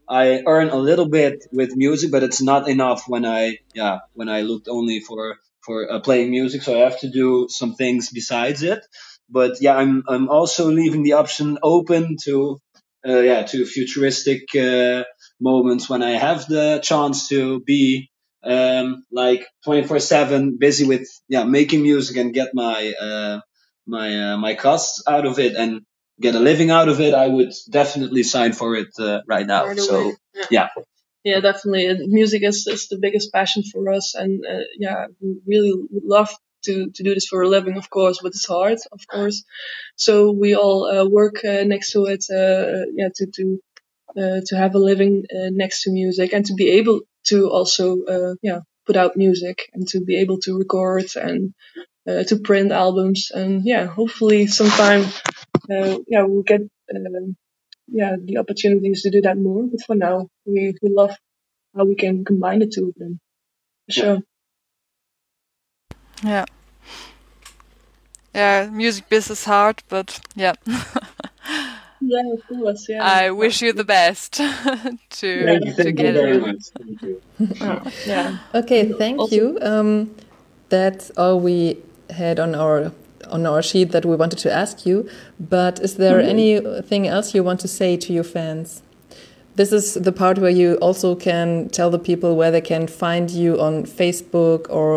I 0.08 0.42
earn 0.46 0.68
a 0.68 0.76
little 0.76 1.08
bit 1.08 1.46
with 1.52 1.76
music, 1.76 2.10
but 2.10 2.22
it's 2.22 2.42
not 2.42 2.68
enough 2.68 3.04
when 3.08 3.24
I 3.24 3.58
yeah 3.74 4.00
when 4.14 4.28
I 4.28 4.42
looked 4.42 4.68
only 4.68 5.00
for 5.00 5.36
for 5.60 5.90
uh, 5.90 6.00
playing 6.00 6.30
music. 6.30 6.62
So 6.62 6.74
I 6.74 6.84
have 6.84 7.00
to 7.00 7.10
do 7.10 7.46
some 7.50 7.74
things 7.74 8.10
besides 8.10 8.62
it. 8.62 8.80
But 9.28 9.60
yeah, 9.60 9.76
I'm 9.76 10.04
I'm 10.08 10.28
also 10.28 10.70
leaving 10.70 11.02
the 11.02 11.14
option 11.14 11.58
open 11.62 12.16
to 12.24 12.60
uh, 13.06 13.20
yeah 13.20 13.42
to 13.44 13.64
futuristic 13.64 14.54
uh, 14.54 15.04
moments 15.40 15.88
when 15.88 16.02
I 16.02 16.12
have 16.12 16.46
the 16.46 16.80
chance 16.82 17.28
to 17.28 17.60
be 17.60 18.10
um, 18.44 19.04
like 19.10 19.46
24 19.64 19.98
seven 20.00 20.56
busy 20.58 20.84
with, 20.84 21.08
yeah, 21.28 21.44
making 21.44 21.82
music 21.82 22.16
and 22.16 22.34
get 22.34 22.50
my, 22.54 22.92
uh, 23.00 23.40
my, 23.86 24.32
uh, 24.32 24.36
my 24.36 24.54
costs 24.54 25.02
out 25.08 25.26
of 25.26 25.38
it 25.38 25.54
and 25.56 25.82
get 26.20 26.34
a 26.34 26.40
living 26.40 26.70
out 26.70 26.88
of 26.88 27.00
it. 27.00 27.14
I 27.14 27.28
would 27.28 27.52
definitely 27.70 28.22
sign 28.22 28.52
for 28.52 28.74
it, 28.76 28.88
uh, 28.98 29.20
right 29.26 29.46
now. 29.46 29.66
right 29.66 29.78
so 29.78 30.00
away. 30.00 30.16
yeah. 30.50 30.68
yeah, 31.24 31.40
definitely. 31.40 32.06
Music 32.06 32.42
is, 32.42 32.66
is 32.66 32.88
the 32.88 32.98
biggest 32.98 33.32
passion 33.32 33.62
for 33.62 33.90
us, 33.90 34.14
and 34.14 34.44
uh, 34.44 34.64
yeah, 34.78 35.06
we 35.20 35.36
really 35.46 35.72
would 35.90 36.04
love 36.04 36.30
to 36.64 36.90
to 36.90 37.02
do 37.02 37.14
this 37.14 37.26
for 37.26 37.42
a 37.42 37.48
living, 37.48 37.76
of 37.76 37.90
course, 37.90 38.20
but 38.22 38.28
it's 38.28 38.46
hard, 38.46 38.78
of 38.92 39.06
course. 39.06 39.44
So 39.96 40.32
we 40.32 40.54
all 40.54 40.86
uh, 40.86 41.06
work 41.08 41.44
uh, 41.44 41.64
next 41.64 41.92
to 41.92 42.06
it, 42.06 42.24
uh, 42.30 42.86
yeah, 42.94 43.08
to 43.16 43.26
to 43.26 43.60
uh, 44.16 44.40
to 44.46 44.56
have 44.56 44.74
a 44.74 44.78
living 44.78 45.24
uh, 45.30 45.50
next 45.50 45.82
to 45.82 45.90
music 45.90 46.32
and 46.32 46.46
to 46.46 46.54
be 46.54 46.70
able 46.70 47.00
to 47.24 47.50
also 47.50 48.04
uh, 48.04 48.34
yeah 48.42 48.60
put 48.86 48.96
out 48.96 49.16
music 49.16 49.70
and 49.72 49.88
to 49.88 50.00
be 50.00 50.16
able 50.16 50.38
to 50.38 50.58
record 50.58 51.06
and 51.16 51.54
uh, 52.08 52.22
to 52.24 52.36
print 52.36 52.70
albums 52.70 53.30
and 53.34 53.64
yeah 53.64 53.86
hopefully 53.86 54.46
sometime 54.46 55.04
uh, 55.70 55.98
yeah 56.06 56.22
we'll 56.22 56.42
get 56.42 56.60
um, 56.94 57.36
yeah 57.88 58.16
the 58.22 58.38
opportunities 58.38 59.02
to 59.02 59.10
do 59.10 59.20
that 59.20 59.36
more 59.38 59.64
but 59.70 59.80
for 59.86 59.94
now 59.96 60.28
we, 60.46 60.74
we 60.82 60.88
love 60.90 61.16
how 61.76 61.84
we 61.84 61.94
can 61.94 62.24
combine 62.24 62.58
the 62.60 62.66
two 62.66 62.88
of 62.88 62.94
them 62.96 63.20
for 63.86 63.92
sure 63.92 64.18
Yeah. 66.22 66.44
Yeah, 68.34 68.68
music 68.72 69.08
business 69.08 69.40
is 69.40 69.44
hard, 69.44 69.82
but 69.88 70.18
yeah, 70.34 70.54
yeah 72.00 72.32
of 72.34 72.40
course 72.48 72.86
yeah 72.88 73.02
I 73.02 73.30
wish 73.30 73.62
you 73.62 73.72
the 73.72 73.84
best 73.84 74.32
to 75.18 75.44
Thank 75.44 75.64
you, 75.64 75.72
to 75.74 75.82
Thank 75.84 75.86
you 75.86 75.92
get 75.92 76.14
very 76.14 76.36
it. 76.36 76.40
much. 76.40 76.62
Thank 76.78 77.02
you. 77.02 77.22
Oh, 77.60 77.82
yeah 78.06 78.38
Okay, 78.54 78.92
thank 78.92 79.20
Also- 79.20 79.36
you. 79.36 79.58
Um, 79.62 80.14
that's 80.68 81.10
all 81.16 81.38
we 81.38 81.78
had 82.10 82.40
on 82.40 82.54
our 82.54 82.90
on 83.34 83.44
our 83.46 83.62
sheet 83.62 83.88
that 83.94 84.04
we 84.10 84.14
wanted 84.22 84.38
to 84.46 84.50
ask 84.62 84.86
you. 84.86 84.96
But 85.38 85.74
is 85.80 85.92
there 85.96 86.20
anything 86.20 87.02
else 87.14 87.34
you 87.34 87.42
want 87.44 87.60
to 87.60 87.68
say 87.68 87.90
to 88.04 88.12
your 88.12 88.24
fans? 88.36 88.82
This 89.56 89.72
is 89.72 89.94
the 89.94 90.12
part 90.12 90.38
where 90.38 90.50
you 90.50 90.74
also 90.86 91.14
can 91.14 91.68
tell 91.68 91.90
the 91.90 91.98
people 92.10 92.30
where 92.36 92.50
they 92.50 92.60
can 92.60 92.86
find 92.86 93.30
you 93.30 93.60
on 93.60 93.84
Facebook 93.84 94.66
or 94.68 94.88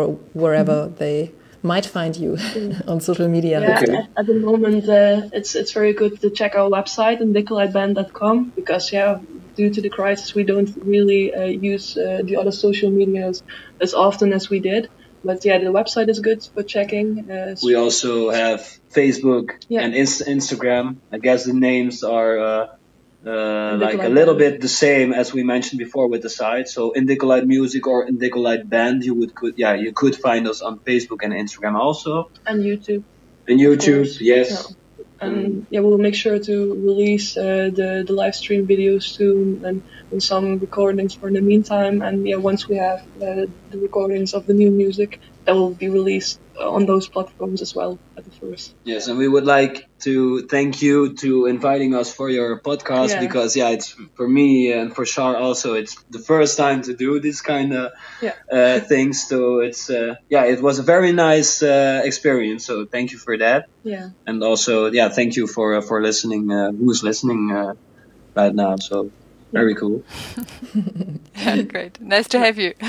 wherever 0.42 0.78
they 1.02 1.30
might 1.62 1.86
find 1.86 2.16
you 2.16 2.36
on 2.88 3.00
social 3.00 3.28
media. 3.28 3.60
Yeah, 3.60 3.78
Okay. 3.80 3.96
at, 3.96 4.08
at 4.20 4.26
the 4.26 4.34
moment, 4.48 4.88
uh, 4.88 5.28
it's 5.38 5.54
it's 5.60 5.72
very 5.72 5.92
good 5.92 6.20
to 6.22 6.30
check 6.30 6.52
our 6.54 6.68
website, 6.78 7.18
indicoliteband.com, 7.20 8.52
because 8.56 8.92
yeah, 8.92 9.18
due 9.56 9.70
to 9.70 9.80
the 9.80 9.88
crisis, 9.98 10.34
we 10.34 10.44
don't 10.44 10.70
really 10.94 11.34
uh, 11.34 11.44
use 11.72 11.96
uh, 11.96 12.22
the 12.24 12.36
other 12.36 12.52
social 12.52 12.90
medias 12.90 13.42
as 13.80 13.92
often 13.94 14.32
as 14.32 14.48
we 14.50 14.60
did. 14.60 14.88
But 15.24 15.44
yeah, 15.44 15.58
the 15.58 15.72
website 15.72 16.08
is 16.08 16.20
good 16.20 16.42
for 16.54 16.62
checking. 16.62 17.30
Uh, 17.30 17.56
We 17.62 17.74
also 17.74 18.30
have 18.30 18.60
Facebook 18.94 19.50
Yeah. 19.68 19.82
and 19.82 19.94
Inst- 19.94 20.26
Instagram. 20.26 20.96
I 21.12 21.18
guess 21.18 21.44
the 21.44 21.52
names 21.54 22.02
are 22.04 22.38
uh, 22.38 22.66
uh, 23.26 23.76
like 23.80 24.02
a 24.02 24.08
little 24.08 24.34
Band. 24.34 24.52
bit 24.54 24.60
the 24.60 24.68
same 24.68 25.12
as 25.12 25.32
we 25.34 25.42
mentioned 25.42 25.78
before 25.78 26.06
with 26.08 26.22
the 26.22 26.30
site. 26.30 26.68
So 26.68 26.92
Indicolite 26.96 27.46
Music 27.46 27.86
or 27.86 28.06
Indicolite 28.06 28.68
Band, 28.68 29.04
you 29.04 29.14
would 29.14 29.34
could 29.34 29.54
yeah 29.56 29.74
you 29.74 29.92
could 29.92 30.14
find 30.16 30.46
us 30.46 30.62
on 30.62 30.78
Facebook 30.78 31.20
and 31.24 31.32
Instagram 31.32 31.74
also, 31.74 32.30
and 32.46 32.62
YouTube. 32.62 33.02
and 33.48 33.58
YouTube. 33.60 34.06
Yes, 34.20 34.48
Yeah. 34.50 34.76
And 35.20 35.66
yeah, 35.70 35.80
we'll 35.80 35.98
make 35.98 36.14
sure 36.14 36.38
to 36.38 36.74
release 36.74 37.36
uh, 37.36 37.70
the 37.78 38.04
the 38.06 38.12
live 38.12 38.34
stream 38.36 38.66
videos 38.68 39.04
soon 39.04 39.64
and, 39.64 39.82
and 40.10 40.22
some 40.22 40.58
recordings 40.58 41.14
for 41.14 41.30
the 41.30 41.40
meantime. 41.40 42.02
And 42.02 42.26
yeah, 42.26 42.36
once 42.36 42.68
we 42.68 42.76
have 42.76 43.00
uh, 43.20 43.46
the 43.70 43.78
recordings 43.80 44.32
of 44.34 44.46
the 44.46 44.54
new 44.54 44.70
music, 44.70 45.20
that 45.44 45.54
will 45.54 45.74
be 45.74 45.88
released 45.88 46.40
on 46.60 46.86
those 46.86 47.08
platforms 47.08 47.62
as 47.62 47.74
well 47.74 47.98
at 48.16 48.24
the 48.24 48.30
first. 48.30 48.74
yes, 48.84 49.08
and 49.08 49.18
we 49.18 49.28
would 49.28 49.44
like 49.44 49.84
to 50.02 50.46
thank 50.46 50.82
you 50.82 51.14
to 51.16 51.46
inviting 51.46 51.94
us 51.94 52.12
for 52.12 52.28
your 52.30 52.60
podcast 52.60 53.10
Yeah. 53.10 53.20
because 53.20 53.56
yeah, 53.56 53.70
it's 53.70 53.94
for 54.16 54.28
me 54.28 54.72
and 54.72 54.94
for 54.94 55.04
Shar 55.04 55.36
also. 55.36 55.74
It's 55.74 55.94
the 56.10 56.18
first 56.20 56.56
time 56.56 56.82
to 56.82 56.94
do 56.94 57.20
this 57.20 57.40
kind 57.40 57.72
of 57.74 57.90
Yeah. 58.22 58.34
uh, 58.52 58.80
things. 58.80 59.26
So 59.28 59.60
it's 59.60 59.90
uh, 59.90 60.14
yeah, 60.28 60.44
it 60.44 60.60
was 60.62 60.78
a 60.78 60.82
very 60.82 61.12
nice 61.12 61.62
uh, 61.62 62.00
experience. 62.04 62.66
So 62.66 62.86
thank 62.90 63.12
you 63.12 63.18
for 63.18 63.36
that. 63.38 63.62
Yeah. 63.84 64.08
and 64.26 64.42
also 64.42 64.90
yeah 64.98 65.08
thank 65.18 65.36
you 65.38 65.46
for 65.46 65.66
uh, 65.78 65.82
for 65.88 65.98
listening 66.08 66.44
uh, 66.52 66.70
who's 66.78 67.00
listening 67.10 67.42
uh, 67.60 67.72
right 68.40 68.54
now 68.64 68.72
so 68.88 68.96
very 69.60 69.74
cool 69.80 69.98
Yeah, 71.34 71.62
great. 71.74 72.00
Nice 72.00 72.28
to 72.28 72.38
have 72.38 72.58
you. 72.58 72.74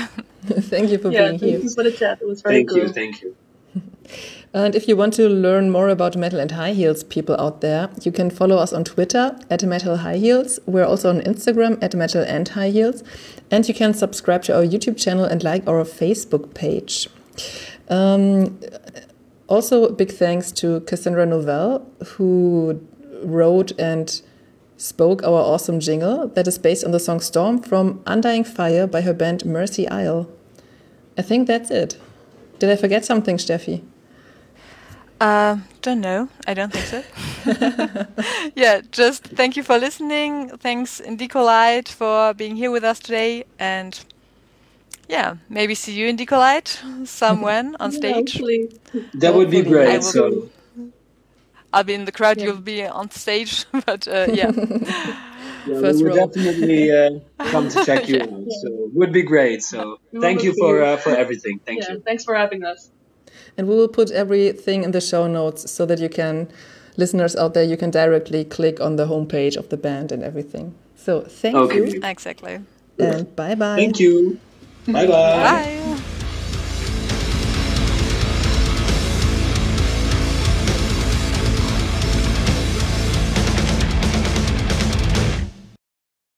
thank 0.72 0.90
you 0.90 0.98
for 0.98 1.10
Yeah. 1.10 1.28
being 1.28 1.38
Thank 1.38 1.52
here. 1.52 1.60
you 1.60 1.70
for 1.74 1.84
the 1.84 1.92
chat. 1.92 2.18
It 2.20 2.26
was 2.26 2.42
very 2.42 2.56
thank 2.56 2.68
cool. 2.70 2.78
you 2.78 2.88
thank 2.92 3.20
you 3.22 3.36
And 4.52 4.74
if 4.74 4.88
you 4.88 4.96
want 4.96 5.14
to 5.14 5.28
learn 5.28 5.70
more 5.70 5.88
about 5.88 6.16
metal 6.16 6.40
and 6.40 6.50
high 6.50 6.72
heels 6.72 7.04
people 7.04 7.36
out 7.40 7.60
there, 7.60 7.88
you 8.02 8.10
can 8.10 8.30
follow 8.30 8.56
us 8.56 8.72
on 8.72 8.82
Twitter 8.82 9.38
at 9.48 9.62
metal 9.62 9.98
high 9.98 10.16
heels. 10.16 10.58
We're 10.66 10.84
also 10.84 11.08
on 11.08 11.20
Instagram 11.20 11.78
at 11.80 11.94
metal 11.94 12.24
and 12.26 12.48
high 12.48 12.70
heels. 12.70 13.04
And 13.50 13.66
you 13.68 13.74
can 13.74 13.94
subscribe 13.94 14.42
to 14.44 14.56
our 14.56 14.64
YouTube 14.64 14.96
channel 14.96 15.24
and 15.24 15.44
like 15.44 15.68
our 15.68 15.84
Facebook 15.84 16.52
page. 16.54 17.08
Um, 17.88 18.58
also, 19.46 19.84
a 19.84 19.92
big 19.92 20.10
thanks 20.10 20.50
to 20.52 20.80
Cassandra 20.80 21.26
Novell, 21.26 21.84
who 22.06 22.84
wrote 23.22 23.72
and 23.78 24.20
spoke 24.76 25.22
our 25.22 25.40
awesome 25.40 25.78
jingle 25.78 26.26
that 26.28 26.48
is 26.48 26.58
based 26.58 26.84
on 26.84 26.90
the 26.90 27.00
song 27.00 27.20
Storm 27.20 27.60
from 27.60 28.02
Undying 28.06 28.44
Fire 28.44 28.86
by 28.86 29.02
her 29.02 29.12
band 29.12 29.44
Mercy 29.44 29.86
Isle. 29.88 30.28
I 31.18 31.22
think 31.22 31.46
that's 31.46 31.70
it. 31.70 31.98
Did 32.58 32.70
I 32.70 32.76
forget 32.76 33.04
something, 33.04 33.36
Steffi? 33.36 33.82
Uh, 35.20 35.58
don't 35.82 36.00
know. 36.00 36.28
I 36.46 36.54
don't 36.54 36.72
think 36.72 36.86
so. 36.86 37.02
yeah, 38.54 38.80
just 38.90 39.24
thank 39.24 39.56
you 39.56 39.62
for 39.62 39.78
listening. 39.78 40.48
Thanks 40.58 41.00
Indicolite 41.00 41.88
for 41.88 42.32
being 42.34 42.56
here 42.56 42.70
with 42.70 42.84
us 42.84 42.98
today, 42.98 43.44
and 43.58 43.98
yeah, 45.08 45.36
maybe 45.48 45.74
see 45.74 45.92
you 45.92 46.06
in 46.08 46.16
Indicolite 46.16 47.06
somewhere 47.06 47.70
on 47.80 47.92
stage. 47.92 48.32
Hopefully. 48.32 48.70
That 49.14 49.34
would 49.34 49.50
be 49.50 49.58
Hopefully. 49.58 49.80
I 49.86 49.98
great. 49.98 49.98
will- 49.98 50.02
So 50.02 50.50
I'll 51.72 51.84
be 51.84 51.94
in 51.94 52.04
the 52.04 52.12
crowd. 52.12 52.38
Yeah. 52.38 52.46
You'll 52.46 52.60
be 52.60 52.84
on 52.86 53.10
stage, 53.10 53.66
but 53.86 54.06
uh, 54.08 54.26
yeah, 54.32 54.50
yeah, 55.64 55.80
First 55.80 56.02
we 56.02 56.10
will 56.10 56.14
definitely 56.26 56.90
uh, 56.90 57.10
come 57.50 57.68
to 57.68 57.84
check 57.84 58.08
you 58.08 58.16
Yeah. 58.16 58.24
out. 58.24 58.50
So 58.62 58.68
it 58.86 58.94
would 58.94 59.12
be 59.12 59.22
great. 59.22 59.62
So 59.62 59.98
We 60.12 60.20
thank 60.20 60.42
you 60.42 60.54
for 60.58 60.82
uh, 60.82 60.96
for 60.96 61.10
everything. 61.16 61.60
Thank 61.66 61.82
yeah, 61.82 61.94
you. 61.94 62.02
thanks 62.04 62.24
for 62.24 62.34
having 62.34 62.64
us. 62.64 62.90
And 63.60 63.68
we 63.68 63.76
will 63.76 63.88
put 63.88 64.10
everything 64.10 64.84
in 64.84 64.92
the 64.92 65.02
show 65.02 65.26
notes 65.26 65.70
so 65.70 65.84
that 65.84 65.98
you 65.98 66.08
can, 66.08 66.48
listeners 66.96 67.36
out 67.36 67.52
there, 67.52 67.62
you 67.62 67.76
can 67.76 67.90
directly 67.90 68.42
click 68.42 68.80
on 68.80 68.96
the 68.96 69.04
homepage 69.04 69.54
of 69.54 69.68
the 69.68 69.76
band 69.76 70.12
and 70.12 70.22
everything. 70.22 70.74
So 70.96 71.20
thank 71.20 71.56
Okay. 71.56 71.76
you 71.76 72.00
exactly. 72.02 72.60
and 72.98 73.36
bye 73.36 73.54
bye. 73.54 73.76
Thank 73.76 74.00
you. 74.00 74.38
Bye 74.86 75.06
bye. 75.06 75.36
Bye. 75.44 76.19